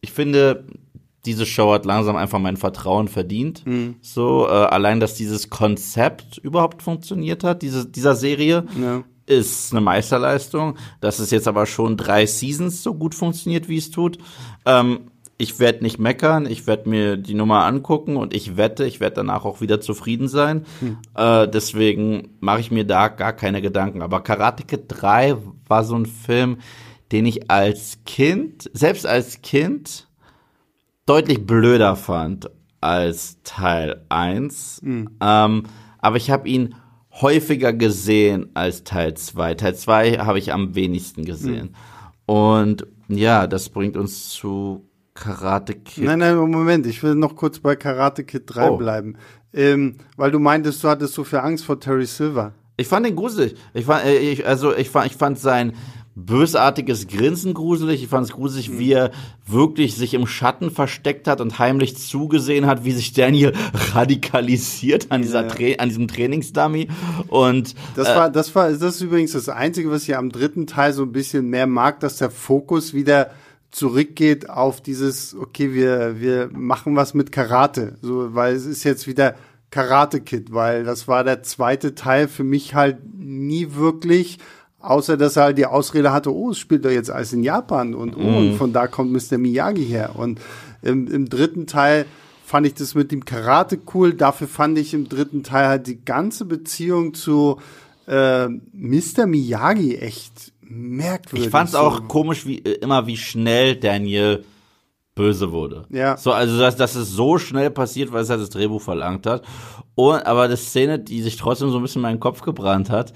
ich 0.00 0.10
finde 0.10 0.64
diese 1.24 1.46
Show 1.46 1.72
hat 1.72 1.84
langsam 1.84 2.16
einfach 2.16 2.40
mein 2.40 2.56
Vertrauen 2.56 3.06
verdient. 3.06 3.64
Mhm. 3.64 3.94
So 4.00 4.48
äh, 4.48 4.50
allein, 4.50 4.98
dass 4.98 5.14
dieses 5.14 5.48
Konzept 5.48 6.38
überhaupt 6.38 6.82
funktioniert 6.82 7.44
hat, 7.44 7.62
diese, 7.62 7.86
dieser 7.86 8.16
Serie, 8.16 8.64
ja. 8.82 9.04
ist 9.26 9.70
eine 9.70 9.80
Meisterleistung. 9.80 10.76
Dass 11.00 11.20
es 11.20 11.30
jetzt 11.30 11.46
aber 11.46 11.66
schon 11.66 11.96
drei 11.96 12.26
Seasons 12.26 12.82
so 12.82 12.94
gut 12.94 13.14
funktioniert, 13.14 13.68
wie 13.68 13.76
es 13.76 13.92
tut. 13.92 14.18
Ähm, 14.66 15.11
ich 15.38 15.58
werde 15.58 15.82
nicht 15.82 15.98
meckern, 15.98 16.46
ich 16.46 16.66
werde 16.66 16.88
mir 16.88 17.16
die 17.16 17.34
Nummer 17.34 17.64
angucken 17.64 18.16
und 18.16 18.34
ich 18.34 18.56
wette, 18.56 18.84
ich 18.84 19.00
werde 19.00 19.16
danach 19.16 19.44
auch 19.44 19.60
wieder 19.60 19.80
zufrieden 19.80 20.28
sein. 20.28 20.64
Hm. 20.80 20.98
Äh, 21.14 21.48
deswegen 21.48 22.30
mache 22.40 22.60
ich 22.60 22.70
mir 22.70 22.84
da 22.84 23.08
gar 23.08 23.32
keine 23.32 23.60
Gedanken. 23.62 24.02
Aber 24.02 24.22
Karate 24.22 24.64
Kid 24.64 24.84
3 24.88 25.36
war 25.66 25.84
so 25.84 25.96
ein 25.96 26.06
Film, 26.06 26.58
den 27.10 27.26
ich 27.26 27.50
als 27.50 27.98
Kind, 28.04 28.70
selbst 28.72 29.06
als 29.06 29.42
Kind, 29.42 30.08
deutlich 31.06 31.46
blöder 31.46 31.96
fand 31.96 32.50
als 32.80 33.38
Teil 33.44 34.04
1. 34.08 34.80
Hm. 34.82 35.10
Ähm, 35.20 35.62
aber 35.98 36.16
ich 36.16 36.30
habe 36.30 36.48
ihn 36.48 36.74
häufiger 37.20 37.72
gesehen 37.72 38.50
als 38.54 38.84
Teil 38.84 39.14
2. 39.14 39.54
Teil 39.54 39.74
2 39.74 40.18
habe 40.18 40.38
ich 40.38 40.52
am 40.52 40.74
wenigsten 40.74 41.24
gesehen. 41.24 41.74
Hm. 42.26 42.34
Und 42.34 42.86
ja, 43.08 43.46
das 43.46 43.68
bringt 43.68 43.96
uns 43.96 44.30
zu 44.30 44.88
Karate 45.14 45.74
Kid. 45.74 46.04
Nein, 46.04 46.20
nein, 46.20 46.36
Moment, 46.36 46.86
ich 46.86 47.02
will 47.02 47.14
noch 47.14 47.36
kurz 47.36 47.58
bei 47.58 47.76
Karate 47.76 48.24
Kid 48.24 48.44
3 48.46 48.70
oh. 48.70 48.76
bleiben. 48.76 49.16
Ähm, 49.52 49.96
weil 50.16 50.30
du 50.30 50.38
meintest, 50.38 50.82
du 50.82 50.88
hattest 50.88 51.14
so 51.14 51.24
viel 51.24 51.40
Angst 51.40 51.64
vor 51.64 51.78
Terry 51.78 52.06
Silver. 52.06 52.52
Ich 52.76 52.88
fand 52.88 53.06
ihn 53.06 53.16
gruselig. 53.16 53.54
Ich 53.74 53.84
fand, 53.84 54.04
äh, 54.04 54.16
ich, 54.18 54.46
also 54.46 54.74
ich 54.74 54.88
fand, 54.88 55.06
ich 55.06 55.16
fand 55.16 55.38
sein 55.38 55.74
bösartiges 56.14 57.06
Grinsen 57.06 57.54
gruselig. 57.54 58.02
Ich 58.02 58.08
fand 58.08 58.26
es 58.26 58.32
gruselig, 58.32 58.70
mhm. 58.70 58.78
wie 58.78 58.92
er 58.92 59.10
wirklich 59.46 59.94
sich 59.94 60.14
im 60.14 60.26
Schatten 60.26 60.70
versteckt 60.70 61.26
hat 61.26 61.40
und 61.40 61.58
heimlich 61.58 61.96
zugesehen 61.96 62.66
hat, 62.66 62.84
wie 62.84 62.92
sich 62.92 63.12
Daniel 63.12 63.52
radikalisiert 63.92 65.06
an 65.10 65.22
dieser 65.22 65.58
ja. 65.58 65.76
an 65.78 65.88
diesem 65.88 66.08
Trainingsdummy. 66.08 66.88
Und 67.28 67.74
das 67.96 68.08
äh, 68.08 68.16
war, 68.16 68.30
das 68.30 68.54
war, 68.54 68.70
das 68.70 68.96
ist 68.96 69.00
übrigens 69.00 69.32
das 69.32 69.48
Einzige, 69.48 69.90
was 69.90 70.04
ich 70.04 70.16
am 70.16 70.30
dritten 70.30 70.66
Teil 70.66 70.92
so 70.92 71.02
ein 71.02 71.12
bisschen 71.12 71.48
mehr 71.48 71.66
mag, 71.66 72.00
dass 72.00 72.16
der 72.16 72.30
Fokus 72.30 72.94
wieder 72.94 73.30
zurückgeht 73.72 74.48
auf 74.50 74.80
dieses, 74.80 75.34
okay, 75.34 75.74
wir, 75.74 76.20
wir 76.20 76.50
machen 76.52 76.94
was 76.94 77.14
mit 77.14 77.32
Karate. 77.32 77.96
So, 78.02 78.34
weil 78.34 78.54
es 78.54 78.66
ist 78.66 78.84
jetzt 78.84 79.06
wieder 79.06 79.34
Karate 79.70 80.20
Kid, 80.20 80.52
weil 80.52 80.84
das 80.84 81.08
war 81.08 81.24
der 81.24 81.42
zweite 81.42 81.94
Teil 81.94 82.28
für 82.28 82.44
mich 82.44 82.74
halt 82.74 82.98
nie 83.16 83.74
wirklich, 83.74 84.38
außer 84.80 85.16
dass 85.16 85.36
er 85.36 85.44
halt 85.44 85.58
die 85.58 85.66
Ausrede 85.66 86.12
hatte, 86.12 86.32
oh, 86.34 86.50
es 86.50 86.58
spielt 86.58 86.84
doch 86.84 86.90
jetzt 86.90 87.10
alles 87.10 87.32
in 87.32 87.42
Japan 87.42 87.94
und, 87.94 88.14
oh, 88.14 88.20
und 88.20 88.52
mhm. 88.52 88.56
von 88.56 88.74
da 88.74 88.86
kommt 88.86 89.10
Mr. 89.10 89.38
Miyagi 89.38 89.86
her. 89.86 90.16
Und 90.16 90.38
im, 90.82 91.10
im 91.10 91.30
dritten 91.30 91.66
Teil 91.66 92.04
fand 92.44 92.66
ich 92.66 92.74
das 92.74 92.94
mit 92.94 93.10
dem 93.10 93.24
Karate 93.24 93.78
cool. 93.94 94.12
Dafür 94.12 94.48
fand 94.48 94.76
ich 94.78 94.92
im 94.92 95.08
dritten 95.08 95.42
Teil 95.42 95.68
halt 95.68 95.86
die 95.86 96.04
ganze 96.04 96.44
Beziehung 96.44 97.14
zu 97.14 97.58
äh, 98.06 98.48
Mr. 98.48 99.24
Miyagi 99.26 99.96
echt 99.96 100.51
merkwürdig. 100.72 101.46
Ich 101.46 101.50
fand 101.50 101.68
es 101.68 101.74
auch 101.74 102.08
komisch, 102.08 102.46
wie 102.46 102.58
äh, 102.58 102.78
immer, 102.80 103.06
wie 103.06 103.16
schnell 103.16 103.76
Daniel 103.76 104.44
böse 105.14 105.52
wurde. 105.52 105.84
Ja. 105.90 106.16
So, 106.16 106.32
also 106.32 106.58
dass, 106.58 106.76
dass 106.76 106.94
es 106.94 107.10
so 107.10 107.38
schnell 107.38 107.70
passiert, 107.70 108.12
weil 108.12 108.22
es 108.22 108.30
halt 108.30 108.40
das 108.40 108.50
Drehbuch 108.50 108.80
verlangt 108.80 109.26
hat. 109.26 109.44
Und 109.94 110.26
aber 110.26 110.48
die 110.48 110.56
Szene, 110.56 110.98
die 110.98 111.22
sich 111.22 111.36
trotzdem 111.36 111.70
so 111.70 111.76
ein 111.76 111.82
bisschen 111.82 112.00
in 112.00 112.08
meinen 112.08 112.20
Kopf 112.20 112.40
gebrannt 112.40 112.88
hat, 112.88 113.12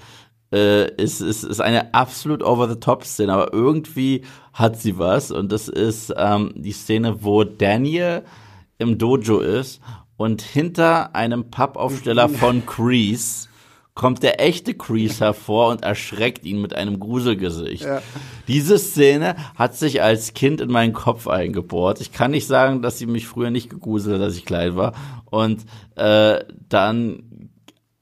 äh, 0.51 0.89
ist, 0.95 1.21
ist, 1.21 1.43
ist 1.43 1.59
eine 1.59 1.93
absolut 1.93 2.43
over-the-top-Szene, 2.43 3.33
aber 3.33 3.53
irgendwie 3.53 4.23
hat 4.53 4.79
sie 4.79 4.97
was. 4.97 5.31
Und 5.31 5.51
das 5.51 5.67
ist 5.67 6.13
ähm, 6.15 6.53
die 6.55 6.71
Szene, 6.71 7.23
wo 7.23 7.43
Daniel 7.43 8.23
im 8.77 8.97
Dojo 8.97 9.39
ist 9.39 9.81
und 10.17 10.41
hinter 10.41 11.15
einem 11.15 11.49
Pappaufsteller 11.49 12.29
von 12.29 12.65
Crease 12.65 13.46
kommt 13.97 14.21
der 14.21 14.39
echte 14.39 14.75
Crease 14.75 15.25
hervor 15.25 15.71
und 15.71 15.83
erschreckt 15.83 16.45
ihn 16.45 16.61
mit 16.61 16.75
einem 16.75 16.99
Gruselgesicht. 16.99 17.83
Ja. 17.83 18.03
Diese 18.47 18.77
Szene 18.77 19.35
hat 19.55 19.75
sich 19.75 20.03
als 20.03 20.35
Kind 20.35 20.61
in 20.61 20.69
meinen 20.69 20.93
Kopf 20.93 21.27
eingebohrt. 21.27 21.99
Ich 21.99 22.11
kann 22.11 22.29
nicht 22.29 22.45
sagen, 22.45 22.83
dass 22.83 22.99
sie 22.99 23.07
mich 23.07 23.25
früher 23.25 23.49
nicht 23.49 23.71
gegruselt 23.71 24.13
hat, 24.13 24.21
als 24.21 24.37
ich 24.37 24.45
klein 24.45 24.75
war. 24.75 24.93
Und 25.31 25.65
äh, 25.95 26.45
dann 26.69 27.49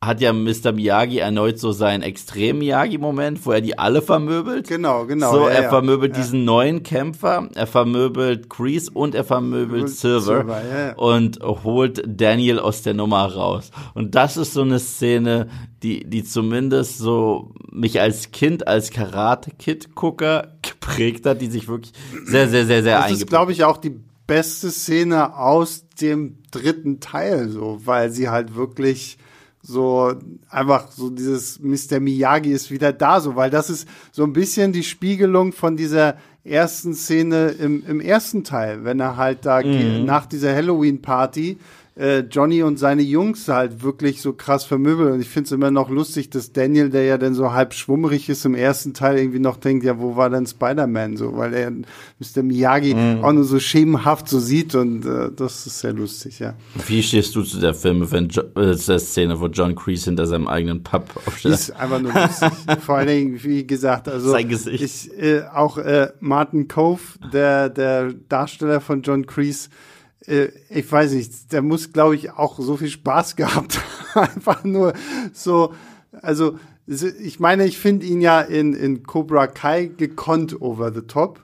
hat 0.03 0.21
ja 0.21 0.33
Mr. 0.33 0.71
Miyagi 0.71 1.17
erneut 1.17 1.59
so 1.59 1.71
seinen 1.71 2.03
extrem 2.03 2.59
Miyagi-Moment, 2.59 3.45
wo 3.45 3.51
er 3.51 3.61
die 3.61 3.79
alle 3.79 4.01
vermöbelt. 4.01 4.67
Genau, 4.67 5.05
genau. 5.05 5.31
So, 5.31 5.47
ja, 5.47 5.55
er 5.55 5.69
vermöbelt 5.69 6.15
ja. 6.15 6.21
diesen 6.21 6.45
neuen 6.45 6.83
Kämpfer, 6.83 7.49
er 7.55 7.67
vermöbelt 7.67 8.49
Kreese 8.49 8.91
und 8.91 9.15
er 9.15 9.23
vermöbelt 9.23 9.89
Silver, 9.89 10.21
Silver, 10.21 10.61
ja, 10.63 10.95
und 10.95 11.39
holt 11.41 12.03
Daniel 12.05 12.59
aus 12.59 12.83
der 12.83 12.93
Nummer 12.93 13.25
raus. 13.25 13.71
Und 13.93 14.15
das 14.15 14.37
ist 14.37 14.53
so 14.53 14.61
eine 14.61 14.79
Szene, 14.79 15.47
die, 15.81 16.03
die 16.03 16.23
zumindest 16.23 16.99
so 16.99 17.53
mich 17.71 17.99
als 17.99 18.31
Kind, 18.31 18.67
als 18.67 18.91
Karate-Kid-Gucker 18.91 20.55
geprägt 20.61 21.25
hat, 21.25 21.41
die 21.41 21.47
sich 21.47 21.67
wirklich 21.67 21.93
sehr, 22.25 22.47
sehr, 22.47 22.65
sehr, 22.65 22.83
sehr 22.83 22.99
Das 22.99 23.11
ist, 23.11 23.27
glaube 23.27 23.51
ich, 23.51 23.63
auch 23.63 23.77
die 23.77 23.99
beste 24.27 24.71
Szene 24.71 25.35
aus 25.37 25.85
dem 26.01 26.37
dritten 26.51 26.99
Teil, 26.99 27.49
so, 27.49 27.79
weil 27.85 28.11
sie 28.11 28.29
halt 28.29 28.55
wirklich 28.55 29.17
so 29.67 30.13
einfach 30.49 30.91
so 30.91 31.09
dieses 31.09 31.59
Mr. 31.59 31.99
Miyagi 31.99 32.51
ist 32.51 32.69
wieder 32.69 32.93
da, 32.93 33.19
so, 33.19 33.35
weil 33.35 33.49
das 33.49 33.69
ist 33.69 33.87
so 34.11 34.23
ein 34.23 34.31
bisschen 34.33 34.71
die 34.73 34.83
Spiegelung 34.83 35.53
von 35.53 35.75
dieser 35.75 36.17
ersten 36.43 36.93
Szene 36.93 37.47
im, 37.59 37.83
im 37.87 37.99
ersten 37.99 38.43
Teil, 38.43 38.83
wenn 38.83 38.99
er 38.99 39.17
halt 39.17 39.45
da 39.45 39.61
ge- 39.63 39.71
nach 40.05 40.27
dieser 40.27 40.53
Halloween-Party 40.55 41.57
äh, 41.97 42.19
Johnny 42.19 42.61
und 42.61 42.77
seine 42.77 43.01
Jungs 43.01 43.47
halt 43.47 43.81
wirklich 43.81 44.21
so 44.21 44.33
krass 44.33 44.65
vermöbeln. 44.65 45.13
Und 45.13 45.21
ich 45.21 45.29
finde 45.29 45.45
es 45.45 45.51
immer 45.53 45.71
noch 45.71 45.89
lustig, 45.89 46.29
dass 46.29 46.51
Daniel, 46.51 46.89
der 46.89 47.05
ja 47.05 47.17
dann 47.17 47.33
so 47.33 47.53
halb 47.53 47.73
schwummerig 47.73 48.27
ist 48.27 48.45
im 48.45 48.53
ersten 48.53 48.93
Teil, 48.93 49.17
irgendwie 49.17 49.39
noch 49.39 49.57
denkt, 49.57 49.85
ja, 49.85 49.97
wo 49.97 50.15
war 50.15 50.29
denn 50.29 50.45
Spider-Man 50.45 51.15
so, 51.15 51.37
weil 51.37 51.53
er 51.53 51.71
Mr. 51.71 52.43
Miyagi 52.43 52.95
auch 53.21 53.31
nur 53.31 53.45
so 53.45 53.59
schemenhaft 53.59 54.27
so 54.27 54.39
sieht 54.39 54.75
und 54.75 55.05
äh, 55.05 55.29
das 55.35 55.65
ist 55.65 55.79
sehr 55.79 55.93
lustig, 55.93 56.39
ja. 56.39 56.55
Wie 56.87 57.01
stehst 57.01 57.35
du 57.35 57.43
zu 57.43 57.59
der 57.59 57.73
Filme, 57.73 58.11
wenn 58.11 58.27
jo 58.27 58.41
äh, 58.55 58.75
zu 58.75 58.91
der 58.91 58.99
Szene, 58.99 59.39
wo 59.39 59.47
John 59.47 59.75
Kreese 59.75 60.05
hinter 60.05 60.25
seinem 60.25 60.47
eigenen 60.47 60.83
Pub 60.83 61.09
aufsteht? 61.25 61.53
Ist 61.53 61.71
einfach 61.71 62.01
nur 62.01 62.13
lustig. 62.13 62.49
Vor 62.81 62.95
allen 62.95 63.07
Dingen, 63.07 63.43
wie 63.43 63.65
gesagt, 63.65 64.09
also 64.09 64.31
Sein 64.31 64.49
Gesicht. 64.49 64.83
Ich, 64.83 65.17
äh, 65.17 65.43
auch 65.53 65.77
äh, 65.77 66.09
Martin 66.19 66.67
Cove, 66.67 67.01
der, 67.31 67.69
der 67.69 68.13
Darsteller 68.27 68.81
von 68.81 69.01
John 69.01 69.25
Kreese, 69.25 69.69
ich 70.27 70.91
weiß 70.91 71.11
nicht, 71.13 71.51
der 71.51 71.61
muss, 71.61 71.93
glaube 71.93 72.15
ich, 72.15 72.31
auch 72.31 72.59
so 72.59 72.77
viel 72.77 72.89
Spaß 72.89 73.35
gehabt. 73.35 73.79
Einfach 74.13 74.63
nur 74.63 74.93
so, 75.33 75.73
also 76.21 76.57
ich 76.87 77.39
meine, 77.39 77.65
ich 77.65 77.77
finde 77.77 78.05
ihn 78.05 78.21
ja 78.21 78.41
in, 78.41 78.73
in 78.73 79.03
Cobra 79.03 79.47
Kai 79.47 79.85
gekonnt 79.85 80.61
over 80.61 80.93
the 80.93 81.01
top. 81.01 81.43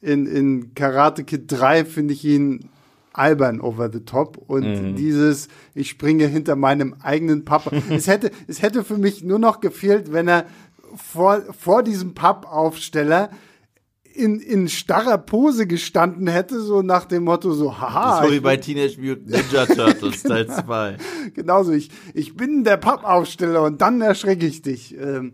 In, 0.00 0.26
in 0.26 0.74
Karate 0.74 1.24
Kid 1.24 1.44
3 1.52 1.84
finde 1.84 2.14
ich 2.14 2.24
ihn 2.24 2.70
albern 3.12 3.60
over 3.60 3.90
the 3.92 4.00
top 4.00 4.38
und 4.46 4.94
dieses 4.94 5.48
ich 5.74 5.90
springe 5.90 6.26
hinter 6.26 6.56
meinem 6.56 6.94
eigenen 7.02 7.44
Papa. 7.44 7.70
es 7.90 8.06
hätte 8.06 8.30
es 8.46 8.62
hätte 8.62 8.84
für 8.84 8.98
mich 8.98 9.22
nur 9.22 9.38
noch 9.38 9.60
gefehlt, 9.60 10.12
wenn 10.12 10.28
er 10.28 10.46
vor 10.94 11.42
vor 11.58 11.82
diesem 11.82 12.14
Pappaufsteller 12.14 13.30
in, 14.14 14.40
in 14.40 14.68
starrer 14.68 15.18
Pose 15.18 15.66
gestanden 15.66 16.26
hätte, 16.26 16.60
so 16.60 16.82
nach 16.82 17.04
dem 17.04 17.24
Motto 17.24 17.52
so, 17.52 17.78
haha. 17.78 18.22
so 18.22 18.30
wie 18.30 18.36
ich 18.36 18.42
bei 18.42 18.56
Teenage 18.56 19.00
Mutant 19.00 19.28
Ninja 19.28 19.66
Turtles 19.66 20.22
Teil 20.24 20.46
2. 20.48 20.96
genauso, 21.34 21.72
ich, 21.72 21.90
ich 22.14 22.36
bin 22.36 22.64
der 22.64 22.76
Pappaufsteller 22.76 23.62
und 23.62 23.80
dann 23.80 24.00
erschrecke 24.00 24.46
ich 24.46 24.62
dich. 24.62 24.96
Ähm, 24.98 25.32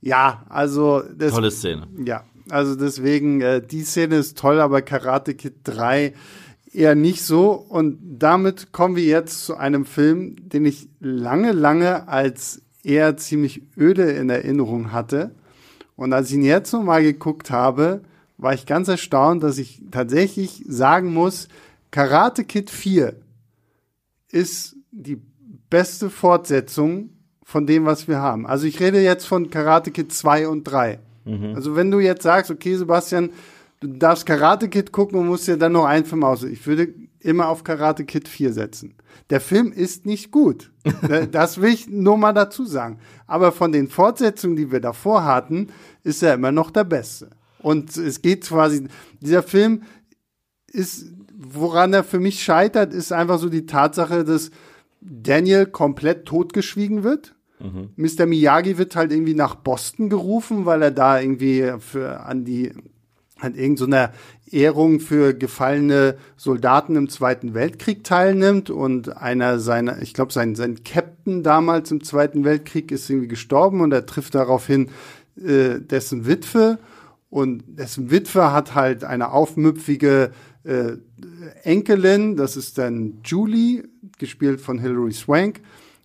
ja, 0.00 0.44
also 0.48 1.02
das, 1.14 1.32
Tolle 1.32 1.50
Szene. 1.50 1.86
ja, 2.04 2.24
also 2.48 2.74
deswegen, 2.74 3.40
äh, 3.40 3.60
die 3.64 3.82
Szene 3.82 4.16
ist 4.16 4.38
toll, 4.38 4.60
aber 4.60 4.82
Karate 4.82 5.34
Kid 5.34 5.54
3 5.64 6.12
eher 6.72 6.94
nicht 6.94 7.22
so. 7.22 7.52
Und 7.52 7.98
damit 8.18 8.72
kommen 8.72 8.96
wir 8.96 9.04
jetzt 9.04 9.44
zu 9.44 9.56
einem 9.56 9.84
Film, 9.84 10.36
den 10.48 10.64
ich 10.64 10.88
lange, 11.00 11.52
lange 11.52 12.08
als 12.08 12.62
eher 12.82 13.16
ziemlich 13.16 13.62
öde 13.76 14.10
in 14.10 14.30
Erinnerung 14.30 14.92
hatte. 14.92 15.34
Und 15.96 16.12
als 16.12 16.30
ich 16.30 16.36
ihn 16.36 16.42
jetzt 16.42 16.72
nochmal 16.72 17.02
geguckt 17.02 17.50
habe, 17.50 18.02
war 18.36 18.54
ich 18.54 18.66
ganz 18.66 18.88
erstaunt, 18.88 19.42
dass 19.42 19.58
ich 19.58 19.82
tatsächlich 19.90 20.64
sagen 20.66 21.12
muss, 21.12 21.48
Karate 21.90 22.44
Kid 22.44 22.70
4 22.70 23.14
ist 24.30 24.76
die 24.90 25.20
beste 25.70 26.10
Fortsetzung 26.10 27.10
von 27.44 27.66
dem, 27.66 27.84
was 27.84 28.08
wir 28.08 28.18
haben. 28.18 28.46
Also 28.46 28.66
ich 28.66 28.80
rede 28.80 29.00
jetzt 29.00 29.26
von 29.26 29.50
Karate 29.50 29.90
Kid 29.90 30.12
2 30.12 30.48
und 30.48 30.64
3. 30.64 30.98
Also 31.54 31.76
wenn 31.76 31.90
du 31.90 32.00
jetzt 32.00 32.22
sagst, 32.22 32.50
okay, 32.50 32.74
Sebastian, 32.74 33.30
du 33.80 33.88
darfst 33.88 34.26
Karate 34.26 34.68
Kid 34.68 34.92
gucken 34.92 35.18
und 35.18 35.26
musst 35.26 35.46
dir 35.46 35.56
dann 35.56 35.72
noch 35.72 35.84
einen 35.84 36.04
Film 36.04 36.24
aus. 36.24 36.42
Ich 36.42 36.66
würde 36.66 36.94
immer 37.20 37.48
auf 37.48 37.62
Karate 37.64 38.04
Kid 38.04 38.28
4 38.28 38.52
setzen. 38.52 38.94
Der 39.30 39.40
Film 39.40 39.72
ist 39.72 40.06
nicht 40.06 40.30
gut. 40.30 40.72
das 41.30 41.60
will 41.60 41.72
ich 41.72 41.88
nur 41.88 42.16
mal 42.16 42.32
dazu 42.32 42.64
sagen. 42.64 42.98
Aber 43.26 43.52
von 43.52 43.72
den 43.72 43.88
Fortsetzungen, 43.88 44.56
die 44.56 44.72
wir 44.72 44.80
davor 44.80 45.24
hatten, 45.24 45.68
ist 46.02 46.22
er 46.22 46.34
immer 46.34 46.52
noch 46.52 46.70
der 46.70 46.84
Beste. 46.84 47.30
Und 47.62 47.96
es 47.96 48.22
geht 48.22 48.44
quasi, 48.46 48.88
dieser 49.20 49.42
Film 49.42 49.82
ist, 50.66 51.12
woran 51.34 51.92
er 51.92 52.04
für 52.04 52.20
mich 52.20 52.42
scheitert, 52.42 52.92
ist 52.94 53.12
einfach 53.12 53.38
so 53.38 53.48
die 53.48 53.66
Tatsache, 53.66 54.24
dass 54.24 54.50
Daniel 55.00 55.66
komplett 55.66 56.26
totgeschwiegen 56.26 57.02
wird. 57.02 57.34
Mr. 57.96 58.26
Miyagi 58.26 58.76
wird 58.76 58.96
halt 58.96 59.12
irgendwie 59.12 59.34
nach 59.34 59.54
Boston 59.54 60.08
gerufen, 60.08 60.66
weil 60.66 60.82
er 60.82 60.90
da 60.90 61.20
irgendwie 61.20 61.72
für 61.78 62.20
an 62.20 62.44
die 62.44 62.72
an 63.38 63.54
irgendeiner 63.54 64.12
Ehrung 64.50 65.00
für 65.00 65.34
gefallene 65.34 66.16
Soldaten 66.36 66.96
im 66.96 67.08
Zweiten 67.08 67.54
Weltkrieg 67.54 68.04
teilnimmt 68.04 68.70
und 68.70 69.16
einer 69.16 69.58
seiner, 69.58 70.00
ich 70.00 70.14
glaube, 70.14 70.32
sein, 70.32 70.54
sein 70.54 70.84
Captain 70.84 71.42
damals 71.42 71.90
im 71.90 72.04
Zweiten 72.04 72.44
Weltkrieg 72.44 72.92
ist 72.92 73.10
irgendwie 73.10 73.28
gestorben 73.28 73.80
und 73.80 73.92
er 73.92 74.06
trifft 74.06 74.34
daraufhin 74.34 74.90
äh, 75.36 75.80
dessen 75.80 76.26
Witwe 76.26 76.78
und 77.32 77.64
dessen 77.66 78.10
Witwe 78.10 78.52
hat 78.52 78.74
halt 78.74 79.04
eine 79.04 79.32
aufmüpfige 79.32 80.32
äh, 80.64 80.92
Enkelin, 81.62 82.36
das 82.36 82.58
ist 82.58 82.76
dann 82.76 83.22
Julie, 83.24 83.84
gespielt 84.18 84.60
von 84.60 84.78
Hilary 84.78 85.12
Swank 85.12 85.62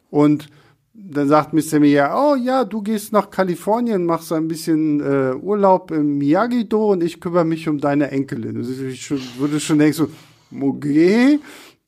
und 0.09 0.47
dann 0.93 1.27
sagt 1.27 1.51
Mr. 1.51 1.81
Miyagi, 1.81 2.13
oh 2.15 2.35
ja, 2.35 2.63
du 2.63 2.81
gehst 2.81 3.11
nach 3.11 3.29
Kalifornien, 3.29 4.05
machst 4.05 4.31
ein 4.31 4.47
bisschen 4.47 5.01
äh, 5.01 5.35
Urlaub 5.35 5.91
im 5.91 6.17
Miyagi-Do 6.17 6.93
und 6.93 7.03
ich 7.03 7.19
kümmere 7.19 7.43
mich 7.43 7.67
um 7.67 7.77
deine 7.77 8.09
Enkelin. 8.09 8.55
Also 8.55 8.85
ich 8.85 9.01
schon, 9.01 9.19
würde 9.37 9.59
schon 9.59 9.79
denken 9.79 9.93
so, 9.95 10.09
okay, 10.65 11.39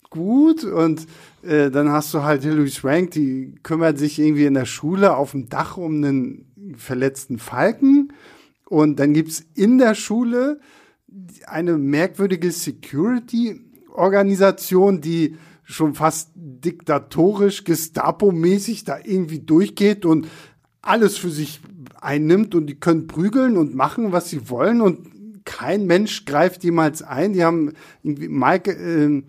gut. 0.10 0.66
Und 0.66 1.08
äh, 1.44 1.72
dann 1.72 1.90
hast 1.90 2.14
du 2.14 2.24
halt 2.24 2.44
Hilary 2.44 2.70
Swank, 2.70 3.12
die 3.12 3.56
kümmert 3.64 3.98
sich 3.98 4.20
irgendwie 4.20 4.46
in 4.46 4.54
der 4.54 4.66
Schule 4.66 5.16
auf 5.16 5.32
dem 5.32 5.48
Dach 5.48 5.78
um 5.78 5.96
einen 5.96 6.76
verletzten 6.76 7.40
Falken. 7.40 8.09
Und 8.70 9.00
dann 9.00 9.14
gibt's 9.14 9.44
in 9.56 9.80
der 9.80 9.96
Schule 9.96 10.60
eine 11.48 11.78
merkwürdige 11.78 12.52
Security-Organisation, 12.52 15.02
die 15.02 15.38
schon 15.64 15.96
fast 15.96 16.30
diktatorisch, 16.36 17.64
Gestapo-mäßig 17.64 18.84
da 18.84 19.00
irgendwie 19.04 19.40
durchgeht 19.40 20.06
und 20.06 20.28
alles 20.82 21.18
für 21.18 21.32
sich 21.32 21.62
einnimmt 22.00 22.54
und 22.56 22.68
die 22.68 22.80
können 22.80 23.08
prügeln 23.08 23.58
und 23.58 23.76
machen, 23.76 24.12
was 24.12 24.30
sie 24.30 24.50
wollen 24.50 24.82
und 24.82 25.46
kein 25.46 25.88
Mensch 25.88 26.26
greift 26.26 26.64
jemals 26.64 27.02
ein. 27.02 27.34
Die 27.34 27.44
haben 27.44 27.74
irgendwie 28.04 28.30
Mike, 28.30 28.72
äh, 28.72 29.24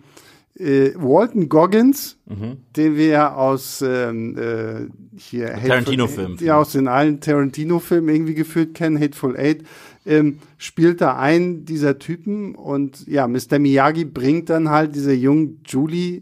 äh, 0.61 0.93
Walton 0.95 1.49
Goggins, 1.49 2.17
Mhm. 2.27 2.57
den 2.77 2.95
wir 2.95 3.07
ja 3.07 3.33
aus 3.35 3.83
ähm, 3.85 4.37
äh, 4.37 4.87
hier 5.17 5.47
Tarantino-Film. 5.55 6.37
ja 6.39 6.57
aus 6.57 6.71
den 6.73 6.87
allen 6.87 7.19
Tarantino-Filmen 7.19 8.13
irgendwie 8.13 8.35
geführt 8.35 8.73
kennen, 8.75 8.99
Hateful 8.99 9.35
Eight, 9.37 9.63
ähm, 10.05 10.37
spielt 10.57 11.01
da 11.01 11.17
einen 11.17 11.65
dieser 11.65 11.99
Typen 11.99 12.55
und 12.55 13.07
ja, 13.07 13.27
Mr. 13.27 13.59
Miyagi 13.59 14.05
bringt 14.05 14.49
dann 14.49 14.69
halt 14.69 14.95
dieser 14.95 15.13
jungen 15.13 15.59
Julie 15.65 16.21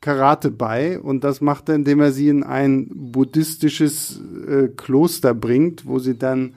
Karate 0.00 0.50
bei 0.50 1.00
und 1.00 1.24
das 1.24 1.40
macht 1.40 1.68
er, 1.68 1.74
indem 1.74 2.00
er 2.00 2.12
sie 2.12 2.28
in 2.28 2.42
ein 2.44 2.88
buddhistisches 2.92 4.20
äh, 4.48 4.68
Kloster 4.76 5.34
bringt, 5.34 5.86
wo 5.86 5.98
sie 5.98 6.16
dann 6.18 6.54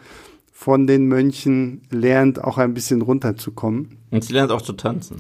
von 0.52 0.88
den 0.88 1.08
Mönchen 1.08 1.82
lernt, 1.90 2.44
auch 2.44 2.58
ein 2.58 2.74
bisschen 2.74 3.02
runterzukommen. 3.02 3.98
Und 4.12 4.24
sie 4.26 4.34
lernt 4.34 4.52
auch 4.52 4.62
zu 4.62 4.74
tanzen. 4.74 5.18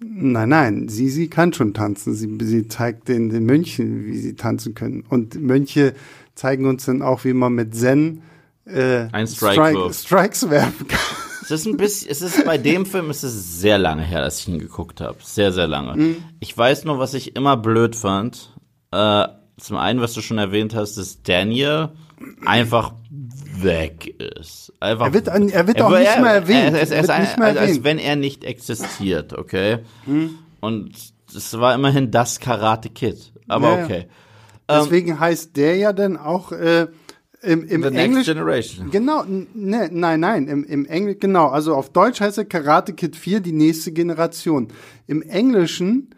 Nein, 0.00 0.48
nein, 0.48 0.88
sie, 0.88 1.08
sie 1.08 1.28
kann 1.28 1.52
schon 1.52 1.74
tanzen. 1.74 2.14
Sie, 2.14 2.38
sie 2.42 2.68
zeigt 2.68 3.08
den, 3.08 3.30
den 3.30 3.44
Mönchen, 3.46 4.04
wie 4.06 4.16
sie 4.16 4.36
tanzen 4.36 4.74
können. 4.74 5.04
Und 5.08 5.34
Mönche 5.40 5.94
zeigen 6.34 6.66
uns 6.66 6.84
dann 6.84 7.02
auch, 7.02 7.24
wie 7.24 7.32
man 7.32 7.54
mit 7.54 7.74
Zen 7.74 8.22
äh, 8.64 9.08
Ein 9.12 9.26
Strike 9.26 9.74
wirft. 9.74 10.06
Strikes 10.06 10.48
werfen 10.50 10.86
kann. 10.86 11.00
Es 11.42 11.50
ist 11.50 11.66
ein 11.66 11.78
bisschen, 11.78 12.10
es 12.10 12.20
ist 12.20 12.44
bei 12.44 12.58
dem 12.58 12.84
Film 12.84 13.10
ist 13.10 13.22
es 13.22 13.58
sehr 13.58 13.78
lange 13.78 14.02
her, 14.02 14.20
dass 14.20 14.40
ich 14.40 14.48
ihn 14.48 14.58
geguckt 14.58 15.00
habe. 15.00 15.16
Sehr, 15.22 15.50
sehr 15.50 15.66
lange. 15.66 15.96
Mhm. 15.96 16.16
Ich 16.40 16.56
weiß 16.56 16.84
nur, 16.84 16.98
was 16.98 17.14
ich 17.14 17.36
immer 17.36 17.56
blöd 17.56 17.96
fand. 17.96 18.54
Äh, 18.92 19.26
zum 19.56 19.76
einen, 19.78 20.00
was 20.00 20.12
du 20.12 20.20
schon 20.20 20.38
erwähnt 20.38 20.74
hast, 20.74 20.98
dass 20.98 21.22
Daniel 21.22 21.88
einfach 22.44 22.92
weg 23.62 24.06
ist. 24.20 24.72
Einfach, 24.80 25.06
Er 25.06 25.14
wird 25.14 25.28
an- 25.28 25.48
er 25.48 25.66
wird 25.66 25.80
auch 25.82 25.90
nicht 25.90 26.20
mehr 26.20 26.32
erwähnt. 26.32 26.74
Er, 26.74 26.80
er, 26.80 26.88
er, 26.88 26.92
Er 26.92 27.00
ist 27.02 27.10
ein, 27.10 27.22
nicht 27.22 27.38
mehr 27.38 27.46
also, 27.48 27.60
als 27.60 27.68
erwähnt. 27.70 27.84
wenn 27.84 27.98
er 27.98 28.16
nicht 28.16 28.44
existiert, 28.44 29.32
okay? 29.32 29.78
Mhm. 30.06 30.30
Und 30.60 30.92
es 31.34 31.58
war 31.58 31.74
immerhin 31.74 32.10
das 32.10 32.40
Karate 32.40 32.88
Kid. 32.90 33.32
Aber 33.48 33.70
Ja, 33.72 33.78
ja. 33.78 33.84
okay. 33.84 34.06
Deswegen 34.70 35.18
heißt 35.18 35.56
der 35.56 35.76
ja 35.76 35.92
dann 35.94 36.16
auch 36.18 36.52
äh, 36.52 36.88
im, 37.40 37.64
im 37.68 37.82
The 37.82 37.90
Next 37.90 37.96
Englisch. 38.04 38.26
Generation. 38.26 38.90
Genau, 38.90 39.24
ne, 39.54 39.88
nein, 39.92 40.20
nein, 40.20 40.48
im, 40.48 40.64
im 40.64 40.84
Englisch, 40.86 41.16
genau, 41.20 41.46
also 41.48 41.74
auf 41.74 41.90
Deutsch 41.90 42.20
heißt 42.20 42.36
er 42.38 42.44
Karate 42.44 42.92
Kid 42.92 43.16
4, 43.16 43.40
die 43.40 43.52
nächste 43.52 43.92
Generation. 43.92 44.68
Im 45.06 45.22
Englischen 45.22 46.10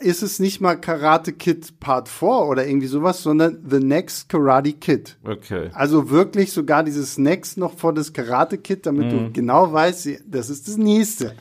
ist 0.00 0.22
es 0.22 0.38
nicht 0.38 0.60
mal 0.60 0.76
Karate 0.76 1.32
Kid 1.32 1.80
Part 1.80 2.08
4 2.08 2.28
oder 2.28 2.66
irgendwie 2.66 2.86
sowas, 2.86 3.22
sondern 3.22 3.64
The 3.68 3.80
Next 3.80 4.28
Karate 4.28 4.72
Kid. 4.72 5.16
Okay. 5.24 5.70
Also 5.74 6.10
wirklich 6.10 6.52
sogar 6.52 6.84
dieses 6.84 7.18
Next 7.18 7.58
noch 7.58 7.74
vor 7.76 7.92
das 7.92 8.12
Karate 8.12 8.58
Kid, 8.58 8.86
damit 8.86 9.06
Mhm. 9.06 9.10
du 9.10 9.32
genau 9.32 9.72
weißt, 9.72 10.08
das 10.26 10.50
ist 10.50 10.68
das 10.68 10.76
nächste. 10.76 11.34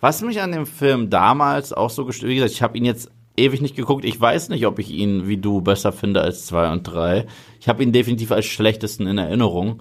Was 0.00 0.22
mich 0.22 0.40
an 0.40 0.52
dem 0.52 0.66
Film 0.66 1.10
damals 1.10 1.72
auch 1.72 1.90
so 1.90 2.04
gestört, 2.04 2.30
wie 2.30 2.34
gesagt, 2.36 2.52
ich 2.52 2.62
habe 2.62 2.76
ihn 2.78 2.84
jetzt 2.84 3.10
ewig 3.36 3.60
nicht 3.60 3.74
geguckt. 3.74 4.04
Ich 4.04 4.20
weiß 4.20 4.48
nicht, 4.50 4.64
ob 4.66 4.78
ich 4.78 4.90
ihn 4.90 5.26
wie 5.26 5.38
du 5.38 5.60
besser 5.60 5.90
finde 5.92 6.20
als 6.20 6.46
zwei 6.46 6.70
und 6.70 6.84
drei. 6.84 7.26
Ich 7.58 7.68
habe 7.68 7.82
ihn 7.82 7.90
definitiv 7.92 8.30
als 8.30 8.44
schlechtesten 8.46 9.06
in 9.08 9.18
Erinnerung. 9.18 9.80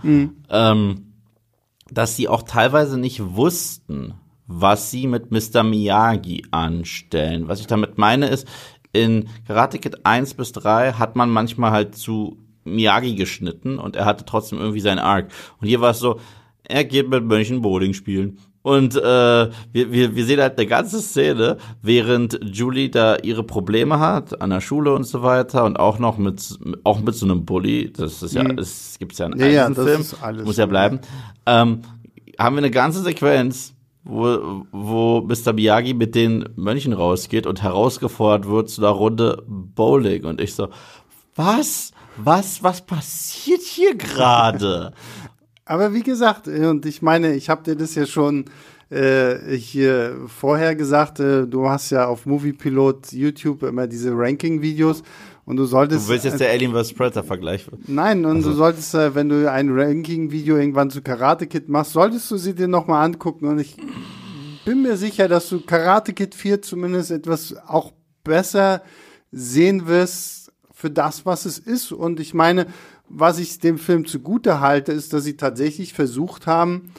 Ähm, 0.50 1.14
dass 1.92 2.16
sie 2.16 2.28
auch 2.30 2.42
teilweise 2.44 2.98
nicht 2.98 3.36
wussten, 3.36 4.16
was 4.48 4.91
sie 4.91 5.08
mit 5.08 5.32
Mr. 5.32 5.64
Miyagi 5.64 6.46
anstellen. 6.52 7.48
Was 7.48 7.60
ich 7.60 7.68
damit 7.68 7.98
meine 7.98 8.28
ist, 8.28 8.48
in 8.91 9.30
Karate 9.48 9.80
Kid 9.80 10.06
1 10.06 10.36
bis 10.36 10.52
3 10.52 10.94
hat 10.94 11.16
man 11.16 11.30
manchmal 11.30 11.72
halt 11.72 11.96
zu 11.96 12.38
Miyagi 12.64 13.16
geschnitten 13.16 13.80
und 13.80 13.96
er 13.96 14.06
hatte 14.06 14.26
trotzdem 14.26 14.60
irgendwie 14.60 14.80
seinen 14.80 15.00
Arc. 15.00 15.30
Und 15.60 15.68
hier 15.68 15.82
war 15.82 15.91
es 15.91 16.00
so, 16.00 16.20
er 16.64 16.84
geht 16.86 17.10
mit 17.10 17.24
Mönchen 17.26 17.62
Bowling 17.62 17.94
spielen. 17.94 18.38
Und 18.62 18.96
äh, 18.96 19.02
wir, 19.02 19.91
wir, 19.91 20.16
wir 20.16 20.26
sehen 20.26 20.39
halt 20.39 20.58
eine 20.58 20.68
ganze 20.68 21.02
Szene, 21.02 21.58
während 21.82 22.39
Julie 22.44 22.89
da 22.89 23.18
ihre 23.18 23.44
Probleme 23.44 24.00
hat 24.00 24.41
an 24.41 24.52
der 24.52 24.62
Schule 24.62 24.94
und 24.94 25.04
so 25.04 25.22
weiter 25.22 25.66
und 25.66 25.78
auch 25.78 26.00
noch 26.00 26.18
mit 26.18 26.58
auch 26.86 27.02
mit 27.02 27.14
so 27.14 27.26
einem 27.26 27.44
Bully. 27.44 27.91
Das 27.91 28.24
ist 28.24 28.34
ja, 28.34 28.44
das 28.44 28.96
gibt's 29.00 29.18
ja 29.18 29.26
in 29.26 29.34
Mhm. 29.34 29.39
Ja, 29.39 29.48
ja, 29.48 29.74
Film. 29.74 30.06
Muss 30.46 30.56
ja 30.56 30.66
bleiben. 30.66 31.02
Ähm, 31.46 31.82
haben 32.39 32.56
wir 32.56 32.60
eine 32.60 32.72
ganze 32.72 33.02
Sequenz, 33.02 33.76
wo, 34.04 34.66
wo 34.72 35.22
Mr. 35.22 35.54
Miyagi 35.54 35.93
mit 35.93 36.16
den 36.16 36.49
Mönchen 36.56 36.93
rausgeht 36.93 37.47
und 37.47 37.64
herausgefordert 37.64 38.49
wird 38.49 38.70
zu 38.70 38.82
einer 38.82 38.91
Runde 38.91 39.43
Bowling. 39.47 40.26
Und 40.26 40.41
ich 40.41 40.56
so, 40.56 40.70
was? 41.36 41.91
Was? 42.18 42.64
Was 42.64 42.86
passiert 42.86 43.62
hier 43.62 43.95
gerade? 43.95 44.93
Aber 45.66 45.93
wie 45.93 46.04
gesagt, 46.04 46.47
äh, 46.47 46.66
und 46.68 46.86
ich 46.86 47.01
meine, 47.01 47.34
ich 47.36 47.49
habe 47.49 47.64
dir 47.64 47.76
das 47.76 47.95
ja 47.95 48.06
schon 48.06 48.45
äh, 48.89 49.56
hier 49.56 50.18
vorher 50.28 50.76
gesagt, 50.76 51.20
äh, 51.20 51.47
du 51.47 51.70
hast 51.70 51.89
ja 51.89 52.06
auf 52.08 52.26
Moviepilot 52.26 53.14
YouTube 53.14 53.64
immer 53.64 53.88
diese 53.88 54.12
Ranking-Videos 54.14 55.04
und 55.46 55.58
du 55.58 55.66
solltest. 55.66 56.06
Du 56.06 56.12
willst 56.12 56.26
jetzt 56.26 56.39
der 56.39 56.50
Alien 56.52 56.74
vs. 56.74 56.94
Predator 56.94 57.24
Vergleich. 57.24 57.66
Nein, 57.88 58.26
und 58.26 58.44
du 58.44 58.52
solltest, 58.54 58.94
äh, 58.96 59.14
wenn 59.16 59.30
du 59.30 59.50
ein 59.52 59.70
Ranking-Video 59.72 60.58
irgendwann 60.58 60.89
zu 60.89 61.02
Karate 61.02 61.48
Kid 61.48 61.70
machst, 61.70 61.94
solltest 61.94 62.30
du 62.32 62.38
sie 62.38 62.54
dir 62.54 62.68
nochmal 62.68 63.06
angucken. 63.06 63.48
Und 63.48 63.60
ich 63.60 63.76
bin 64.66 64.82
mir 64.82 64.98
sicher, 64.98 65.28
dass 65.28 65.50
du 65.50 65.62
Karate 65.62 66.14
Kid 66.14 66.36
4 66.36 66.62
zumindest 66.62 67.12
etwas 67.12 67.56
auch 67.68 67.94
besser 68.24 68.82
sehen 69.32 69.88
wirst 69.88 70.52
für 70.72 70.89
das, 70.89 71.26
was 71.26 71.46
es 71.46 71.60
ist. 71.60 71.91
Und 71.91 72.20
ich 72.20 72.34
meine, 72.34 72.68
was 73.10 73.39
ich 73.39 73.60
dem 73.60 73.78
Film 73.78 74.06
zugute 74.06 74.60
halte, 74.60 74.91
ist, 74.91 75.14
dass 75.14 75.24
sie 75.24 75.38
tatsächlich 75.38 75.94
versucht 75.94 76.48
haben, 76.48 76.94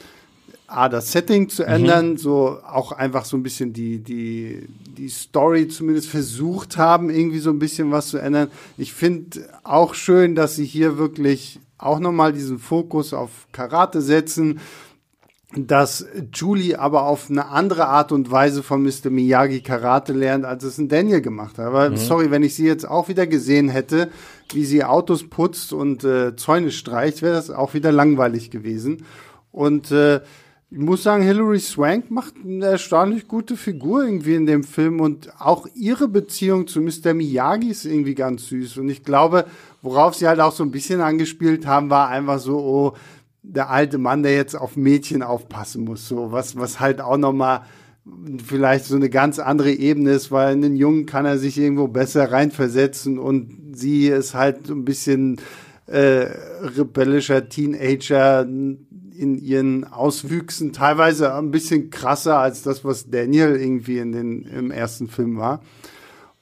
A, 0.67 0.89
das 0.89 1.11
Setting 1.11 1.49
zu 1.49 1.63
ändern, 1.63 2.17
so 2.17 2.59
auch 2.65 2.91
einfach 2.91 3.25
so 3.25 3.37
ein 3.37 3.43
bisschen 3.43 3.71
die, 3.71 3.99
die, 3.99 4.67
die 4.97 5.09
Story 5.09 5.67
zumindest 5.67 6.09
versucht 6.09 6.77
haben, 6.77 7.09
irgendwie 7.09 7.39
so 7.39 7.51
ein 7.51 7.59
bisschen 7.59 7.91
was 7.91 8.07
zu 8.07 8.17
ändern. 8.17 8.49
Ich 8.77 8.93
finde 8.93 9.47
auch 9.63 9.93
schön, 9.93 10.33
dass 10.33 10.55
sie 10.55 10.65
hier 10.65 10.97
wirklich 10.97 11.59
auch 11.77 11.99
nochmal 11.99 12.33
diesen 12.33 12.57
Fokus 12.57 13.13
auf 13.13 13.47
Karate 13.51 14.01
setzen, 14.01 14.59
dass 15.55 16.05
Julie 16.33 16.77
aber 16.77 17.03
auf 17.03 17.29
eine 17.29 17.47
andere 17.47 17.87
Art 17.87 18.11
und 18.11 18.31
Weise 18.31 18.63
von 18.63 18.83
Mr. 18.83 19.09
Miyagi 19.09 19.61
Karate 19.61 20.13
lernt, 20.13 20.45
als 20.45 20.63
es 20.63 20.77
ein 20.77 20.89
Daniel 20.89 21.21
gemacht 21.21 21.57
hat. 21.57 21.67
Aber 21.67 21.95
sorry, 21.95 22.31
wenn 22.31 22.43
ich 22.43 22.55
sie 22.55 22.65
jetzt 22.65 22.87
auch 22.87 23.07
wieder 23.07 23.27
gesehen 23.27 23.69
hätte, 23.69 24.09
wie 24.51 24.65
sie 24.65 24.83
Autos 24.83 25.29
putzt 25.29 25.71
und 25.73 26.03
äh, 26.03 26.35
Zäune 26.35 26.71
streicht, 26.71 27.21
wäre 27.21 27.35
das 27.35 27.51
auch 27.51 27.73
wieder 27.73 27.91
langweilig 27.91 28.51
gewesen. 28.51 29.05
Und 29.51 29.91
äh, 29.91 30.21
ich 30.71 30.79
muss 30.79 31.03
sagen, 31.03 31.23
Hilary 31.23 31.59
Swank 31.59 32.09
macht 32.11 32.33
eine 32.43 32.65
erstaunlich 32.65 33.27
gute 33.27 33.55
Figur 33.55 34.03
irgendwie 34.03 34.35
in 34.35 34.45
dem 34.45 34.63
Film 34.63 34.99
und 34.99 35.29
auch 35.39 35.67
ihre 35.75 36.07
Beziehung 36.07 36.67
zu 36.67 36.81
Mr. 36.81 37.13
Miyagi 37.13 37.69
ist 37.69 37.85
irgendwie 37.85 38.15
ganz 38.15 38.47
süß. 38.47 38.77
Und 38.77 38.89
ich 38.89 39.03
glaube, 39.03 39.45
worauf 39.81 40.15
sie 40.15 40.27
halt 40.27 40.39
auch 40.39 40.51
so 40.51 40.63
ein 40.63 40.71
bisschen 40.71 41.01
angespielt 41.01 41.65
haben, 41.65 41.89
war 41.89 42.09
einfach 42.09 42.39
so, 42.39 42.57
oh, 42.57 42.93
der 43.43 43.69
alte 43.69 43.99
Mann, 43.99 44.23
der 44.23 44.35
jetzt 44.35 44.55
auf 44.55 44.75
Mädchen 44.75 45.21
aufpassen 45.21 45.85
muss, 45.85 46.07
so 46.07 46.31
was, 46.31 46.57
was 46.57 46.79
halt 46.79 46.99
auch 46.99 47.17
nochmal 47.17 47.61
vielleicht 48.43 48.85
so 48.85 48.95
eine 48.95 49.09
ganz 49.09 49.39
andere 49.39 49.71
Ebene 49.71 50.11
ist, 50.11 50.31
weil 50.31 50.53
in 50.53 50.61
den 50.61 50.75
Jungen 50.75 51.05
kann 51.05 51.25
er 51.25 51.37
sich 51.37 51.57
irgendwo 51.57 51.87
besser 51.87 52.31
reinversetzen 52.31 53.17
und 53.17 53.73
sie 53.73 54.07
ist 54.07 54.33
halt 54.33 54.67
so 54.67 54.73
ein 54.73 54.85
bisschen 54.85 55.37
äh, 55.87 56.27
rebellischer 56.77 57.49
Teenager 57.49 58.45
in 59.17 59.37
ihren 59.37 59.85
Auswüchsen, 59.85 60.73
teilweise 60.73 61.33
ein 61.35 61.51
bisschen 61.51 61.89
krasser 61.89 62.37
als 62.37 62.61
das, 62.61 62.83
was 62.83 63.09
Daniel 63.09 63.55
irgendwie 63.55 63.99
in 63.99 64.11
den, 64.11 64.43
im 64.43 64.71
ersten 64.71 65.07
Film 65.07 65.37
war. 65.37 65.61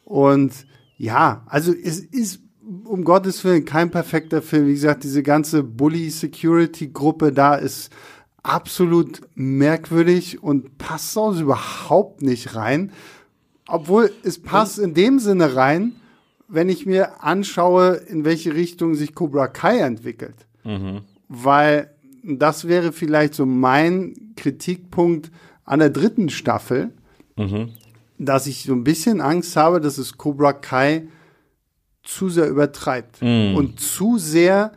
Und 0.03 0.65
ja, 0.97 1.43
also 1.47 1.73
es 1.73 1.99
ist 1.99 2.41
um 2.85 3.03
Gottes 3.03 3.43
Willen 3.43 3.65
kein 3.65 3.91
perfekter 3.91 4.41
Film. 4.41 4.67
Wie 4.67 4.73
gesagt, 4.73 5.03
diese 5.03 5.23
ganze 5.23 5.63
Bully-Security-Gruppe 5.63 7.31
da 7.31 7.55
ist 7.55 7.91
absolut 8.41 9.21
merkwürdig 9.35 10.43
und 10.43 10.77
passt 10.77 11.13
sonst 11.13 11.39
überhaupt 11.39 12.21
nicht 12.21 12.55
rein. 12.55 12.91
Obwohl 13.67 14.11
es 14.23 14.41
passt 14.41 14.79
in 14.79 14.93
dem 14.93 15.19
Sinne 15.19 15.55
rein, 15.55 15.93
wenn 16.47 16.69
ich 16.69 16.85
mir 16.85 17.23
anschaue, 17.23 17.95
in 17.95 18.25
welche 18.25 18.53
Richtung 18.53 18.95
sich 18.95 19.15
Cobra 19.15 19.47
Kai 19.47 19.79
entwickelt. 19.79 20.45
Weil 21.27 21.92
das 22.23 22.67
wäre 22.67 22.91
vielleicht 22.91 23.35
so 23.35 23.45
mein 23.45 24.33
Kritikpunkt 24.35 25.31
an 25.65 25.79
der 25.79 25.89
dritten 25.89 26.29
Staffel, 26.29 26.91
dass 28.17 28.47
ich 28.47 28.63
so 28.63 28.73
ein 28.73 28.83
bisschen 28.83 29.21
Angst 29.21 29.55
habe, 29.57 29.81
dass 29.81 29.97
es 29.97 30.17
Cobra 30.17 30.53
Kai 30.53 31.07
zu 32.03 32.29
sehr 32.29 32.49
übertreibt 32.49 33.21
und 33.21 33.79
zu 33.79 34.17
sehr 34.17 34.71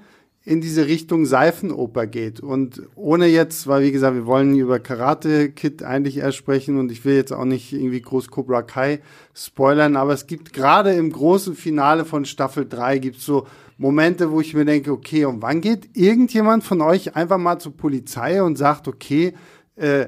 in 0.44 0.60
diese 0.60 0.86
Richtung 0.86 1.26
Seifenoper 1.26 2.06
geht. 2.06 2.38
Und 2.38 2.82
ohne 2.94 3.26
jetzt, 3.26 3.66
weil 3.66 3.82
wie 3.82 3.90
gesagt, 3.90 4.14
wir 4.14 4.26
wollen 4.26 4.56
über 4.56 4.78
Karate 4.78 5.50
Kid 5.50 5.82
eigentlich 5.82 6.18
erst 6.18 6.38
sprechen 6.38 6.78
und 6.78 6.92
ich 6.92 7.04
will 7.04 7.16
jetzt 7.16 7.32
auch 7.32 7.44
nicht 7.44 7.72
irgendwie 7.72 8.00
groß 8.00 8.28
Cobra 8.28 8.62
Kai 8.62 9.00
spoilern, 9.34 9.96
aber 9.96 10.12
es 10.12 10.28
gibt 10.28 10.52
gerade 10.52 10.92
im 10.92 11.10
großen 11.10 11.56
Finale 11.56 12.04
von 12.04 12.24
Staffel 12.24 12.64
3 12.68 12.98
gibt 12.98 13.16
es 13.16 13.24
so 13.24 13.46
Momente, 13.78 14.30
wo 14.30 14.40
ich 14.40 14.54
mir 14.54 14.64
denke, 14.64 14.90
okay, 14.90 15.24
und 15.26 15.42
wann 15.42 15.60
geht 15.60 15.96
irgendjemand 15.96 16.64
von 16.64 16.80
euch 16.80 17.14
einfach 17.14 17.38
mal 17.38 17.58
zur 17.58 17.76
Polizei 17.76 18.42
und 18.42 18.56
sagt, 18.56 18.88
okay, 18.88 19.34
äh, 19.76 20.06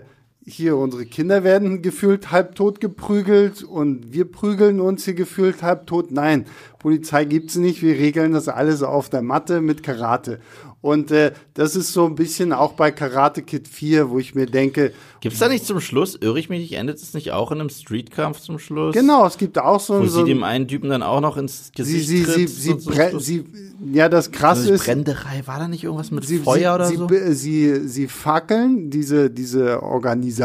hier 0.49 0.77
unsere 0.77 1.05
Kinder 1.07 1.45
werden 1.45 1.83
gefühlt 1.83 2.31
halbtot 2.31 2.81
geprügelt 2.81 3.63
und 3.63 4.13
wir 4.13 4.25
prügeln 4.31 4.81
uns 4.81 5.05
hier 5.05 5.15
gefühlt 5.15 5.63
halbtot. 5.63 6.11
Nein, 6.11 6.47
Polizei 6.79 7.25
gibt's 7.25 7.57
nicht. 7.57 7.83
Wir 7.83 7.95
regeln 7.99 8.33
das 8.33 8.49
alles 8.49 8.83
auf 8.83 9.09
der 9.11 9.23
Matte 9.23 9.61
mit 9.61 9.83
Karate. 9.83 10.41
Und 10.81 11.11
äh, 11.11 11.33
das 11.55 11.75
ist 11.75 11.93
so 11.93 12.07
ein 12.07 12.15
bisschen 12.15 12.53
auch 12.53 12.75
bei 12.75 12.93
Karate 12.93 13.43
Kid 13.43 13.67
4, 13.67 14.11
wo 14.11 14.21
ich 14.21 14.37
mir 14.37 14.47
denke. 14.47 14.93
Gibt's 15.21 15.41
da 15.41 15.49
nicht 15.49 15.67
zum 15.67 15.81
Schluss, 15.81 16.15
irre 16.15 16.39
ich 16.39 16.49
mich 16.49 16.61
nicht, 16.61 16.75
endet 16.75 16.99
es 16.99 17.15
nicht 17.15 17.33
auch 17.33 17.51
in 17.51 17.59
einem 17.61 17.69
Streetkampf 17.69 18.39
zum 18.39 18.61
Schluss? 18.61 18.95
Genau, 18.95 19.27
es 19.27 19.39
gibt 19.39 19.59
auch 19.59 19.81
so, 19.81 19.99
Wo 20.01 20.07
so 20.07 20.21
sie 20.21 20.31
dem 20.33 20.45
einen 20.45 20.69
Typen 20.69 20.89
dann 20.91 21.03
auch 21.03 21.21
noch 21.21 21.37
ins 21.37 21.73
Gesicht 21.75 22.07
sie, 22.07 22.19
sie, 22.19 22.23
tritt. 22.23 22.49
sie, 22.49 22.77
sie, 22.79 23.19
sie, 23.19 23.45
ja, 23.93 24.09
das 24.09 24.31
krasse 24.31 24.61
Also 24.61 24.75
ist, 24.75 24.85
Brennerei, 24.85 25.43
war 25.47 25.59
da 25.59 25.67
nicht 25.67 25.83
irgendwas 25.83 26.13
mit 26.13 26.25
sie, 26.25 26.39
Feuer 26.39 26.57
sie, 26.57 26.75
oder 26.77 26.87
sie, 26.87 26.97
so? 26.97 27.07
be- 27.09 27.35
Sie, 27.35 27.89
sie 27.89 28.07
fackeln 28.07 28.89
diese, 28.91 29.31
diese 29.31 29.83
Organisation, 29.83 30.38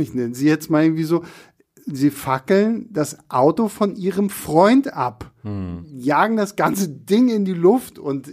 ich 0.00 0.14
nenne 0.14 0.34
sie 0.34 0.46
jetzt 0.46 0.70
mal 0.70 0.82
irgendwie 0.84 1.04
so, 1.04 1.22
sie 1.86 2.10
fackeln 2.10 2.86
das 2.90 3.16
Auto 3.30 3.68
von 3.68 3.96
ihrem 3.96 4.30
Freund 4.30 4.92
ab, 4.92 5.30
Hm. 5.42 5.84
jagen 5.96 6.36
das 6.36 6.56
ganze 6.56 6.88
Ding 6.88 7.28
in 7.28 7.44
die 7.44 7.54
Luft 7.54 7.98
und 7.98 8.28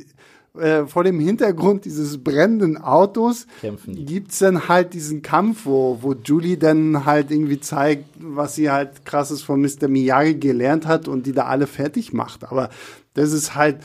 äh, 0.57 0.85
vor 0.85 1.03
dem 1.03 1.19
Hintergrund 1.19 1.83
dieses 1.85 2.23
brennenden 2.23 2.77
Autos 2.77 3.45
die. 3.61 4.05
gibt's 4.05 4.39
dann 4.39 4.67
halt 4.69 4.93
diesen 4.93 5.21
Kampf, 5.21 5.65
wo, 5.65 5.99
wo 6.01 6.13
Julie 6.13 6.57
dann 6.57 7.05
halt 7.05 7.29
irgendwie 7.31 7.59
zeigt, 7.59 8.05
was 8.17 8.55
sie 8.55 8.69
halt 8.71 9.05
krasses 9.05 9.41
von 9.41 9.61
Mr. 9.61 9.87
Miyagi 9.89 10.35
gelernt 10.35 10.85
hat 10.87 11.07
und 11.09 11.25
die 11.25 11.33
da 11.33 11.45
alle 11.45 11.67
fertig 11.67 12.13
macht. 12.13 12.45
Aber 12.49 12.69
das 13.15 13.33
ist 13.33 13.55
halt 13.55 13.77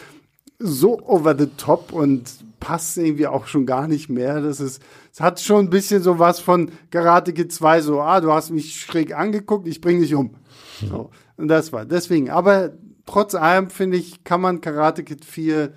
so 0.61 1.01
over 1.07 1.37
the 1.37 1.49
top 1.57 1.93
und 1.93 2.31
passt 2.61 2.97
irgendwie 2.99 3.27
auch 3.27 3.47
schon 3.47 3.67
gar 3.67 3.89
nicht 3.89 4.09
mehr. 4.09 4.41
Das 4.41 4.61
ist, 4.61 4.81
es 5.21 5.25
hat 5.25 5.41
schon 5.41 5.67
ein 5.67 5.71
bisschen 5.71 6.03
so 6.03 6.19
was 6.19 6.41
von 6.41 6.71
Karate 6.91 7.35
Kid 7.35 7.53
2, 7.53 7.83
so, 7.83 8.01
ah, 8.01 8.21
du 8.23 8.33
hast 8.33 8.51
mich 8.51 8.81
schräg 8.81 9.15
angeguckt, 9.15 9.69
ich 9.69 9.83
bring 9.83 10.01
dich 10.01 10.15
um. 10.15 10.35
So. 10.81 11.11
Und 11.37 11.49
das 11.49 11.73
war 11.75 11.85
deswegen. 11.85 12.31
Aber 12.31 12.71
trotz 13.05 13.35
allem, 13.35 13.69
finde 13.69 13.99
ich, 13.99 14.25
kann 14.25 14.41
man 14.41 14.63
Karate 14.63 15.05
Kid 15.05 15.27
4 15.27 15.75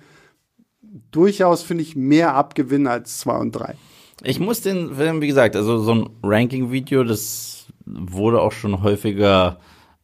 durchaus, 1.10 1.62
finde 1.62 1.82
ich, 1.82 1.94
mehr 1.94 2.34
abgewinnen 2.34 2.86
als 2.86 3.18
2 3.18 3.36
und 3.36 3.52
3. 3.52 3.74
Ich 4.22 4.40
muss 4.40 4.62
den 4.62 4.94
Film, 4.94 5.20
wie 5.20 5.26
gesagt, 5.26 5.56
also 5.56 5.78
so 5.78 5.94
ein 5.94 6.10
Ranking-Video, 6.22 7.04
das 7.04 7.66
wurde 7.84 8.40
auch 8.40 8.52
schon 8.52 8.82
häufiger 8.82 9.58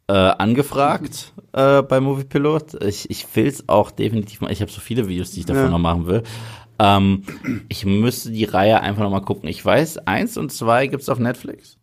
äh, 0.09 0.13
angefragt 0.13 1.33
äh, 1.53 1.83
bei 1.83 2.01
Movie 2.01 2.25
Pilot. 2.25 2.83
Ich, 2.83 3.09
ich 3.09 3.25
will 3.37 3.47
es 3.47 3.69
auch 3.69 3.91
definitiv 3.91 4.41
mal. 4.41 4.53
Ich 4.53 4.61
habe 4.61 4.71
so 4.71 4.81
viele 4.81 5.09
Videos, 5.09 5.31
die 5.31 5.41
ich 5.41 5.47
davon 5.47 5.65
Ja. 5.65 5.71
noch 5.71 5.79
machen 5.79 6.07
will. 6.07 6.25
Ähm, 6.83 7.23
ich 7.69 7.85
müsste 7.85 8.31
die 8.31 8.45
Reihe 8.45 8.81
einfach 8.81 9.03
noch 9.03 9.11
mal 9.11 9.21
gucken. 9.21 9.49
Ich 9.49 9.63
weiß, 9.63 9.99
eins 10.07 10.39
und 10.39 10.51
zwei 10.51 10.87
gibt's 10.87 11.09
auf 11.11 11.19
Netflix. 11.19 11.77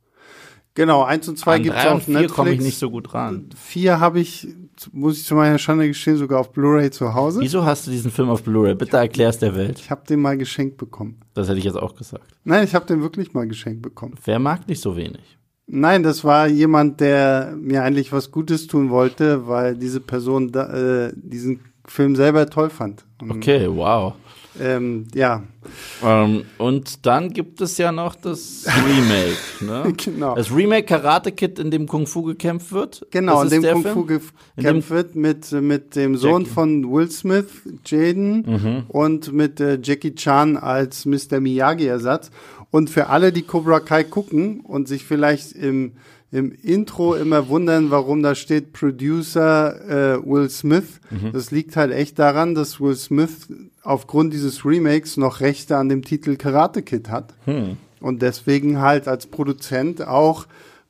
Genau, 0.74 1.02
1 1.02 1.28
und 1.30 1.40
2 1.40 1.56
An 1.56 1.64
gibt's 1.64 1.82
drei 1.82 1.90
und 1.90 1.96
auf 1.98 2.04
vier 2.04 2.14
Netflix. 2.14 2.34
komme 2.36 2.52
ich 2.52 2.62
nicht 2.62 2.78
so 2.78 2.92
gut 2.92 3.12
ran. 3.12 3.50
4 3.56 4.00
habe 4.00 4.20
ich, 4.20 4.48
muss 4.92 5.18
ich 5.18 5.26
zu 5.26 5.34
meiner 5.34 5.58
Schande 5.58 5.88
gestehen, 5.88 6.18
sogar 6.18 6.40
auf 6.40 6.52
Blu-ray 6.52 6.92
zu 6.92 7.16
Hause. 7.16 7.40
Wieso 7.42 7.66
hast 7.66 7.88
du 7.88 7.92
diesen 7.92 8.12
Film 8.12 8.30
auf 8.30 8.44
Blu-ray? 8.44 8.76
Bitte 8.76 8.98
erklär's 8.98 9.40
der 9.40 9.56
Welt. 9.56 9.80
Ich 9.80 9.90
habe 9.90 10.06
den 10.08 10.20
mal 10.22 10.38
geschenkt 10.38 10.78
bekommen. 10.78 11.20
Das 11.34 11.48
hätte 11.50 11.58
ich 11.58 11.64
jetzt 11.66 11.78
auch 11.80 11.96
gesagt. 11.96 12.26
Nein, 12.44 12.64
ich 12.64 12.76
habe 12.76 12.86
den 12.86 13.02
wirklich 13.02 13.34
mal 13.34 13.48
geschenkt 13.48 13.82
bekommen. 13.82 14.14
Wer 14.24 14.38
mag 14.38 14.68
nicht 14.68 14.80
so 14.80 14.96
wenig? 14.96 15.40
Nein, 15.66 16.04
das 16.04 16.24
war 16.24 16.48
jemand, 16.48 17.00
der 17.02 17.56
mir 17.60 17.82
eigentlich 17.84 18.12
was 18.12 18.30
Gutes 18.30 18.68
tun 18.68 18.92
wollte, 18.92 19.48
weil 19.48 19.76
diese 19.76 20.00
Person 20.00 20.52
da, 20.52 21.08
äh, 21.08 21.12
diesen 21.16 21.60
Film 21.88 22.16
selber 22.16 22.48
toll 22.52 22.70
fand. 22.70 23.04
Und, 23.20 23.32
Okay, 23.32 23.68
wow. 23.68 24.14
Ähm, 24.62 25.06
ja, 25.14 25.44
Ähm, 26.04 26.44
und 26.58 27.06
dann 27.06 27.32
gibt 27.34 27.60
es 27.62 27.78
ja 27.78 27.92
noch 27.92 28.16
das 28.16 28.66
Remake, 28.68 29.38
ne? 29.86 29.94
Genau. 30.04 30.36
Das 30.36 30.52
Remake 30.56 30.86
Karate 30.86 31.32
Kid, 31.32 31.60
in 31.60 31.72
dem 31.72 31.88
Kung 31.88 32.08
Fu 32.08 32.24
gekämpft 32.24 32.72
wird. 32.72 33.06
genau, 33.12 33.42
in 33.44 33.50
dem 33.50 33.64
Kung 33.64 33.82
Film? 33.82 33.94
Fu 33.94 34.06
gekämpft 34.06 34.90
wird 34.90 35.16
mit, 35.16 35.52
mit 35.52 35.96
dem 35.96 36.16
Sohn 36.16 36.44
Jackie. 36.44 36.54
von 36.54 36.92
Will 36.92 37.12
Smith, 37.12 37.48
Jaden, 37.86 38.44
Mhm. 38.48 38.84
und 38.88 39.34
mit 39.34 39.60
äh, 39.60 39.78
Jackie 39.84 40.16
Chan 40.16 40.58
als 40.58 41.06
Mr. 41.06 41.40
Miyagi-Ersatz. 41.40 42.32
Und 42.72 42.90
für 42.90 43.08
alle, 43.08 43.32
die 43.32 43.44
Cobra 43.44 43.80
Kai 43.80 44.04
gucken 44.04 44.60
und 44.62 44.88
sich 44.88 45.06
vielleicht 45.06 45.54
im, 45.54 45.94
im 46.32 46.52
Intro 46.64 47.16
immer 47.16 47.48
wundern, 47.48 47.92
warum 47.92 48.22
da 48.22 48.36
steht 48.36 48.74
Producer 48.74 50.16
äh, 50.16 50.26
Will 50.26 50.50
Smith, 50.50 51.00
Mhm. 51.10 51.32
das 51.32 51.52
liegt 51.52 51.78
halt 51.78 51.92
echt 51.94 52.20
daran, 52.20 52.54
dass 52.56 52.82
Will 52.82 52.96
Smith 52.96 53.48
aufgrund 53.88 54.34
dieses 54.34 54.66
Remakes 54.66 55.16
noch 55.16 55.40
Rechte 55.40 55.78
an 55.78 55.88
dem 55.88 56.04
Titel 56.04 56.36
Karate 56.36 56.82
Kid 56.82 57.10
hat. 57.10 57.34
Hm. 57.46 57.78
Und 58.02 58.22
deswegen 58.22 58.82
halt 58.82 59.08
als 59.08 59.28
Produzent 59.28 60.06
auch 60.06 60.46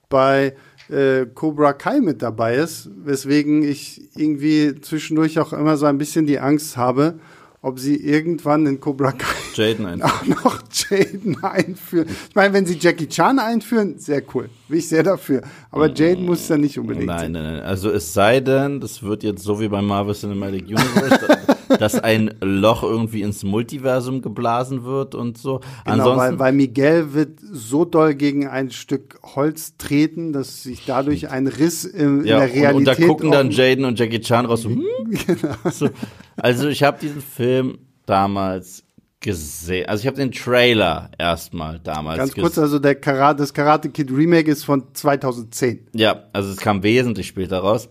bei 0.09 0.55
äh, 0.89 1.27
Cobra 1.27 1.73
Kai 1.73 1.99
mit 1.99 2.23
dabei 2.23 2.55
ist, 2.55 2.89
weswegen 3.05 3.61
ich 3.61 4.01
irgendwie 4.15 4.81
zwischendurch 4.81 5.39
auch 5.39 5.53
immer 5.53 5.77
so 5.77 5.85
ein 5.85 5.99
bisschen 5.99 6.25
die 6.25 6.39
Angst 6.39 6.75
habe, 6.75 7.19
ob 7.61 7.77
sie 7.79 7.97
irgendwann 7.97 8.65
in 8.65 8.79
Cobra 8.79 9.11
Kai 9.11 9.27
Jaden 9.53 10.01
auch 10.01 10.25
noch 10.25 10.63
Jaden 10.89 11.43
einführen. 11.43 12.07
Ich 12.29 12.35
meine, 12.35 12.53
wenn 12.53 12.65
sie 12.65 12.79
Jackie 12.79 13.07
Chan 13.07 13.37
einführen, 13.37 13.99
sehr 13.99 14.23
cool. 14.33 14.49
Bin 14.69 14.79
ich 14.79 14.89
sehr 14.89 15.03
dafür. 15.03 15.41
Aber 15.69 15.93
Jaden 15.93 16.25
muss 16.25 16.49
ja 16.49 16.57
nicht 16.57 16.79
unbedingt 16.79 17.05
Nein, 17.05 17.31
nein, 17.31 17.43
nein. 17.43 17.59
Also 17.61 17.91
es 17.91 18.11
sei 18.11 18.39
denn, 18.39 18.79
das 18.79 19.03
wird 19.03 19.21
jetzt 19.21 19.43
so 19.43 19.59
wie 19.59 19.67
beim 19.67 19.85
Marvel 19.85 20.15
Cinematic 20.15 20.65
Universe, 20.65 21.19
dass 21.67 21.95
ein 21.95 22.35
Loch 22.41 22.83
irgendwie 22.83 23.21
ins 23.21 23.43
Multiversum 23.43 24.21
geblasen 24.21 24.83
wird 24.83 25.15
und 25.15 25.37
so. 25.37 25.59
Genau, 25.59 25.69
Ansonsten, 25.85 26.17
weil, 26.17 26.39
weil 26.39 26.53
Miguel 26.53 27.13
wird 27.13 27.39
so 27.39 27.85
doll 27.85 28.15
gegen 28.15 28.47
ein 28.47 28.71
Stück 28.71 29.19
Holz 29.23 29.77
treten, 29.77 30.33
dass 30.33 30.63
sich 30.63 30.85
dadurch 30.85 31.29
ein 31.29 31.47
Riss 31.47 31.85
in, 31.85 32.25
ja, 32.25 32.43
in 32.43 32.53
der 32.53 32.53
Realität 32.53 32.69
und, 32.69 32.75
und 32.75 32.85
da 32.87 32.95
gucken 32.95 33.31
dann 33.31 33.51
Jaden 33.51 33.85
und 33.85 33.99
Jackie 33.99 34.21
Chan 34.21 34.45
raus. 34.45 34.61
So, 34.63 34.69
hm? 34.71 34.85
so. 35.71 35.89
Also 36.37 36.67
ich 36.67 36.83
habe 36.83 36.99
diesen 36.99 37.21
Film 37.21 37.77
damals 38.05 38.83
gesehen. 39.19 39.87
Also 39.87 40.01
ich 40.01 40.07
habe 40.07 40.17
den 40.17 40.31
Trailer 40.31 41.09
erstmal 41.17 41.79
damals 41.79 42.17
Ganz 42.17 42.29
gesehen. 42.31 42.43
kurz, 42.43 42.57
also 42.57 42.79
der 42.79 42.95
Karate, 42.95 43.39
das 43.39 43.53
Karate 43.53 43.89
Kid 43.89 44.11
Remake 44.11 44.49
ist 44.49 44.63
von 44.63 44.93
2010. 44.93 45.87
Ja, 45.93 46.23
also 46.33 46.51
es 46.51 46.57
kam 46.57 46.83
wesentlich 46.83 47.27
später 47.27 47.59
raus. 47.59 47.89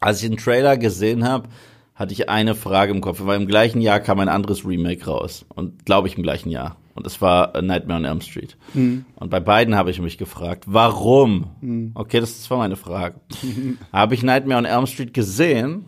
Als 0.00 0.22
ich 0.22 0.28
den 0.28 0.38
Trailer 0.38 0.76
gesehen 0.76 1.24
habe, 1.24 1.48
hatte 1.94 2.12
ich 2.12 2.28
eine 2.28 2.54
Frage 2.54 2.92
im 2.92 3.00
Kopf, 3.00 3.20
weil 3.24 3.40
im 3.40 3.46
gleichen 3.46 3.80
Jahr 3.80 4.00
kam 4.00 4.18
ein 4.20 4.28
anderes 4.28 4.64
Remake 4.66 5.04
raus. 5.04 5.44
Und 5.54 5.84
glaube 5.84 6.08
ich 6.08 6.16
im 6.16 6.22
gleichen 6.22 6.50
Jahr. 6.50 6.76
Und 6.94 7.06
es 7.06 7.20
war 7.22 7.54
äh, 7.54 7.62
Nightmare 7.62 7.98
on 8.00 8.04
Elm 8.04 8.20
Street. 8.20 8.56
Und 9.16 9.30
bei 9.30 9.40
beiden 9.40 9.76
habe 9.76 9.90
ich 9.90 10.00
mich 10.00 10.18
gefragt, 10.18 10.64
warum? 10.66 11.46
Okay, 11.94 12.20
das 12.20 12.50
war 12.50 12.58
meine 12.58 12.76
Frage. 12.76 13.20
habe 13.92 14.14
ich 14.14 14.22
Nightmare 14.22 14.58
on 14.58 14.64
Elm 14.64 14.86
Street 14.86 15.14
gesehen 15.14 15.86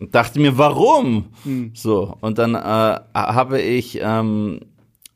und 0.00 0.14
dachte 0.14 0.40
mir, 0.40 0.58
warum? 0.58 1.26
So, 1.74 2.16
und 2.20 2.38
dann 2.38 2.54
äh, 2.54 2.58
habe 3.14 3.60
ich 3.60 3.98
ähm, 4.02 4.60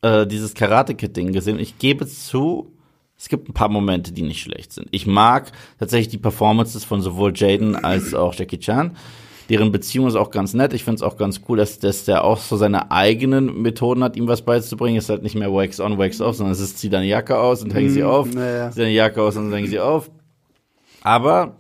äh, 0.03 0.27
dieses 0.27 0.55
Karate 0.55 0.95
Kid 0.95 1.17
Ding 1.17 1.33
gesehen. 1.33 1.59
Ich 1.59 1.79
gebe 1.79 2.07
zu, 2.07 2.73
es 3.19 3.29
gibt 3.29 3.49
ein 3.49 3.55
paar 3.55 3.69
Momente, 3.69 4.13
die 4.13 4.23
nicht 4.23 4.41
schlecht 4.41 4.73
sind. 4.73 4.89
Ich 4.93 5.07
mag 5.07 5.53
tatsächlich 5.79 6.09
die 6.09 6.19
Performances 6.19 6.85
von 6.85 7.03
sowohl 7.03 7.33
Jaden 7.35 7.77
als 7.77 8.15
auch 8.15 8.35
Jackie 8.35 8.59
Chan. 8.61 8.97
Deren 9.49 9.73
Beziehung 9.73 10.07
ist 10.07 10.15
auch 10.15 10.31
ganz 10.31 10.53
nett. 10.53 10.75
Ich 10.75 10.85
finde 10.85 10.97
es 10.97 11.03
auch 11.03 11.17
ganz 11.17 11.41
cool, 11.49 11.57
dass, 11.57 11.79
dass 11.79 12.05
der 12.05 12.25
auch 12.25 12.39
so 12.39 12.57
seine 12.57 12.91
eigenen 12.91 13.63
Methoden 13.63 14.05
hat, 14.05 14.17
ihm 14.17 14.29
was 14.29 14.43
beizubringen. 14.43 14.99
Es 14.99 15.05
ist 15.05 15.11
halt 15.11 15.23
nicht 15.23 15.35
mehr 15.35 15.53
Wax 15.53 15.81
on, 15.81 15.97
Wax 15.99 16.21
off, 16.21 16.37
sondern 16.37 16.53
es 16.53 16.61
ist, 16.61 16.79
zieh 16.79 16.91
deine 16.91 17.07
Jacke 17.07 17.39
aus 17.39 17.63
und 17.63 17.73
häng 17.73 17.89
sie 17.89 18.05
auf. 18.05 18.33
naja. 18.33 18.71
Zieh 18.71 18.81
deine 18.81 18.93
Jacke 18.93 19.23
aus 19.23 19.37
und 19.37 19.53
häng 19.53 19.67
sie 19.67 19.81
auf. 19.81 20.11
Aber 21.03 21.57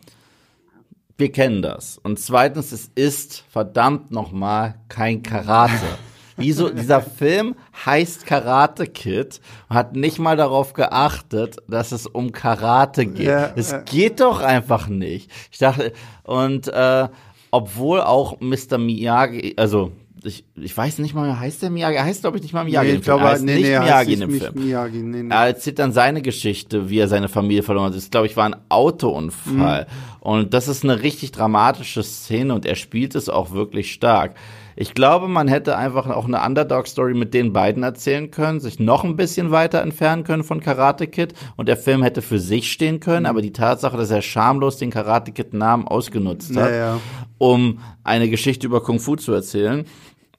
wir 1.16 1.32
kennen 1.32 1.62
das. 1.62 1.98
Und 2.02 2.18
zweitens, 2.20 2.72
es 2.72 2.90
ist 2.94 3.44
verdammt 3.50 4.10
nochmal 4.10 4.74
kein 4.88 5.22
Karate. 5.22 5.72
Wieso, 6.36 6.68
dieser 6.68 7.02
Film 7.02 7.56
heißt 7.84 8.24
Karate 8.24 8.86
Kid 8.86 9.40
und 9.68 9.74
hat 9.74 9.96
nicht 9.96 10.20
mal 10.20 10.36
darauf 10.36 10.72
geachtet, 10.72 11.56
dass 11.66 11.90
es 11.90 12.06
um 12.06 12.30
Karate 12.30 13.06
geht. 13.06 13.26
Ja, 13.26 13.52
es 13.56 13.74
geht 13.86 14.20
doch 14.20 14.40
einfach 14.40 14.86
nicht. 14.86 15.32
Ich 15.50 15.58
dachte, 15.58 15.92
und 16.22 16.68
äh, 16.68 17.08
obwohl 17.50 18.00
auch 18.00 18.40
Mr. 18.40 18.78
Miyagi, 18.78 19.54
also 19.56 19.92
ich, 20.24 20.44
ich 20.56 20.76
weiß 20.76 20.98
nicht 20.98 21.14
mal, 21.14 21.38
heißt 21.38 21.62
der 21.62 21.70
Miyagi? 21.70 21.96
Er 21.96 22.04
heißt, 22.04 22.22
glaube 22.22 22.38
ich, 22.38 22.42
nicht 22.42 22.52
mal 22.52 22.64
Miyagi. 22.64 22.88
Nee, 22.88 22.94
ich 22.96 23.02
glaube, 23.02 23.24
er 23.24 23.30
heißt 23.30 23.44
nee, 23.44 23.54
nicht 23.56 23.66
nee, 23.66 23.76
heißt 23.76 23.84
Miyagi 23.84 24.12
in 24.14 24.20
dem 24.20 24.30
Film. 24.32 24.54
Miyagi, 24.54 24.98
nee, 24.98 25.22
nee. 25.22 25.34
Er 25.34 25.46
erzählt 25.46 25.78
dann 25.78 25.92
seine 25.92 26.22
Geschichte, 26.22 26.90
wie 26.90 26.98
er 26.98 27.08
seine 27.08 27.28
Familie 27.28 27.62
verloren 27.62 27.86
hat. 27.86 27.96
Das, 27.96 28.10
glaube 28.10 28.26
ich, 28.26 28.36
war 28.36 28.46
ein 28.46 28.56
Autounfall. 28.68 29.86
Und 30.20 30.52
das 30.54 30.68
ist 30.68 30.84
eine 30.84 31.02
richtig 31.02 31.32
dramatische 31.32 32.02
Szene 32.02 32.54
und 32.54 32.66
er 32.66 32.74
spielt 32.74 33.14
es 33.14 33.28
auch 33.28 33.52
wirklich 33.52 33.92
stark. 33.92 34.34
Ich 34.80 34.94
glaube, 34.94 35.26
man 35.26 35.48
hätte 35.48 35.76
einfach 35.76 36.06
auch 36.06 36.26
eine 36.26 36.40
Underdog-Story 36.40 37.12
mit 37.12 37.34
den 37.34 37.52
beiden 37.52 37.82
erzählen 37.82 38.30
können, 38.30 38.60
sich 38.60 38.78
noch 38.78 39.02
ein 39.02 39.16
bisschen 39.16 39.50
weiter 39.50 39.82
entfernen 39.82 40.22
können 40.22 40.44
von 40.44 40.60
Karate 40.60 41.08
Kid 41.08 41.34
und 41.56 41.66
der 41.66 41.76
Film 41.76 42.04
hätte 42.04 42.22
für 42.22 42.38
sich 42.38 42.70
stehen 42.70 43.00
können, 43.00 43.26
aber 43.26 43.42
die 43.42 43.52
Tatsache, 43.52 43.96
dass 43.96 44.12
er 44.12 44.22
schamlos 44.22 44.76
den 44.76 44.92
Karate 44.92 45.32
Kid-Namen 45.32 45.88
ausgenutzt 45.88 46.50
hat, 46.50 46.70
Naja. 46.70 47.00
um 47.38 47.80
eine 48.04 48.30
Geschichte 48.30 48.68
über 48.68 48.80
Kung 48.80 49.00
Fu 49.00 49.16
zu 49.16 49.32
erzählen 49.32 49.84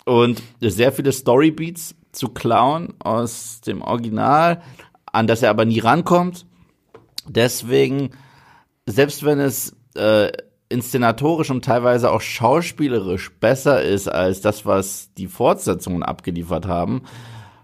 und 0.06 0.42
sehr 0.62 0.94
viele 0.94 1.12
Storybeats 1.12 1.96
zu 2.14 2.30
klauen 2.30 2.94
aus 3.00 3.60
dem 3.60 3.82
Original, 3.82 4.62
an 5.12 5.28
das 5.28 5.44
er 5.44 5.50
aber 5.50 5.66
nie 5.66 5.80
rankommt. 5.80 6.46
Deswegen, 7.28 8.12
selbst 8.86 9.26
wenn 9.26 9.42
es 9.42 9.76
äh, 9.96 10.32
inszenatorisch 10.70 11.50
und 11.50 11.66
teilweise 11.66 12.12
auch 12.12 12.22
schauspielerisch 12.22 13.32
besser 13.40 13.84
ist 13.84 14.08
als 14.08 14.42
das, 14.42 14.66
was 14.66 15.14
die 15.18 15.28
Fortsetzungen 15.28 16.04
abgeliefert 16.04 16.68
haben, 16.68 17.04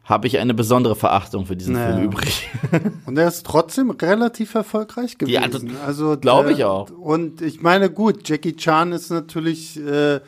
habe 0.04 0.28
ich 0.28 0.38
eine 0.40 0.54
besondere 0.54 0.96
Verachtung 0.96 1.46
für 1.46 1.56
diesen 1.56 1.74
naja. 1.74 1.94
Film 1.94 2.06
übrig. 2.06 2.50
und 3.06 3.18
er 3.18 3.28
ist 3.28 3.46
trotzdem 3.46 3.90
relativ 3.90 4.54
erfolgreich 4.54 5.18
gewesen. 5.18 5.70
Ja, 5.70 5.80
also 5.86 6.18
glaube 6.18 6.52
ich 6.52 6.64
auch. 6.64 6.90
Und 6.92 7.42
ich 7.42 7.62
meine, 7.62 7.90
gut, 7.90 8.28
Jackie 8.28 8.56
Chan 8.56 8.92
ist 8.92 9.10
natürlich 9.10 9.80
äh, 9.80 10.20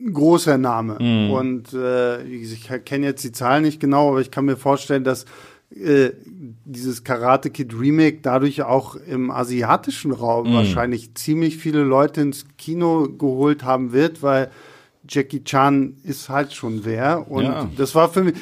ein 0.00 0.12
großer 0.14 0.56
Name. 0.56 0.96
Mm. 0.98 1.30
Und 1.32 1.72
äh, 1.74 2.22
ich 2.22 2.70
kenne 2.84 3.06
jetzt 3.06 3.22
die 3.22 3.32
Zahlen 3.32 3.62
nicht 3.62 3.80
genau, 3.80 4.10
aber 4.10 4.20
ich 4.20 4.30
kann 4.30 4.46
mir 4.46 4.56
vorstellen, 4.56 5.04
dass 5.04 5.26
äh, 5.74 6.10
dieses 6.64 7.04
Karate 7.04 7.50
Kid 7.50 7.78
Remake 7.78 8.18
dadurch 8.22 8.62
auch 8.62 8.96
im 8.96 9.30
asiatischen 9.30 10.12
Raum 10.12 10.50
mm. 10.50 10.54
wahrscheinlich 10.54 11.14
ziemlich 11.14 11.58
viele 11.58 11.82
Leute 11.82 12.22
ins 12.22 12.46
Kino 12.58 13.08
geholt 13.08 13.62
haben 13.64 13.92
wird, 13.92 14.22
weil 14.22 14.50
Jackie 15.08 15.44
Chan 15.44 15.94
ist 16.02 16.28
halt 16.28 16.52
schon 16.52 16.84
wer. 16.84 17.30
Und 17.30 17.44
ja. 17.44 17.68
das 17.76 17.94
war 17.94 18.08
für 18.08 18.24
mich, 18.24 18.34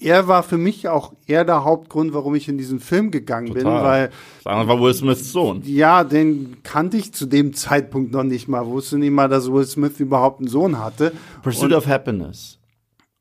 er 0.00 0.28
war 0.28 0.42
für 0.42 0.58
mich 0.58 0.88
auch 0.88 1.12
eher 1.26 1.44
der 1.44 1.64
Hauptgrund, 1.64 2.12
warum 2.12 2.34
ich 2.34 2.48
in 2.48 2.58
diesen 2.58 2.80
Film 2.80 3.10
gegangen 3.10 3.48
Total. 3.48 3.62
bin, 3.62 3.72
weil. 3.72 4.10
Das 4.44 4.68
war 4.68 4.80
Will 4.80 4.94
Smiths 4.94 5.32
Sohn. 5.32 5.62
Ja, 5.64 6.04
den 6.04 6.58
kannte 6.62 6.96
ich 6.96 7.12
zu 7.12 7.26
dem 7.26 7.54
Zeitpunkt 7.54 8.12
noch 8.12 8.24
nicht 8.24 8.48
mal. 8.48 8.66
Wusste 8.66 8.98
nicht 8.98 9.12
mal, 9.12 9.28
dass 9.28 9.50
Will 9.50 9.64
Smith 9.64 9.98
überhaupt 9.98 10.40
einen 10.40 10.48
Sohn 10.48 10.78
hatte. 10.78 11.12
Pursuit 11.42 11.72
Und, 11.72 11.74
of 11.74 11.86
Happiness. 11.86 12.55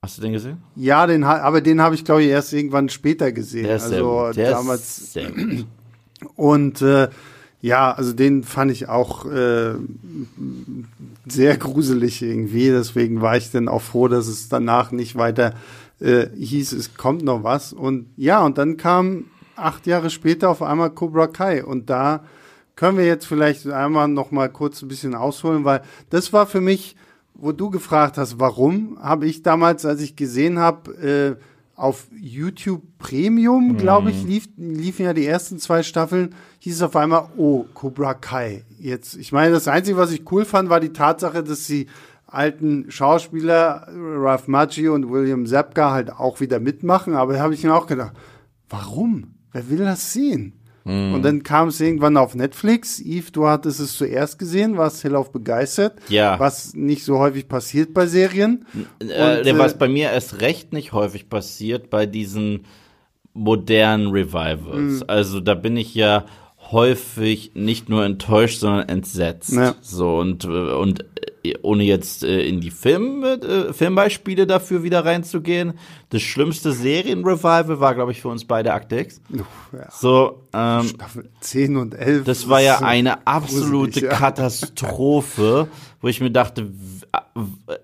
Hast 0.05 0.19
du 0.19 0.21
den 0.21 0.33
gesehen? 0.33 0.61
Ja, 0.75 1.07
den, 1.07 1.23
aber 1.23 1.61
den 1.61 1.81
habe 1.81 1.95
ich, 1.95 2.05
glaube 2.05 2.21
ich, 2.21 2.29
erst 2.29 2.53
irgendwann 2.53 2.89
später 2.89 3.31
gesehen. 3.31 3.63
Der 3.63 3.77
ist 3.77 3.85
also 3.85 4.31
der 4.33 4.51
damals. 4.51 4.99
Ist 4.99 5.13
sehr 5.13 5.31
gut. 5.31 5.65
Und 6.35 6.83
äh, 6.83 7.09
ja, 7.59 7.91
also 7.91 8.13
den 8.13 8.43
fand 8.43 8.69
ich 8.69 8.87
auch 8.87 9.25
äh, 9.25 9.73
sehr 11.25 11.57
gruselig 11.57 12.21
irgendwie. 12.21 12.69
Deswegen 12.69 13.23
war 13.23 13.35
ich 13.35 13.49
dann 13.49 13.67
auch 13.67 13.81
froh, 13.81 14.07
dass 14.07 14.27
es 14.27 14.47
danach 14.47 14.91
nicht 14.91 15.15
weiter 15.15 15.55
äh, 15.99 16.27
hieß, 16.37 16.73
es 16.73 16.93
kommt 16.93 17.23
noch 17.23 17.43
was. 17.43 17.73
Und 17.73 18.05
ja, 18.15 18.45
und 18.45 18.59
dann 18.59 18.77
kam 18.77 19.25
acht 19.55 19.87
Jahre 19.87 20.11
später 20.11 20.51
auf 20.51 20.61
einmal 20.61 20.91
Cobra 20.91 21.25
Kai. 21.25 21.65
Und 21.65 21.89
da 21.89 22.23
können 22.75 22.99
wir 22.99 23.07
jetzt 23.07 23.25
vielleicht 23.25 23.65
einmal 23.65 24.07
noch 24.07 24.29
mal 24.29 24.49
kurz 24.49 24.83
ein 24.83 24.87
bisschen 24.87 25.15
ausholen, 25.15 25.65
weil 25.65 25.81
das 26.11 26.31
war 26.31 26.45
für 26.45 26.61
mich, 26.61 26.95
wo 27.35 27.51
du 27.51 27.69
gefragt 27.69 28.17
hast, 28.17 28.39
warum, 28.39 28.97
habe 29.01 29.27
ich 29.27 29.43
damals, 29.43 29.85
als 29.85 30.01
ich 30.01 30.15
gesehen 30.15 30.59
habe, 30.59 31.37
äh, 31.37 31.41
auf 31.75 32.07
YouTube 32.17 32.81
Premium, 32.99 33.75
glaube 33.77 34.09
ich, 34.09 34.23
mhm. 34.23 34.29
lief, 34.29 34.47
liefen 34.57 35.05
ja 35.05 35.13
die 35.13 35.25
ersten 35.25 35.59
zwei 35.59 35.83
Staffeln, 35.83 36.33
hieß 36.59 36.75
es 36.75 36.81
auf 36.81 36.95
einmal, 36.95 37.29
oh, 37.35 37.65
Cobra 37.73 38.13
Kai. 38.13 38.63
Jetzt, 38.79 39.15
ich 39.17 39.31
meine, 39.33 39.53
das 39.53 39.67
Einzige, 39.67 39.97
was 39.97 40.11
ich 40.11 40.31
cool 40.31 40.45
fand, 40.45 40.69
war 40.69 40.79
die 40.79 40.93
Tatsache, 40.93 41.43
dass 41.43 41.65
sie 41.65 41.87
alten 42.27 42.89
Schauspieler, 42.89 43.87
Ralph 43.93 44.47
Macchio 44.47 44.93
und 44.93 45.09
William 45.09 45.45
Zepka, 45.45 45.91
halt 45.91 46.11
auch 46.11 46.39
wieder 46.39 46.59
mitmachen. 46.59 47.13
Aber 47.13 47.33
da 47.33 47.39
habe 47.39 47.53
ich 47.53 47.63
mir 47.63 47.75
auch 47.75 47.87
gedacht, 47.87 48.13
warum? 48.69 49.35
Wer 49.51 49.69
will 49.69 49.79
das 49.79 50.13
sehen? 50.13 50.53
Mm. 50.85 51.15
Und 51.15 51.23
dann 51.23 51.43
kam 51.43 51.69
es 51.69 51.81
irgendwann 51.81 52.15
auf 52.15 52.35
Netflix. 52.35 52.99
Eve, 53.01 53.31
du 53.31 53.47
hattest 53.47 53.79
es 53.79 53.97
zuerst 53.97 54.39
gesehen, 54.39 54.77
warst 54.77 55.03
hellauf 55.03 55.31
begeistert. 55.31 55.97
Ja. 56.09 56.39
Was 56.39 56.75
nicht 56.75 57.03
so 57.03 57.17
häufig 57.19 57.47
passiert 57.47 57.93
bei 57.93 58.05
Serien. 58.05 58.65
Äh, 58.99 59.39
und, 59.39 59.47
äh, 59.47 59.57
was 59.57 59.77
bei 59.77 59.87
mir 59.87 60.11
erst 60.11 60.41
recht 60.41 60.73
nicht 60.73 60.93
häufig 60.93 61.27
passiert 61.27 61.89
bei 61.89 62.05
diesen 62.05 62.65
modernen 63.33 64.11
Revivals. 64.11 65.01
Mm. 65.01 65.03
Also 65.07 65.39
da 65.39 65.55
bin 65.55 65.75
ich 65.75 65.95
ja 65.95 66.25
häufig 66.71 67.51
nicht 67.55 67.89
nur 67.89 68.05
enttäuscht, 68.05 68.59
sondern 68.59 68.87
entsetzt. 68.87 69.53
Ja. 69.53 69.75
So 69.81 70.17
und 70.17 70.45
und 70.45 71.05
ohne 71.61 71.83
jetzt 71.83 72.23
äh, 72.23 72.41
in 72.41 72.61
die 72.61 72.71
Film, 72.71 73.23
äh, 73.23 73.73
Filmbeispiele 73.73 74.47
dafür 74.47 74.83
wieder 74.83 75.05
reinzugehen, 75.05 75.73
das 76.09 76.21
schlimmste 76.21 76.71
Serienrevival 76.71 77.79
war, 77.79 77.95
glaube 77.95 78.11
ich, 78.11 78.21
für 78.21 78.29
uns 78.29 78.45
beide 78.45 78.73
Akte 78.73 78.99
X. 78.99 79.21
Ja. 79.29 79.89
So, 79.91 80.43
ähm, 80.53 80.87
Staffel 80.87 81.29
10 81.41 81.77
und 81.77 81.93
11. 81.95 82.25
Das 82.25 82.49
war 82.49 82.61
ja 82.61 82.79
eine 82.79 83.27
absolute 83.27 84.05
ja. 84.05 84.09
Katastrophe, 84.09 85.67
wo 86.01 86.07
ich 86.07 86.21
mir 86.21 86.31
dachte, 86.31 86.71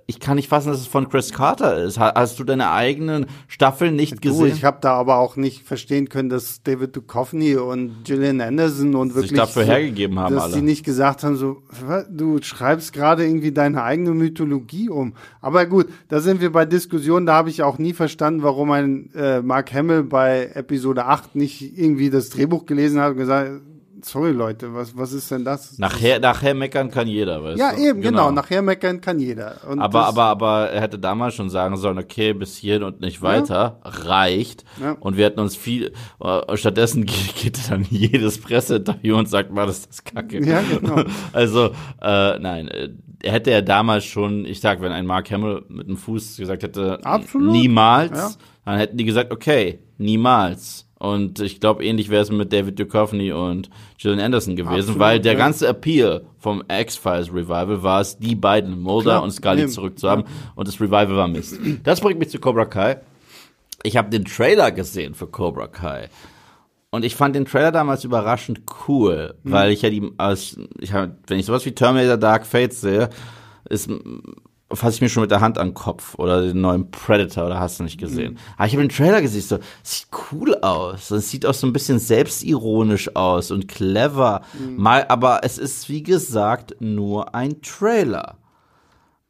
ich 0.07 0.19
kann 0.19 0.35
nicht 0.35 0.49
fassen, 0.49 0.69
dass 0.69 0.79
es 0.79 0.87
von 0.87 1.09
Chris 1.09 1.31
Carter 1.33 1.77
ist. 1.77 1.99
Hast 1.99 2.39
du 2.39 2.43
deine 2.43 2.71
eigenen 2.71 3.25
Staffeln 3.47 3.95
nicht 3.95 4.23
du, 4.23 4.29
gesehen? 4.29 4.55
Ich 4.55 4.63
habe 4.63 4.77
da 4.81 4.93
aber 4.93 5.17
auch 5.17 5.35
nicht 5.35 5.63
verstehen 5.63 6.09
können, 6.09 6.29
dass 6.29 6.63
David 6.63 6.95
Duchovny 6.95 7.55
und 7.55 8.03
Gillian 8.03 8.41
Anderson 8.41 8.95
und 8.95 9.13
wirklich 9.13 9.31
sich 9.31 9.39
dafür 9.39 9.63
so, 9.63 9.71
hergegeben 9.71 10.19
haben, 10.19 10.35
dass 10.35 10.45
alle. 10.45 10.55
die 10.55 10.61
nicht 10.61 10.83
gesagt 10.83 11.23
haben, 11.23 11.35
so 11.35 11.61
du 12.09 12.41
schreibst 12.41 12.93
gerade 12.93 13.25
irgendwie 13.25 13.51
deine 13.51 13.83
eigene 13.83 14.11
Mythologie 14.11 14.89
um. 14.89 15.13
Aber 15.41 15.65
gut, 15.65 15.87
da 16.07 16.19
sind 16.19 16.41
wir 16.41 16.51
bei 16.51 16.65
Diskussionen. 16.65 17.25
Da 17.25 17.33
habe 17.33 17.49
ich 17.49 17.63
auch 17.63 17.77
nie 17.77 17.93
verstanden, 17.93 18.43
warum 18.43 18.71
ein 18.71 19.09
äh, 19.13 19.41
Mark 19.41 19.73
Hamill 19.73 20.03
bei 20.03 20.51
Episode 20.53 21.05
8 21.05 21.35
nicht 21.35 21.77
irgendwie 21.77 22.09
das 22.09 22.29
Drehbuch 22.29 22.65
gelesen 22.65 22.99
hat 22.99 23.11
und 23.11 23.17
gesagt, 23.17 23.61
sorry 24.05 24.31
Leute, 24.31 24.73
was, 24.73 24.97
was 24.97 25.13
ist 25.13 25.29
denn 25.31 25.45
das? 25.45 25.77
Nachher, 25.77 26.19
nachher 26.19 26.53
meckern 26.53 26.89
kann 26.91 27.07
jeder, 27.07 27.43
weißt 27.43 27.59
ja, 27.59 27.71
du? 27.71 27.81
Ja, 27.81 27.89
eben, 27.89 28.01
genau. 28.01 28.27
genau. 28.27 28.31
nachher 28.31 28.61
meckern 28.61 29.01
kann 29.01 29.19
jeder. 29.19 29.57
Und 29.69 29.79
aber, 29.79 30.05
aber, 30.05 30.23
aber 30.23 30.69
er 30.69 30.81
hätte 30.81 30.99
damals 30.99 31.35
schon 31.35 31.49
sagen 31.49 31.77
sollen, 31.77 31.97
okay, 31.97 32.33
bis 32.33 32.57
hierhin 32.57 32.83
und 32.83 33.01
nicht 33.01 33.21
weiter, 33.21 33.79
ja. 33.83 33.89
reicht. 33.89 34.65
Ja. 34.81 34.97
Und 34.99 35.17
wir 35.17 35.25
hätten 35.25 35.39
uns 35.39 35.55
viel, 35.55 35.93
uh, 36.19 36.55
stattdessen 36.55 37.05
geht, 37.05 37.35
geht 37.35 37.71
dann 37.71 37.85
jedes 37.89 38.39
Presseinterview 38.39 39.17
und 39.17 39.29
sagt, 39.29 39.51
mal, 39.51 39.65
das 39.65 39.79
ist 39.79 39.89
das 39.89 40.03
Kacke. 40.03 40.43
Ja, 40.43 40.61
genau. 40.61 41.03
also, 41.33 41.71
äh, 42.01 42.39
nein, 42.39 42.67
äh, 42.67 42.89
er 43.23 43.33
hätte 43.33 43.51
ja 43.51 43.61
damals 43.61 44.05
schon, 44.05 44.45
ich 44.45 44.59
sag, 44.61 44.81
wenn 44.81 44.91
ein 44.91 45.05
Mark 45.05 45.29
Hamill 45.31 45.63
mit 45.67 45.87
dem 45.87 45.97
Fuß 45.97 46.37
gesagt 46.37 46.63
hätte, 46.63 47.03
Absolut. 47.03 47.51
niemals, 47.51 48.37
dann 48.65 48.77
hätten 48.77 48.97
die 48.97 49.05
gesagt, 49.05 49.31
okay, 49.31 49.79
niemals. 49.97 50.87
Und 51.01 51.39
ich 51.39 51.59
glaube, 51.59 51.83
ähnlich 51.83 52.11
wäre 52.11 52.21
es 52.21 52.29
mit 52.29 52.53
David 52.53 52.79
Duchovny 52.79 53.31
und 53.31 53.71
Gillian 53.97 54.19
Anderson 54.19 54.55
gewesen, 54.55 54.77
Absolut, 54.77 54.99
weil 54.99 55.19
der 55.19 55.33
ja. 55.33 55.39
ganze 55.39 55.67
Appeal 55.67 56.21
vom 56.37 56.61
X-Files 56.69 57.29
Revival 57.29 57.81
war 57.81 58.01
es, 58.01 58.19
die 58.19 58.35
beiden, 58.35 58.79
Mulder 58.79 59.13
Klar, 59.13 59.23
und 59.23 59.31
Scully, 59.31 59.67
zurückzuhaben. 59.67 60.25
Ja. 60.25 60.51
Und 60.53 60.67
das 60.67 60.79
Revival 60.79 61.15
war 61.15 61.27
Mist. 61.27 61.57
Das 61.83 62.01
bringt 62.01 62.19
mich 62.19 62.29
zu 62.29 62.39
Cobra 62.39 62.65
Kai. 62.65 63.01
Ich 63.81 63.97
habe 63.97 64.11
den 64.11 64.25
Trailer 64.25 64.71
gesehen 64.71 65.15
für 65.15 65.25
Cobra 65.25 65.65
Kai. 65.65 66.07
Und 66.91 67.03
ich 67.03 67.15
fand 67.15 67.35
den 67.35 67.45
Trailer 67.45 67.71
damals 67.71 68.03
überraschend 68.03 68.61
cool, 68.87 69.33
mhm. 69.41 69.51
weil 69.51 69.71
ich 69.71 69.81
ja 69.81 69.89
die, 69.89 70.07
als, 70.17 70.59
ich 70.79 70.93
hab, 70.93 71.15
wenn 71.25 71.39
ich 71.39 71.47
sowas 71.47 71.65
wie 71.65 71.71
Terminator 71.71 72.17
Dark 72.17 72.45
Fate 72.45 72.73
sehe, 72.73 73.09
ist 73.67 73.89
fasse 74.73 74.95
ich 74.95 75.01
mir 75.01 75.09
schon 75.09 75.21
mit 75.21 75.31
der 75.31 75.41
Hand 75.41 75.57
an 75.57 75.69
den 75.69 75.73
Kopf 75.73 76.15
oder 76.15 76.41
den 76.41 76.61
neuen 76.61 76.91
Predator 76.91 77.45
oder 77.45 77.59
hast 77.59 77.79
du 77.79 77.83
nicht 77.83 77.99
gesehen. 77.99 78.33
Mhm. 78.33 78.39
Aber 78.57 78.67
ich 78.67 78.73
habe 78.73 78.83
den 78.83 78.89
Trailer 78.89 79.21
gesehen, 79.21 79.41
so 79.41 79.59
sieht 79.83 80.07
cool 80.31 80.55
aus. 80.55 81.11
Es 81.11 81.29
sieht 81.29 81.45
auch 81.45 81.53
so 81.53 81.67
ein 81.67 81.73
bisschen 81.73 81.99
selbstironisch 81.99 83.15
aus 83.15 83.51
und 83.51 83.67
clever. 83.67 84.41
Mhm. 84.53 84.77
Mal, 84.77 85.05
aber 85.09 85.41
es 85.43 85.57
ist 85.57 85.89
wie 85.89 86.03
gesagt 86.03 86.75
nur 86.79 87.35
ein 87.35 87.61
Trailer. 87.61 88.37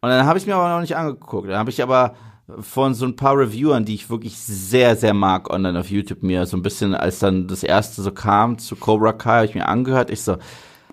Und 0.02 0.10
dann 0.10 0.26
habe 0.26 0.40
ich 0.40 0.48
mir 0.48 0.56
aber 0.56 0.70
noch 0.70 0.82
nicht 0.82 0.96
angeguckt. 0.96 1.50
Dann 1.50 1.58
habe 1.58 1.70
ich 1.70 1.82
aber 1.84 2.16
von 2.60 2.94
so 2.94 3.06
ein 3.06 3.16
paar 3.16 3.38
Reviewern, 3.38 3.86
die 3.86 3.96
ich 3.96 4.10
wirklich 4.10 4.38
sehr, 4.38 4.96
sehr 4.96 5.14
mag, 5.14 5.50
online 5.50 5.80
auf 5.80 5.90
YouTube 5.90 6.24
mir 6.24 6.46
so 6.46 6.58
ein 6.58 6.64
bisschen, 6.64 6.96
als 6.96 7.20
dann 7.20 7.48
das 7.48 7.64
erste 7.64 8.02
so 8.02 8.12
kam 8.12 8.58
zu 8.58 8.76
Cobra 8.76 9.14
Kai, 9.14 9.36
habe 9.38 9.46
ich 9.46 9.56
mir 9.56 9.68
angehört. 9.68 10.10
Ich 10.10 10.22
so, 10.22 10.38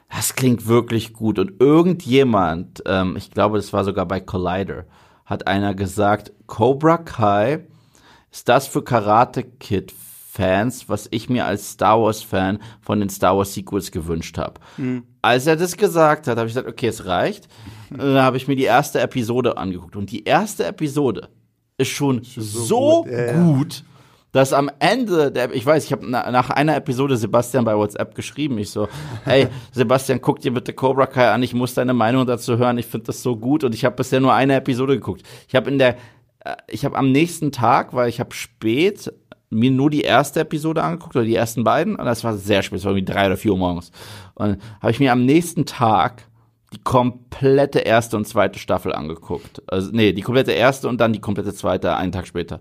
das 0.08 0.34
klingt 0.34 0.66
wirklich 0.66 1.12
gut. 1.12 1.38
Und 1.38 1.60
irgendjemand, 1.60 2.82
ähm, 2.86 3.16
ich 3.16 3.30
glaube, 3.30 3.58
das 3.58 3.72
war 3.72 3.84
sogar 3.84 4.06
bei 4.06 4.20
Collider, 4.20 4.84
hat 5.24 5.46
einer 5.46 5.74
gesagt, 5.74 6.32
Cobra 6.46 6.98
Kai 6.98 7.66
ist 8.30 8.48
das 8.48 8.66
für 8.66 8.82
Karate 8.82 9.42
Kid 9.42 9.92
Fans, 9.92 10.88
was 10.88 11.08
ich 11.10 11.28
mir 11.28 11.46
als 11.46 11.72
Star 11.72 12.00
Wars 12.00 12.22
Fan 12.22 12.60
von 12.80 13.00
den 13.00 13.08
Star 13.08 13.36
Wars 13.36 13.54
Sequels 13.54 13.90
gewünscht 13.90 14.38
habe. 14.38 14.60
Mhm. 14.76 15.02
Als 15.20 15.46
er 15.46 15.56
das 15.56 15.76
gesagt 15.76 16.28
hat, 16.28 16.38
habe 16.38 16.46
ich 16.46 16.54
gesagt, 16.54 16.68
okay, 16.68 16.86
es 16.86 17.06
reicht. 17.06 17.48
Und 17.90 17.98
dann 17.98 18.22
habe 18.22 18.36
ich 18.36 18.46
mir 18.46 18.54
die 18.54 18.64
erste 18.64 19.00
Episode 19.00 19.56
angeguckt. 19.56 19.96
Und 19.96 20.10
die 20.10 20.24
erste 20.24 20.64
Episode 20.64 21.28
ist 21.76 21.88
schon 21.88 22.18
ist 22.18 22.34
so, 22.34 22.42
so, 22.42 23.02
gut, 23.02 23.10
ja, 23.10 23.32
gut 23.32 23.84
dass 24.32 24.52
am 24.52 24.70
Ende 24.78 25.32
der, 25.32 25.54
ich 25.54 25.64
weiß, 25.64 25.84
ich 25.84 25.92
habe 25.92 26.06
na, 26.08 26.30
nach 26.30 26.50
einer 26.50 26.76
Episode 26.76 27.16
Sebastian 27.16 27.64
bei 27.64 27.76
WhatsApp 27.76 28.14
geschrieben, 28.14 28.58
ich 28.58 28.70
so, 28.70 28.88
hey, 29.24 29.48
Sebastian, 29.72 30.20
guck 30.20 30.40
dir 30.40 30.52
bitte 30.52 30.72
Cobra 30.72 31.06
Kai 31.06 31.30
an, 31.30 31.42
ich 31.42 31.54
muss 31.54 31.74
deine 31.74 31.94
Meinung 31.94 32.26
dazu 32.26 32.58
hören, 32.58 32.78
ich 32.78 32.86
finde 32.86 33.06
das 33.06 33.22
so 33.22 33.36
gut. 33.36 33.64
Und 33.64 33.74
ich 33.74 33.84
habe 33.84 33.96
bisher 33.96 34.20
nur 34.20 34.34
eine 34.34 34.56
Episode 34.56 34.94
geguckt. 34.94 35.22
Ich 35.48 35.54
habe 35.54 35.70
in 35.70 35.78
der, 35.78 35.96
äh, 36.44 36.56
ich 36.68 36.84
habe 36.84 36.96
am 36.96 37.10
nächsten 37.10 37.52
Tag, 37.52 37.94
weil 37.94 38.08
ich 38.08 38.20
habe 38.20 38.34
spät 38.34 39.12
mir 39.50 39.70
nur 39.70 39.88
die 39.88 40.02
erste 40.02 40.40
Episode 40.40 40.82
angeguckt 40.82 41.16
oder 41.16 41.24
die 41.24 41.34
ersten 41.34 41.64
beiden. 41.64 41.96
Und 41.96 42.04
das 42.04 42.22
war 42.22 42.36
sehr 42.36 42.62
spät, 42.62 42.80
es 42.80 42.84
war 42.84 42.92
irgendwie 42.92 43.10
drei 43.10 43.26
oder 43.26 43.38
vier 43.38 43.52
Uhr 43.52 43.58
morgens. 43.58 43.90
Und 44.34 44.58
habe 44.82 44.90
ich 44.90 45.00
mir 45.00 45.12
am 45.12 45.24
nächsten 45.24 45.64
Tag 45.64 46.28
die 46.74 46.82
komplette 46.84 47.78
erste 47.78 48.18
und 48.18 48.26
zweite 48.26 48.58
Staffel 48.58 48.94
angeguckt. 48.94 49.62
Also 49.68 49.90
nee, 49.90 50.12
die 50.12 50.20
komplette 50.20 50.52
erste 50.52 50.86
und 50.86 51.00
dann 51.00 51.14
die 51.14 51.20
komplette 51.20 51.54
zweite 51.54 51.96
einen 51.96 52.12
Tag 52.12 52.26
später 52.26 52.60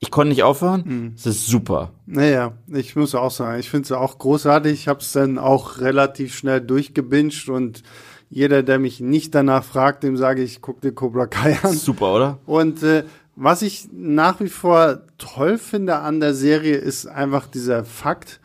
ich 0.00 0.10
konnte 0.10 0.30
nicht 0.30 0.42
aufhören. 0.42 1.12
Es 1.14 1.26
ist 1.26 1.46
super. 1.46 1.92
Naja, 2.06 2.54
ich 2.68 2.96
muss 2.96 3.14
auch 3.14 3.30
sagen, 3.30 3.60
ich 3.60 3.68
finde 3.68 3.84
es 3.84 3.92
auch 3.92 4.18
großartig. 4.18 4.72
Ich 4.72 4.88
habe 4.88 5.00
es 5.00 5.12
dann 5.12 5.38
auch 5.38 5.78
relativ 5.78 6.34
schnell 6.34 6.62
durchgebinged 6.62 7.50
und 7.50 7.82
jeder, 8.30 8.62
der 8.62 8.78
mich 8.78 9.00
nicht 9.00 9.34
danach 9.34 9.62
fragt, 9.62 10.02
dem 10.02 10.16
sage 10.16 10.42
ich, 10.42 10.62
guck 10.62 10.80
dir 10.80 10.92
Cobra 10.92 11.26
Kai 11.26 11.58
an. 11.62 11.74
Super, 11.74 12.14
oder? 12.14 12.38
Und 12.46 12.82
äh, 12.82 13.04
was 13.36 13.60
ich 13.60 13.88
nach 13.92 14.40
wie 14.40 14.48
vor 14.48 15.02
toll 15.18 15.58
finde 15.58 15.96
an 15.96 16.20
der 16.20 16.34
Serie, 16.34 16.76
ist 16.76 17.06
einfach 17.06 17.46
dieser 17.46 17.84
Fakt, 17.84 18.40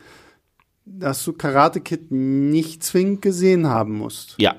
dass 0.85 1.23
du 1.23 1.33
Karate 1.33 1.79
Kid 1.79 2.11
nicht 2.11 2.83
zwingend 2.83 3.21
gesehen 3.21 3.67
haben 3.67 3.93
musst. 3.97 4.35
Ja. 4.39 4.55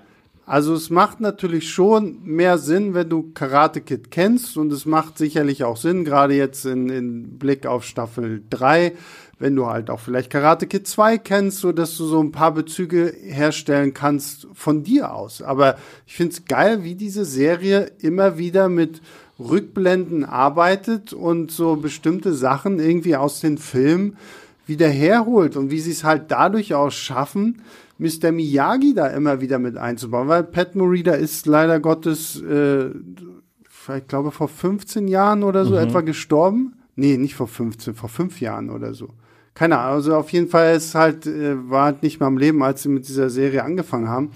Also 0.49 0.75
es 0.75 0.91
macht 0.91 1.21
natürlich 1.21 1.69
schon 1.73 2.23
mehr 2.23 2.57
Sinn, 2.59 2.95
wenn 2.95 3.09
du 3.09 3.33
Karate 3.35 3.81
Kid 3.81 4.13
kennst 4.13 4.57
und 4.57 4.73
es 4.73 4.87
macht 4.87 5.19
sicherlich 5.19 5.65
auch 5.65 5.77
Sinn, 5.77 6.05
gerade 6.05 6.35
jetzt 6.35 6.65
in, 6.65 6.89
in 6.89 7.37
Blick 7.37 7.67
auf 7.67 7.83
Staffel 7.83 8.45
3, 8.51 8.93
wenn 9.41 9.57
du 9.57 9.67
halt 9.67 9.91
auch 9.91 9.99
vielleicht 9.99 10.31
Karate 10.31 10.69
Kid 10.69 10.87
2 10.87 11.19
kennst, 11.19 11.59
so 11.59 11.73
dass 11.73 11.97
du 11.97 12.05
so 12.05 12.21
ein 12.21 12.31
paar 12.31 12.55
Bezüge 12.55 13.13
herstellen 13.25 13.93
kannst 13.93 14.47
von 14.55 14.85
dir 14.85 15.13
aus. 15.13 15.43
Aber 15.43 15.79
ich 16.07 16.15
find's 16.15 16.45
geil, 16.45 16.85
wie 16.85 16.95
diese 16.95 17.25
Serie 17.25 17.91
immer 17.99 18.39
wieder 18.39 18.69
mit 18.69 19.03
Rückblenden 19.41 20.25
arbeitet 20.25 21.13
und 21.13 21.51
so 21.51 21.75
bestimmte 21.75 22.35
Sachen 22.35 22.79
irgendwie 22.79 23.17
aus 23.17 23.41
den 23.41 23.59
Filmen 23.59 24.17
wieder 24.67 24.89
herholt 24.89 25.57
und 25.57 25.71
wie 25.71 25.81
sie 25.81 25.93
es 25.93 26.05
halt 26.05 26.31
dadurch 26.31 26.75
auch 26.75 26.91
schaffen, 26.91 27.63
Mr. 27.99 28.33
Miyagi 28.33 28.95
da 28.95 29.07
immer 29.07 29.41
wieder 29.41 29.59
mit 29.59 29.77
einzubauen, 29.77 30.29
weil 30.29 30.45
Pat 30.45 30.75
Morita 30.75 31.13
ist 31.13 31.47
leider 31.47 31.81
Gottes, 31.81 32.41
äh, 32.43 32.89
ich 32.89 34.07
glaube 34.09 34.33
vor 34.33 34.49
15 34.49 35.09
Jahren 35.09 35.43
oder 35.43 35.65
so 35.65 35.77
etwa 35.77 36.01
gestorben. 36.01 36.75
Nee, 36.97 37.17
nicht 37.17 37.35
vor 37.35 37.47
15, 37.47 37.95
vor 37.95 38.09
fünf 38.09 38.41
Jahren 38.41 38.71
oder 38.71 38.95
so. 38.95 39.11
Keine 39.55 39.79
Ahnung, 39.79 39.95
also 39.95 40.17
auf 40.17 40.31
jeden 40.31 40.49
Fall 40.49 40.77
ist 40.77 40.95
halt, 40.95 41.27
äh, 41.27 41.71
war 41.71 41.85
halt 41.85 42.03
nicht 42.03 42.21
mehr 42.21 42.27
am 42.27 42.37
Leben, 42.37 42.63
als 42.63 42.83
sie 42.83 42.89
mit 42.89 43.07
dieser 43.09 43.31
Serie 43.31 43.65
angefangen 43.65 44.09
haben. 44.09 44.31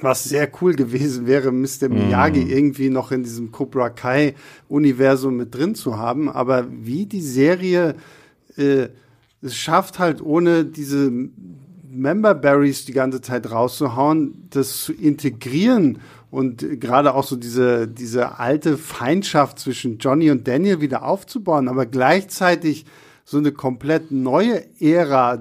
Was 0.00 0.24
sehr 0.24 0.48
cool 0.60 0.74
gewesen 0.74 1.26
wäre, 1.26 1.52
Mr. 1.52 1.88
Miyagi 1.88 2.42
irgendwie 2.42 2.88
noch 2.88 3.10
in 3.10 3.24
diesem 3.24 3.50
Cobra 3.50 3.90
Kai 3.90 4.34
Universum 4.68 5.36
mit 5.36 5.54
drin 5.54 5.74
zu 5.74 5.98
haben. 5.98 6.28
Aber 6.28 6.66
wie 6.70 7.06
die 7.06 7.20
Serie 7.20 7.96
äh, 8.56 8.88
es 9.42 9.56
schafft 9.56 9.98
halt 9.98 10.22
ohne 10.22 10.64
diese 10.64 11.10
Member 11.90 12.34
Berries 12.34 12.84
die 12.84 12.92
ganze 12.92 13.20
Zeit 13.20 13.50
rauszuhauen, 13.50 14.46
das 14.50 14.82
zu 14.84 14.92
integrieren 14.92 15.98
und 16.30 16.80
gerade 16.80 17.14
auch 17.14 17.24
so 17.24 17.36
diese, 17.36 17.88
diese 17.88 18.38
alte 18.38 18.76
Feindschaft 18.76 19.58
zwischen 19.58 19.98
Johnny 19.98 20.30
und 20.30 20.46
Daniel 20.46 20.80
wieder 20.80 21.04
aufzubauen, 21.04 21.68
aber 21.68 21.86
gleichzeitig 21.86 22.84
so 23.24 23.38
eine 23.38 23.52
komplett 23.52 24.10
neue 24.10 24.64
Ära, 24.80 25.40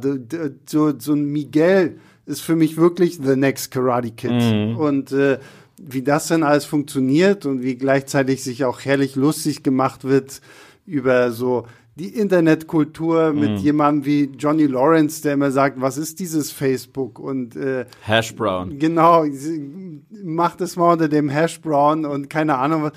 so, 0.66 0.94
so 0.98 1.14
ein 1.14 1.26
Miguel 1.32 2.00
ist 2.26 2.42
für 2.42 2.56
mich 2.56 2.78
wirklich 2.78 3.20
the 3.24 3.36
next 3.36 3.72
Karate 3.72 4.12
Kid. 4.12 4.32
Und 4.78 5.12
äh, 5.14 5.40
wie 5.78 6.02
das 6.02 6.28
dann 6.28 6.44
alles 6.44 6.66
funktioniert 6.66 7.46
und 7.46 7.62
wie 7.62 7.76
gleichzeitig 7.76 8.44
sich 8.44 8.66
auch 8.66 8.82
herrlich 8.82 9.16
lustig 9.16 9.64
gemacht 9.64 10.04
wird 10.04 10.42
über 10.86 11.32
so 11.32 11.66
die 11.98 12.10
Internetkultur 12.10 13.34
mit 13.34 13.60
jemandem 13.60 14.06
wie 14.06 14.30
Johnny 14.38 14.68
Lawrence, 14.68 15.24
der 15.24 15.34
immer 15.34 15.50
sagt, 15.50 15.82
was 15.82 15.98
ist 15.98 16.20
dieses 16.20 16.52
Facebook? 16.52 17.18
Und 17.18 17.56
äh, 17.56 17.86
Hash 18.02 18.36
Brown. 18.36 18.78
Genau, 18.78 19.26
macht 20.24 20.62
es 20.62 20.76
mal 20.76 20.94
unter 20.94 21.10
dem 21.10 21.28
Hash 21.30 21.60
Brown 21.60 22.06
und 22.06 22.30
keine 22.30 22.58
Ahnung 22.60 22.84
was. 22.84 22.92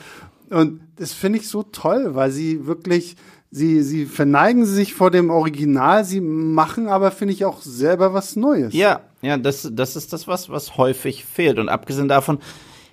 Und 0.51 0.81
das 0.97 1.13
finde 1.13 1.39
ich 1.39 1.49
so 1.49 1.63
toll, 1.63 2.15
weil 2.15 2.31
sie 2.31 2.67
wirklich, 2.67 3.17
sie, 3.51 3.83
sie 3.83 4.05
verneigen 4.05 4.67
sich 4.67 4.93
vor 4.93 5.11
dem 5.11 5.31
Original, 5.31 6.05
sie 6.05 6.21
machen 6.21 6.89
aber, 6.89 7.11
finde 7.11 7.33
ich, 7.33 7.45
auch 7.47 7.63
selber 7.63 8.13
was 8.13 8.37
Neues. 8.37 8.75
Ja, 8.75 9.01
ja, 9.23 9.39
das, 9.39 9.69
das 9.73 9.97
ist 9.97 10.13
das, 10.13 10.29
was, 10.29 10.51
was 10.51 10.77
häufig 10.77 11.25
fehlt. 11.25 11.59
Und 11.59 11.69
abgesehen 11.71 12.09
davon 12.09 12.39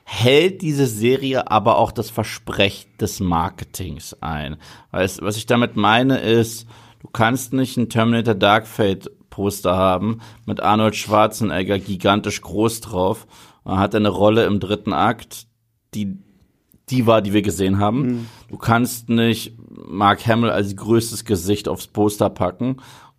hält 0.09 0.61
diese 0.61 0.87
Serie 0.87 1.51
aber 1.51 1.77
auch 1.77 1.91
das 1.91 2.09
Versprechen 2.09 2.89
des 2.97 3.19
Marketings 3.19 4.15
ein. 4.21 4.55
Weißt, 4.91 5.21
was 5.21 5.35
ich 5.35 5.47
damit 5.47 5.75
meine 5.75 6.19
ist, 6.19 6.65
du 7.01 7.09
kannst 7.09 7.51
nicht 7.51 7.75
ein 7.75 7.89
Terminator 7.89 8.33
Dark 8.33 8.67
Fate 8.67 9.11
Poster 9.29 9.75
haben 9.75 10.21
mit 10.45 10.61
Arnold 10.61 10.95
Schwarzenegger 10.95 11.77
gigantisch 11.77 12.41
groß 12.41 12.79
drauf. 12.79 13.27
Er 13.65 13.79
hat 13.79 13.95
eine 13.95 14.07
Rolle 14.07 14.45
im 14.45 14.61
dritten 14.61 14.93
Akt, 14.93 15.47
die 15.93 16.17
die 16.89 17.05
war, 17.05 17.21
die 17.21 17.33
wir 17.33 17.41
gesehen 17.41 17.79
haben. 17.79 18.29
Du 18.49 18.57
kannst 18.57 19.09
nicht 19.09 19.57
Mark 19.69 20.25
Hamill 20.25 20.51
als 20.51 20.73
größtes 20.73 21.25
Gesicht 21.25 21.67
aufs 21.67 21.87
Poster 21.87 22.29
packen 22.29 22.77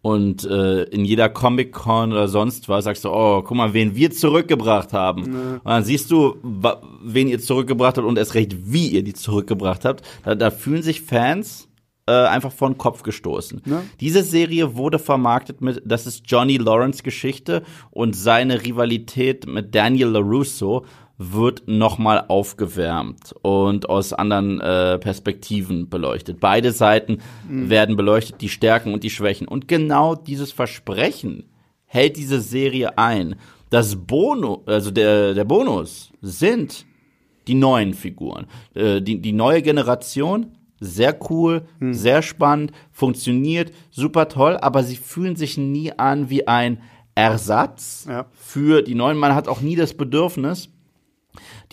und 0.09 0.45
äh, 0.45 0.85
in 0.85 1.05
jeder 1.05 1.29
Comic-Con 1.29 2.13
oder 2.13 2.29
sonst 2.29 2.67
was 2.71 2.85
sagst 2.85 3.05
du, 3.05 3.11
oh, 3.11 3.43
guck 3.43 3.55
mal, 3.55 3.75
wen 3.75 3.95
wir 3.95 4.11
zurückgebracht 4.11 4.95
haben. 4.95 5.25
Und 5.25 5.61
dann 5.67 5.85
siehst 5.85 6.11
du, 6.11 6.37
wen 7.03 7.29
ihr 7.29 7.39
zurückgebracht 7.39 7.99
habt 7.99 8.07
und 8.07 8.17
erst 8.17 8.33
recht, 8.33 8.73
wie 8.73 8.89
ihr 8.89 9.03
die 9.03 9.13
zurückgebracht 9.13 9.85
habt. 9.85 10.03
Da, 10.25 10.35
da 10.35 10.51
fühlen 10.51 10.83
sich 10.83 11.03
Fans 11.03 11.69
äh, 12.07 12.13
einfach 12.13 12.53
vor 12.53 12.71
den 12.71 12.79
Kopf 12.79 13.03
gestoßen. 13.03 13.61
Ja. 13.67 13.83
Diese 14.01 14.23
Serie 14.23 14.77
wurde 14.77 14.99
vermarktet 14.99 15.61
mit, 15.61 15.83
das 15.85 16.07
ist 16.07 16.23
Johnny 16.25 16.57
Lawrence 16.57 17.03
Geschichte 17.03 17.63
und 17.91 18.17
seine 18.17 18.65
Rivalität 18.65 19.47
mit 19.47 19.75
Daniel 19.75 20.09
LaRusso 20.09 20.87
wird 21.21 21.65
nochmal 21.67 22.25
aufgewärmt 22.29 23.35
und 23.43 23.91
aus 23.91 24.13
anderen 24.13 24.61
äh, 24.61 24.99
Perspektiven 24.99 25.89
beleuchtet. 25.89 26.39
Beide 26.39 26.71
Seiten 26.71 27.19
werden 27.49 27.97
beleuchtet, 27.97 28.41
die 28.41 28.49
Stärken 28.49 28.95
und 28.95 29.03
die 29.03 29.11
Schwächen. 29.11 29.49
Und 29.49 29.67
genau 29.67 30.15
dieses 30.15 30.53
Versprechen 30.53 31.45
hält 31.87 32.17
diese 32.17 32.41
Serie 32.41 32.99
ein. 32.99 33.35
Das 33.71 33.97
Bonus, 33.97 34.61
also 34.67 34.91
der, 34.93 35.35
der 35.35 35.45
Bonus 35.45 36.13
sind 36.23 36.87
die 37.49 37.55
neuen 37.55 37.95
Figuren. 37.95 38.47
Äh, 38.75 39.03
die, 39.03 39.21
die 39.21 39.33
neue 39.33 39.61
Generation, 39.63 40.53
sehr 40.81 41.19
cool, 41.29 41.63
sehr 41.81 42.23
spannend, 42.23 42.71
funktioniert, 42.93 43.73
super 43.91 44.29
toll, 44.29 44.57
aber 44.57 44.85
sie 44.85 44.95
fühlen 44.95 45.35
sich 45.35 45.59
nie 45.59 45.91
an 45.99 46.31
wie 46.31 46.47
ein 46.47 46.81
Ersatz 47.17 48.07
Ja. 48.09 48.27
für 48.33 48.83
die 48.83 48.95
neuen. 48.95 49.19
Man 49.19 49.35
hat 49.35 49.49
auch 49.49 49.61
nie 49.61 49.75
das 49.75 49.95
Bedürfnis, 49.95 50.69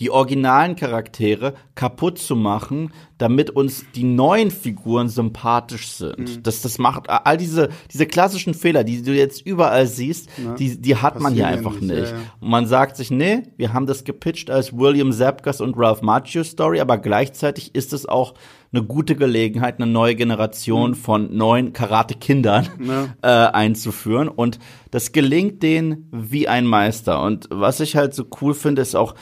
die 0.00 0.10
originalen 0.10 0.76
Charaktere 0.76 1.54
kaputt 1.74 2.18
zu 2.18 2.36
machen, 2.36 2.92
damit 3.18 3.50
uns 3.50 3.84
die 3.94 4.04
neuen 4.04 4.50
Figuren 4.50 5.08
sympathisch 5.08 5.88
sind. 5.88 6.46
Das, 6.46 6.60
das 6.60 6.78
macht 6.78 7.08
all 7.08 7.36
diese, 7.36 7.70
diese 7.90 8.06
klassischen 8.06 8.52
Fehler, 8.52 8.84
die 8.84 9.02
du 9.02 9.14
jetzt 9.14 9.46
überall 9.46 9.86
siehst, 9.86 10.28
die, 10.58 10.80
die 10.80 10.96
hat 10.96 11.18
man 11.18 11.32
hier 11.32 11.46
einfach 11.46 11.80
nicht, 11.80 11.94
nicht. 11.94 12.10
ja, 12.10 12.16
ja. 12.16 12.22
Und 12.40 12.50
man 12.50 12.66
sagt 12.66 12.96
sich, 12.96 13.10
nee, 13.10 13.44
wir 13.56 13.72
haben 13.72 13.86
das 13.86 14.04
gepitcht 14.04 14.50
als 14.50 14.76
William 14.76 15.12
Zapkas 15.12 15.60
und 15.60 15.76
Ralph 15.78 16.02
Macchio 16.02 16.44
Story, 16.44 16.80
aber 16.80 16.98
gleichzeitig 16.98 17.74
ist 17.74 17.92
es 17.92 18.06
auch 18.06 18.34
eine 18.72 18.82
gute 18.82 19.16
Gelegenheit, 19.16 19.80
eine 19.80 19.90
neue 19.90 20.14
Generation 20.14 20.94
von 20.94 21.34
neuen 21.34 21.72
Karate-Kindern 21.72 22.68
äh, 23.22 23.28
einzuführen. 23.28 24.28
Und 24.28 24.58
das 24.90 25.12
gelingt 25.12 25.62
denen 25.62 26.08
wie 26.12 26.48
ein 26.48 26.66
Meister. 26.66 27.22
Und 27.22 27.48
was 27.50 27.80
ich 27.80 27.96
halt 27.96 28.14
so 28.14 28.26
cool 28.40 28.52
finde, 28.52 28.82
ist 28.82 28.94
auch, 28.94 29.14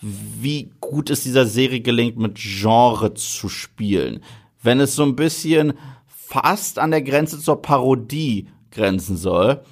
wie 0.00 0.70
gut 0.80 1.10
es 1.10 1.22
dieser 1.22 1.46
Serie 1.46 1.80
gelingt, 1.80 2.16
mit 2.18 2.36
Genre 2.36 3.14
zu 3.14 3.48
spielen. 3.48 4.20
Wenn 4.62 4.80
es 4.80 4.94
so 4.94 5.02
ein 5.04 5.16
bisschen 5.16 5.74
fast 6.06 6.78
an 6.78 6.90
der 6.90 7.02
Grenze 7.02 7.40
zur 7.40 7.62
Parodie 7.62 8.48
grenzen 8.70 9.16
soll, 9.16 9.62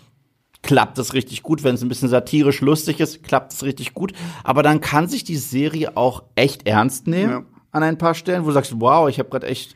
klappt 0.63 0.99
es 0.99 1.13
richtig 1.13 1.43
gut. 1.43 1.63
Wenn 1.65 1.75
es 1.75 1.83
ein 1.83 1.89
bisschen 1.89 2.09
satirisch 2.09 2.61
lustig 2.61 3.01
ist, 3.01 3.23
klappt 3.23 3.53
es 3.53 3.63
richtig 3.65 3.93
gut. 3.93 4.13
Aber 4.45 4.63
dann 4.63 4.81
kann 4.81 5.09
sich 5.09 5.25
die 5.25 5.37
Serie 5.37 5.97
auch 5.97 6.23
echt 6.37 6.67
ernst 6.67 7.07
nehmen 7.07 7.31
Ja. 7.33 7.43
an 7.73 7.83
ein 7.83 7.99
paar 7.99 8.15
Stellen, 8.15 8.45
wo 8.45 8.49
du 8.49 8.53
sagst, 8.55 8.81
wow, 8.81 9.09
ich 9.09 9.19
habe 9.19 9.29
gerade 9.29 9.47
echt 9.47 9.75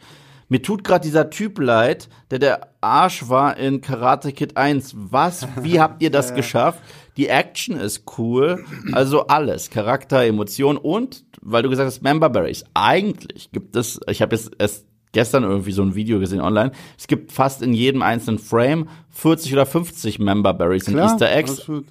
mir 0.50 0.62
tut 0.62 0.82
gerade 0.82 1.02
dieser 1.04 1.28
Typ 1.28 1.58
leid, 1.58 2.08
der 2.30 2.38
der 2.38 2.68
Arsch 2.80 3.28
war 3.28 3.58
in 3.58 3.82
Karate 3.82 4.32
Kid 4.32 4.56
1. 4.56 4.94
Was? 4.96 5.46
Wie 5.60 5.78
habt 5.78 6.02
ihr 6.02 6.10
das 6.10 6.34
geschafft? 6.34 6.80
Die 7.18 7.26
Action 7.28 7.76
ist 7.76 8.04
cool. 8.16 8.64
Also 8.92 9.26
alles. 9.26 9.68
Charakter, 9.70 10.24
Emotion 10.24 10.76
und, 10.78 11.24
weil 11.42 11.62
du 11.62 11.68
gesagt 11.68 11.86
hast, 11.88 12.02
Member 12.02 12.30
Berries. 12.30 12.64
Eigentlich 12.74 13.50
gibt 13.52 13.76
es, 13.76 14.00
ich 14.08 14.22
habe 14.22 14.34
jetzt 14.36 14.52
erst 14.58 14.86
gestern 15.12 15.42
irgendwie 15.42 15.72
so 15.72 15.82
ein 15.82 15.94
Video 15.94 16.20
gesehen 16.20 16.40
online. 16.40 16.70
Es 16.96 17.06
gibt 17.08 17.32
fast 17.32 17.60
in 17.60 17.72
jedem 17.74 18.02
einzelnen 18.02 18.38
Frame 18.38 18.88
40 19.10 19.52
oder 19.52 19.66
50 19.66 20.18
Member 20.20 20.54
Berries 20.54 20.86
in 20.86 20.96
Easter 20.98 21.30
Eggs, 21.32 21.58
absolut. 21.58 21.86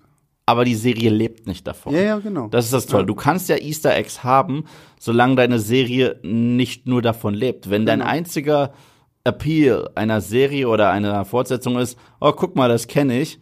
aber 0.46 0.64
die 0.66 0.76
Serie 0.76 1.10
lebt 1.10 1.46
nicht 1.46 1.68
davon. 1.68 1.94
Ja, 1.94 2.02
ja, 2.02 2.20
genau. 2.20 2.48
Das 2.48 2.66
ist 2.66 2.74
das 2.74 2.86
Tolle. 2.86 3.06
Du 3.06 3.16
kannst 3.16 3.50
ja 3.50 3.58
Easter 3.58 3.96
Eggs 3.96 4.24
haben, 4.24 4.64
solange 5.00 5.36
deine 5.36 5.60
Serie 5.60 6.20
nicht 6.24 6.88
nur 6.88 7.02
davon 7.02 7.34
lebt. 7.34 7.70
Wenn 7.70 7.86
dein 7.86 8.00
Genau. 8.00 8.12
einziger 8.12 8.72
Appeal 9.26 9.90
einer 9.96 10.22
Serie 10.22 10.70
oder 10.70 10.90
einer 10.92 11.26
Fortsetzung 11.26 11.78
ist, 11.80 11.98
oh, 12.22 12.32
guck 12.32 12.56
mal, 12.56 12.70
das 12.70 12.88
kenne 12.88 13.20
ich. 13.20 13.40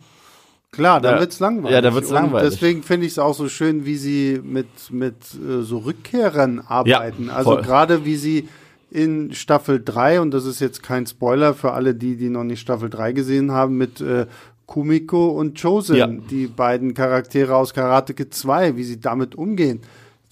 Klar, 0.76 1.02
dann 1.02 1.16
Ja. 1.16 1.20
wird's 1.22 1.40
langweilig. 1.40 1.72
Ja, 1.72 1.82
dann 1.82 1.94
wird's 1.94 2.10
Und 2.10 2.14
langweilig. 2.16 2.50
Deswegen 2.52 2.84
finde 2.84 3.06
ich 3.08 3.14
es 3.14 3.20
auch 3.20 3.34
so 3.34 3.48
schön, 3.50 3.86
wie 3.86 3.96
sie 3.98 4.40
mit, 4.44 4.68
mit 4.92 5.16
äh, 5.34 5.62
so 5.62 5.80
Rückkehrern 5.80 6.62
arbeiten. 6.68 7.30
also 7.30 7.52
voll. 7.54 7.62
gerade 7.62 8.06
wie 8.06 8.16
sie 8.16 8.48
in 8.92 9.34
Staffel 9.34 9.82
3, 9.84 10.22
und 10.22 10.32
das 10.32 10.46
ist 10.46 10.60
jetzt 10.62 10.82
kein 10.84 11.06
Spoiler 11.06 11.54
für 11.54 11.74
alle 11.74 11.96
die, 11.96 12.16
die 12.16 12.30
noch 12.30 12.44
nicht 12.44 12.62
Staffel 12.62 12.90
3 12.90 13.12
gesehen 13.14 13.52
haben, 13.52 13.78
mit 13.78 14.00
äh, 14.02 14.26
Kumiko 14.68 15.30
und 15.30 15.62
Chosen, 15.62 15.96
Ja. 15.96 16.08
die 16.08 16.48
beiden 16.48 16.94
Charaktere 16.94 17.56
aus 17.56 17.74
Karate 17.74 18.14
Kid 18.14 18.34
2, 18.34 18.76
wie 18.78 18.84
sie 18.84 19.00
damit 19.00 19.36
umgehen. 19.36 19.82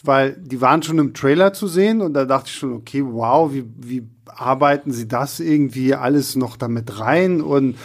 Weil 0.03 0.33
die 0.39 0.59
waren 0.59 0.81
schon 0.83 0.97
im 0.99 1.13
Trailer 1.13 1.53
zu 1.53 1.67
sehen 1.67 2.01
und 2.01 2.13
da 2.13 2.25
dachte 2.25 2.47
ich 2.49 2.55
schon, 2.55 2.73
okay, 2.73 3.03
wow, 3.05 3.53
wie, 3.53 3.63
wie 3.79 4.03
arbeiten 4.25 4.91
sie 4.91 5.07
das 5.07 5.39
irgendwie 5.39 5.93
alles 5.93 6.35
noch 6.35 6.57
damit 6.57 6.99
rein 6.99 7.41
und 7.41 7.75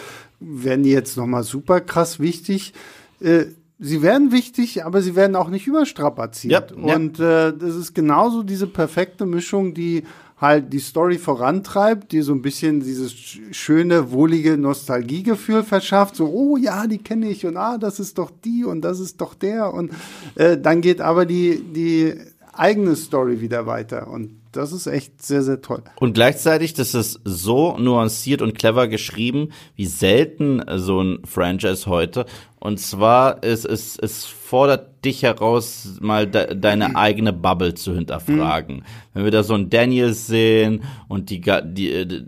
werden 0.41 0.84
die 0.84 0.91
jetzt 0.91 1.16
nochmal 1.16 1.43
super 1.43 1.80
krass 1.80 2.20
wichtig? 2.20 2.72
Äh, 3.20 3.47
sie 3.78 4.03
werden 4.03 4.32
wichtig, 4.32 4.84
aber 4.84 5.03
sie 5.03 5.14
werden 5.16 5.36
auch 5.36 5.51
nicht 5.51 5.66
überstrapaziert. 5.66 6.72
Ja, 6.72 6.86
ja. 6.86 6.97
Und 6.97 7.20
äh, 7.20 7.53
das 7.57 7.74
ist 7.76 7.95
genauso 7.95 8.43
diese 8.43 8.66
perfekte 8.66 9.26
Mischung, 9.26 9.74
die 9.74 10.05
halt 10.41 10.72
die 10.72 10.78
Story 10.78 11.18
vorantreibt, 11.18 12.12
die 12.12 12.22
so 12.22 12.32
ein 12.32 12.43
bisschen 12.43 12.78
dieses 12.80 13.12
sch- 13.12 13.53
schöne, 13.53 14.12
wohlige 14.12 14.57
Nostalgiegefühl 14.57 15.64
verschafft. 15.64 16.14
So, 16.14 16.28
oh 16.28 16.57
ja, 16.57 16.86
die 16.86 16.99
kenne 16.99 17.28
ich 17.28 17.45
und 17.45 17.57
ah, 17.57 17.76
das 17.76 17.99
ist 17.99 18.18
doch 18.18 18.30
die 18.45 18.64
und 18.64 18.82
das 18.82 19.01
ist 19.01 19.20
doch 19.20 19.34
der. 19.34 19.74
Und 19.74 19.91
äh, 20.36 20.57
dann 20.57 20.80
geht 20.80 21.01
aber 21.01 21.26
die, 21.26 21.61
die 21.61 22.14
eigene 22.53 22.95
Story 22.95 23.41
wieder 23.41 23.66
weiter. 23.66 24.07
Und 24.09 24.30
das 24.53 24.72
ist 24.72 24.86
echt 24.86 25.22
sehr, 25.22 25.42
sehr 25.42 25.61
toll. 25.61 25.82
Und 25.96 26.14
gleichzeitig, 26.14 26.74
das 26.74 26.94
ist 26.94 27.20
so 27.24 27.76
nuanciert 27.78 28.42
und 28.42 28.57
clever 28.59 28.88
geschrieben, 28.88 29.51
wie 29.76 29.86
selten 29.86 30.62
so 30.76 31.01
ein 31.01 31.18
Franchise 31.24 31.86
heute. 31.86 32.26
Und 32.61 32.80
zwar, 32.80 33.44
es, 33.44 33.64
es, 33.64 33.99
es 33.99 34.24
fordert 34.24 35.05
dich 35.05 35.22
heraus, 35.22 35.99
mal 36.01 36.26
de 36.26 36.57
deine 36.57 36.96
eigene 36.96 37.32
Bubble 37.32 37.74
zu 37.74 37.94
hinterfragen. 37.94 38.84
Wenn 39.14 39.24
wir 39.24 39.30
da 39.30 39.42
so 39.42 39.55
einen 39.55 39.70
Daniel 39.70 40.12
sehen 40.12 40.82
und 41.07 41.30
die, 41.30 41.40
die, 41.40 41.92
äh, 41.92 42.24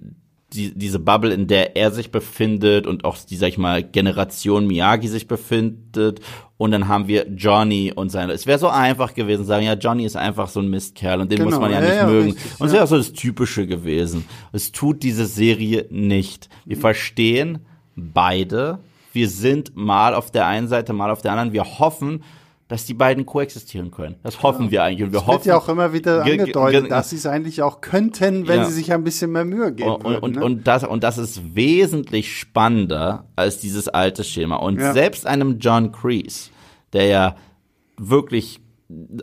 die, 0.53 0.77
diese 0.77 0.99
Bubble, 0.99 1.33
in 1.33 1.47
der 1.47 1.77
er 1.77 1.91
sich 1.91 2.11
befindet 2.11 2.87
und 2.87 3.05
auch 3.05 3.17
die, 3.19 3.37
sag 3.37 3.49
ich 3.49 3.59
mal, 3.59 3.83
Generation 3.83 4.67
Miyagi 4.67 5.09
sich 5.09 5.27
befindet. 5.27 6.21
Und 6.57 6.73
dann 6.73 6.89
haben 6.89 7.09
wir 7.09 7.27
Johnny 7.29 7.93
und 7.95 8.11
seine. 8.11 8.33
Es 8.33 8.47
wäre 8.47 8.59
so 8.59 8.69
einfach 8.69 9.15
gewesen, 9.15 9.45
sagen, 9.45 9.65
ja, 9.65 9.75
Johnny 9.75 10.05
ist 10.05 10.17
einfach 10.17 10.49
so 10.49 10.61
ein 10.61 10.69
Mistkerl 10.69 11.21
und 11.21 11.31
den 11.31 11.39
Genau, 11.39 11.51
muss 11.51 11.61
man 11.61 11.71
ja 11.71 11.81
ja, 11.81 11.89
nicht 11.89 11.97
ja, 11.97 12.07
mögen. 12.07 12.33
richtig, 12.33 12.61
und 12.61 12.67
es 12.67 12.73
ja. 12.73 12.79
wäre 12.79 12.87
so 12.87 12.97
das 12.97 13.13
Typische 13.13 13.67
gewesen. 13.67 14.27
Es 14.53 14.73
tut 14.73 15.03
diese 15.03 15.27
Serie 15.27 15.87
nicht. 15.91 16.49
Wir 16.67 16.77
verstehen 16.77 17.61
beide. 17.97 18.81
Wir 19.13 19.29
sind 19.29 19.75
mal 19.75 20.15
auf 20.15 20.31
der 20.31 20.47
einen 20.47 20.69
Seite, 20.69 20.93
mal 20.93 21.11
auf 21.11 21.23
der 21.23 21.33
anderen. 21.33 21.53
Wir 21.53 21.65
hoffen, 21.79 22.23
dass 22.71 22.87
die 22.87 22.95
beiden 22.95 23.27
koexistieren 23.27 23.91
können. 23.91 24.15
Das 24.23 24.43
hoffen 24.43 24.71
wir 24.71 24.83
eigentlich. 24.85 25.03
Und 25.05 25.13
wir 25.13 25.19
Es 25.21 25.27
wird 25.27 25.37
hoffen, 25.39 25.49
ja 25.49 25.57
auch 25.59 25.69
immer 25.69 25.93
wieder 25.93 26.23
Ge- 26.23 26.33
ge- 26.37 26.41
angedeutet, 26.41 26.81
ge- 26.85 26.89
dass 26.89 27.11
sie 27.11 27.17
es 27.17 27.27
eigentlich 27.27 27.61
auch 27.63 27.81
könnten, 27.81 28.49
wenn 28.49 28.61
Ja. 28.61 28.65
sie 28.65 28.73
sich 28.73 28.93
ein 28.93 29.03
bisschen 29.05 29.33
mehr 29.33 29.45
Mühe 29.45 29.73
geben 29.75 29.91
und, 29.91 30.05
würden. 30.05 30.23
und, 30.23 30.37
ne? 30.37 30.45
und, 30.45 30.67
das, 30.67 30.85
und 30.85 31.03
das 31.03 31.19
ist 31.19 31.55
wesentlich 31.57 32.39
spannender 32.39 33.25
als 33.37 33.59
dieses 33.59 33.89
alte 33.89 34.23
Schema. 34.25 34.57
Und 34.57 34.79
Ja. 34.81 34.93
selbst 34.93 35.27
einem 35.27 35.59
John 35.59 35.91
Kreese, 35.93 36.51
der 36.93 37.07
ja 37.07 37.37
wirklich 37.99 38.61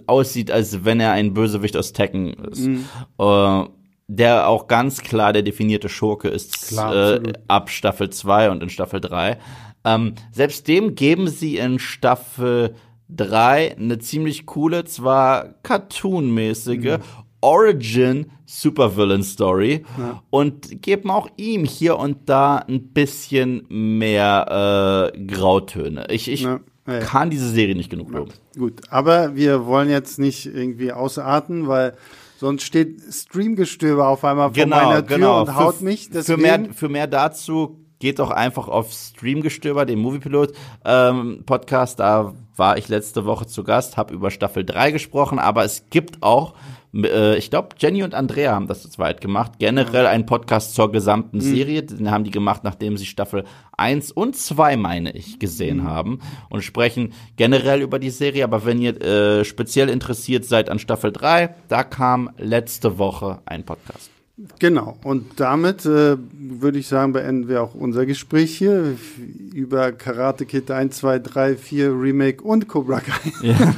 aussieht, 0.05 0.51
als 0.51 0.85
wenn 0.85 0.99
er 0.99 1.11
ein 1.13 1.33
Bösewicht 1.33 1.75
aus 1.77 1.93
Tekken 1.93 2.33
ist, 2.51 2.65
Mhm. 2.67 2.85
äh, 3.19 3.63
der 4.09 4.47
auch 4.47 4.67
ganz 4.67 5.01
klar 5.01 5.33
der 5.33 5.41
definierte 5.43 5.89
Schurke 5.89 6.27
ist 6.29 6.67
Klar, 6.69 7.15
äh, 7.25 7.33
ab 7.47 7.69
Staffel 7.69 8.09
2 8.09 8.49
und 8.51 8.63
in 8.63 8.69
Staffel 8.69 9.01
3. 9.01 9.37
Ähm, 9.85 10.15
selbst 10.31 10.67
dem 10.67 10.95
geben 10.95 11.27
sie 11.27 11.57
in 11.57 11.79
Staffel 11.79 12.75
3 13.09 13.77
eine 13.77 13.99
ziemlich 13.99 14.45
coole, 14.45 14.83
zwar 14.85 15.53
cartoonmäßige 15.63 16.97
Mhm. 16.97 17.03
Origin 17.41 18.25
Supervillain 18.45 19.23
Story 19.23 19.85
und 20.29 20.81
geben 20.81 21.11
auch 21.11 21.27
ihm 21.37 21.65
hier 21.65 21.97
und 21.99 22.27
da 22.29 22.57
ein 22.57 22.87
bisschen 22.93 23.63
mehr 23.69 25.11
äh, 25.13 25.25
Grautöne. 25.27 26.07
Ich, 26.09 26.29
ich 26.31 26.41
Ja, 26.41 26.59
ja, 26.87 26.93
ja. 26.93 26.99
kann 27.01 27.29
diese 27.29 27.49
Serie 27.49 27.75
nicht 27.75 27.89
genug 27.91 28.11
loben. 28.11 28.31
Gut, 28.57 28.81
aber 28.89 29.35
wir 29.35 29.65
wollen 29.65 29.89
jetzt 29.89 30.17
nicht 30.19 30.45
irgendwie 30.47 30.91
ausarten, 30.91 31.67
weil 31.67 31.93
sonst 32.37 32.63
steht 32.63 33.01
Streamgestöber 33.11 34.07
auf 34.07 34.23
einmal 34.23 34.53
vor 34.53 34.65
meiner 34.65 35.05
Tür 35.05 35.41
und 35.41 35.55
haut 35.55 35.75
Für- 35.75 35.83
mich. 35.83 36.05
Für 36.05 36.13
Deswegen, 36.13 36.41
mehr, 36.41 36.65
für 36.73 36.89
mehr 36.89 37.07
dazu 37.07 37.77
geht 37.99 38.19
doch 38.19 38.31
einfach 38.31 38.67
auf 38.67 38.91
Streamgestöber, 38.91 39.85
den 39.85 39.99
Moviepilot 39.99 40.53
ähm, 40.85 41.43
Podcast. 41.45 41.99
Da 41.99 42.33
war 42.55 42.77
ich 42.77 42.87
letzte 42.87 43.25
Woche 43.25 43.45
zu 43.45 43.63
Gast, 43.63 43.97
habe 43.97 44.13
über 44.13 44.31
Staffel 44.31 44.65
3 44.65 44.91
gesprochen, 44.91 45.39
aber 45.39 45.63
es 45.63 45.89
gibt 45.89 46.23
auch, 46.23 46.55
äh, 46.93 47.37
ich 47.37 47.49
glaube, 47.49 47.69
Jenny 47.77 48.03
und 48.03 48.15
Andrea 48.15 48.53
haben 48.53 48.67
das 48.67 48.81
zu 48.81 48.89
zweit 48.89 49.21
gemacht. 49.21 49.53
Generell 49.59 50.07
ein 50.07 50.25
Podcast 50.25 50.73
zur 50.73 50.91
gesamten 50.91 51.41
Serie. 51.41 51.83
Den 51.83 52.11
haben 52.11 52.23
die 52.23 52.31
gemacht, 52.31 52.63
nachdem 52.63 52.97
sie 52.97 53.05
Staffel 53.05 53.43
1 53.77 54.11
und 54.11 54.35
2, 54.35 54.77
meine 54.77 55.11
ich, 55.11 55.39
gesehen 55.39 55.83
haben 55.83 56.19
und 56.49 56.63
sprechen 56.63 57.13
generell 57.35 57.81
über 57.81 57.99
die 57.99 58.09
Serie. 58.09 58.43
Aber 58.43 58.65
wenn 58.65 58.81
ihr 58.81 58.99
äh, 59.01 59.45
speziell 59.45 59.89
interessiert 59.89 60.45
seid 60.45 60.69
an 60.69 60.79
Staffel 60.79 61.11
3, 61.11 61.55
da 61.67 61.83
kam 61.83 62.31
letzte 62.37 62.97
Woche 62.97 63.39
ein 63.45 63.63
Podcast. 63.65 64.16
Genau, 64.59 64.97
und 65.03 65.39
damit 65.39 65.85
äh, 65.85 66.15
würde 66.31 66.77
ich 66.77 66.87
sagen, 66.87 67.11
beenden 67.11 67.47
wir 67.47 67.63
auch 67.63 67.73
unser 67.73 68.05
Gespräch 68.05 68.55
hier 68.55 68.95
über 69.51 69.91
Karate 69.91 70.45
Kid 70.45 70.69
1, 70.69 70.95
2, 70.97 71.19
3, 71.19 71.55
4 71.55 71.89
Remake 71.89 72.43
und 72.43 72.67
Cobra 72.67 72.99
Kai. 72.99 73.55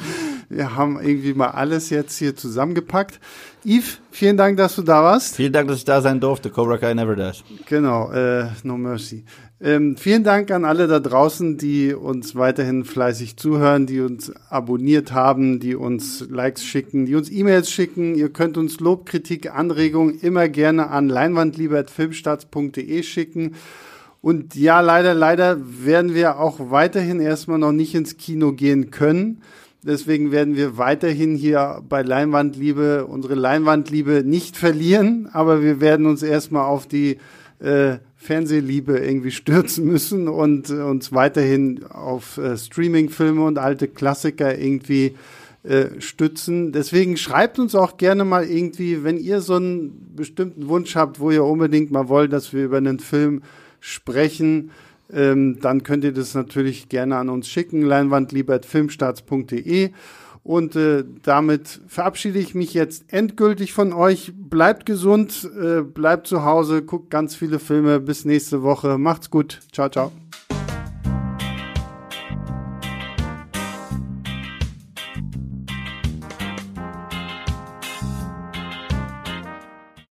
Wir 0.51 0.75
haben 0.75 0.99
irgendwie 0.99 1.35
mal 1.35 1.49
alles 1.49 1.91
jetzt 1.91 2.17
hier 2.17 2.35
zusammengepackt. 2.35 3.19
Yves, 3.63 3.99
vielen 4.09 4.35
Dank, 4.35 4.57
dass 4.57 4.75
du 4.75 4.81
da 4.81 5.03
warst. 5.03 5.35
Vielen 5.35 5.53
Dank, 5.53 5.67
dass 5.67 5.77
ich 5.77 5.85
da 5.85 6.01
sein 6.01 6.19
durfte. 6.19 6.49
Cobra 6.49 6.79
Kai 6.79 6.95
Never 6.95 7.15
Dies. 7.15 7.43
Genau, 7.67 8.11
äh, 8.11 8.47
no 8.63 8.75
mercy. 8.75 9.23
Ähm, 9.61 9.97
vielen 9.97 10.23
Dank 10.23 10.51
an 10.51 10.63
alle 10.63 10.87
da 10.87 11.01
draußen, 11.01 11.57
die 11.57 11.93
uns 11.93 12.33
weiterhin 12.33 12.85
fleißig 12.85 13.35
zuhören, 13.35 13.87
die 13.87 13.99
uns 13.99 14.31
abonniert 14.49 15.11
haben, 15.11 15.59
die 15.59 15.75
uns 15.75 16.25
Likes 16.29 16.63
schicken, 16.63 17.05
die 17.05 17.15
uns 17.15 17.29
E-Mails 17.29 17.69
schicken. 17.69 18.15
Ihr 18.15 18.29
könnt 18.29 18.57
uns 18.57 18.79
Lob, 18.79 19.05
Kritik, 19.05 19.53
Anregungen 19.53 20.17
immer 20.21 20.47
gerne 20.47 20.89
an 20.89 21.09
leinwandliebe.filmstarts.de 21.09 23.03
schicken. 23.03 23.55
Und 24.21 24.55
ja, 24.55 24.79
leider, 24.79 25.13
leider 25.13 25.57
werden 25.61 26.13
wir 26.13 26.39
auch 26.39 26.71
weiterhin 26.71 27.19
erstmal 27.19 27.59
noch 27.59 27.73
nicht 27.73 27.95
ins 27.95 28.15
Kino 28.15 28.53
gehen 28.53 28.91
können. 28.91 29.41
Deswegen 29.83 30.31
werden 30.31 30.55
wir 30.55 30.77
weiterhin 30.77 31.35
hier 31.35 31.81
bei 31.87 32.01
Leinwandliebe 32.01 33.05
unsere 33.05 33.35
Leinwandliebe 33.35 34.23
nicht 34.25 34.55
verlieren, 34.55 35.29
aber 35.33 35.61
wir 35.61 35.81
werden 35.81 36.05
uns 36.05 36.23
erstmal 36.23 36.65
auf 36.65 36.87
die 36.87 37.17
äh, 37.59 37.97
Fernsehliebe 38.19 38.99
irgendwie 38.99 39.31
stürzen 39.31 39.85
müssen 39.85 40.27
und 40.27 40.69
äh, 40.69 40.73
uns 40.73 41.11
weiterhin 41.13 41.85
auf 41.85 42.37
äh, 42.37 42.57
Streamingfilme 42.57 43.43
und 43.43 43.57
alte 43.57 43.87
Klassiker 43.87 44.55
irgendwie 44.57 45.15
äh, 45.63 45.99
stützen. 45.99 46.73
Deswegen 46.73 47.17
schreibt 47.17 47.59
uns 47.59 47.75
auch 47.75 47.97
gerne 47.97 48.25
mal 48.25 48.45
irgendwie, 48.45 49.03
wenn 49.03 49.17
ihr 49.17 49.41
so 49.41 49.55
einen 49.55 50.15
bestimmten 50.15 50.67
Wunsch 50.67 50.95
habt, 50.95 51.19
wo 51.19 51.31
ihr 51.31 51.45
unbedingt 51.45 51.91
mal 51.91 52.09
wollt, 52.09 52.33
dass 52.33 52.53
wir 52.53 52.65
über 52.65 52.77
einen 52.77 52.99
Film 52.99 53.41
sprechen, 53.79 54.71
ähm, 55.11 55.59
dann 55.61 55.81
könnt 55.83 56.03
ihr 56.03 56.13
das 56.13 56.33
natürlich 56.33 56.89
gerne 56.89 57.15
an 57.15 57.29
uns 57.29 57.47
schicken, 57.47 57.81
leinwandliebe.filmstarts.de. 57.81 59.91
Und 60.43 60.75
äh, 60.75 61.03
damit 61.23 61.81
verabschiede 61.87 62.39
ich 62.39 62.55
mich 62.55 62.73
jetzt 62.73 63.05
endgültig 63.13 63.73
von 63.73 63.93
euch. 63.93 64.31
Bleibt 64.35 64.85
gesund, 64.85 65.49
äh, 65.59 65.81
bleibt 65.81 66.27
zu 66.27 66.43
Hause, 66.43 66.81
guckt 66.81 67.09
ganz 67.09 67.35
viele 67.35 67.59
Filme. 67.59 67.99
Bis 67.99 68.25
nächste 68.25 68.63
Woche. 68.63 68.97
Macht's 68.97 69.29
gut. 69.29 69.59
Ciao, 69.71 69.89
ciao. 69.89 70.11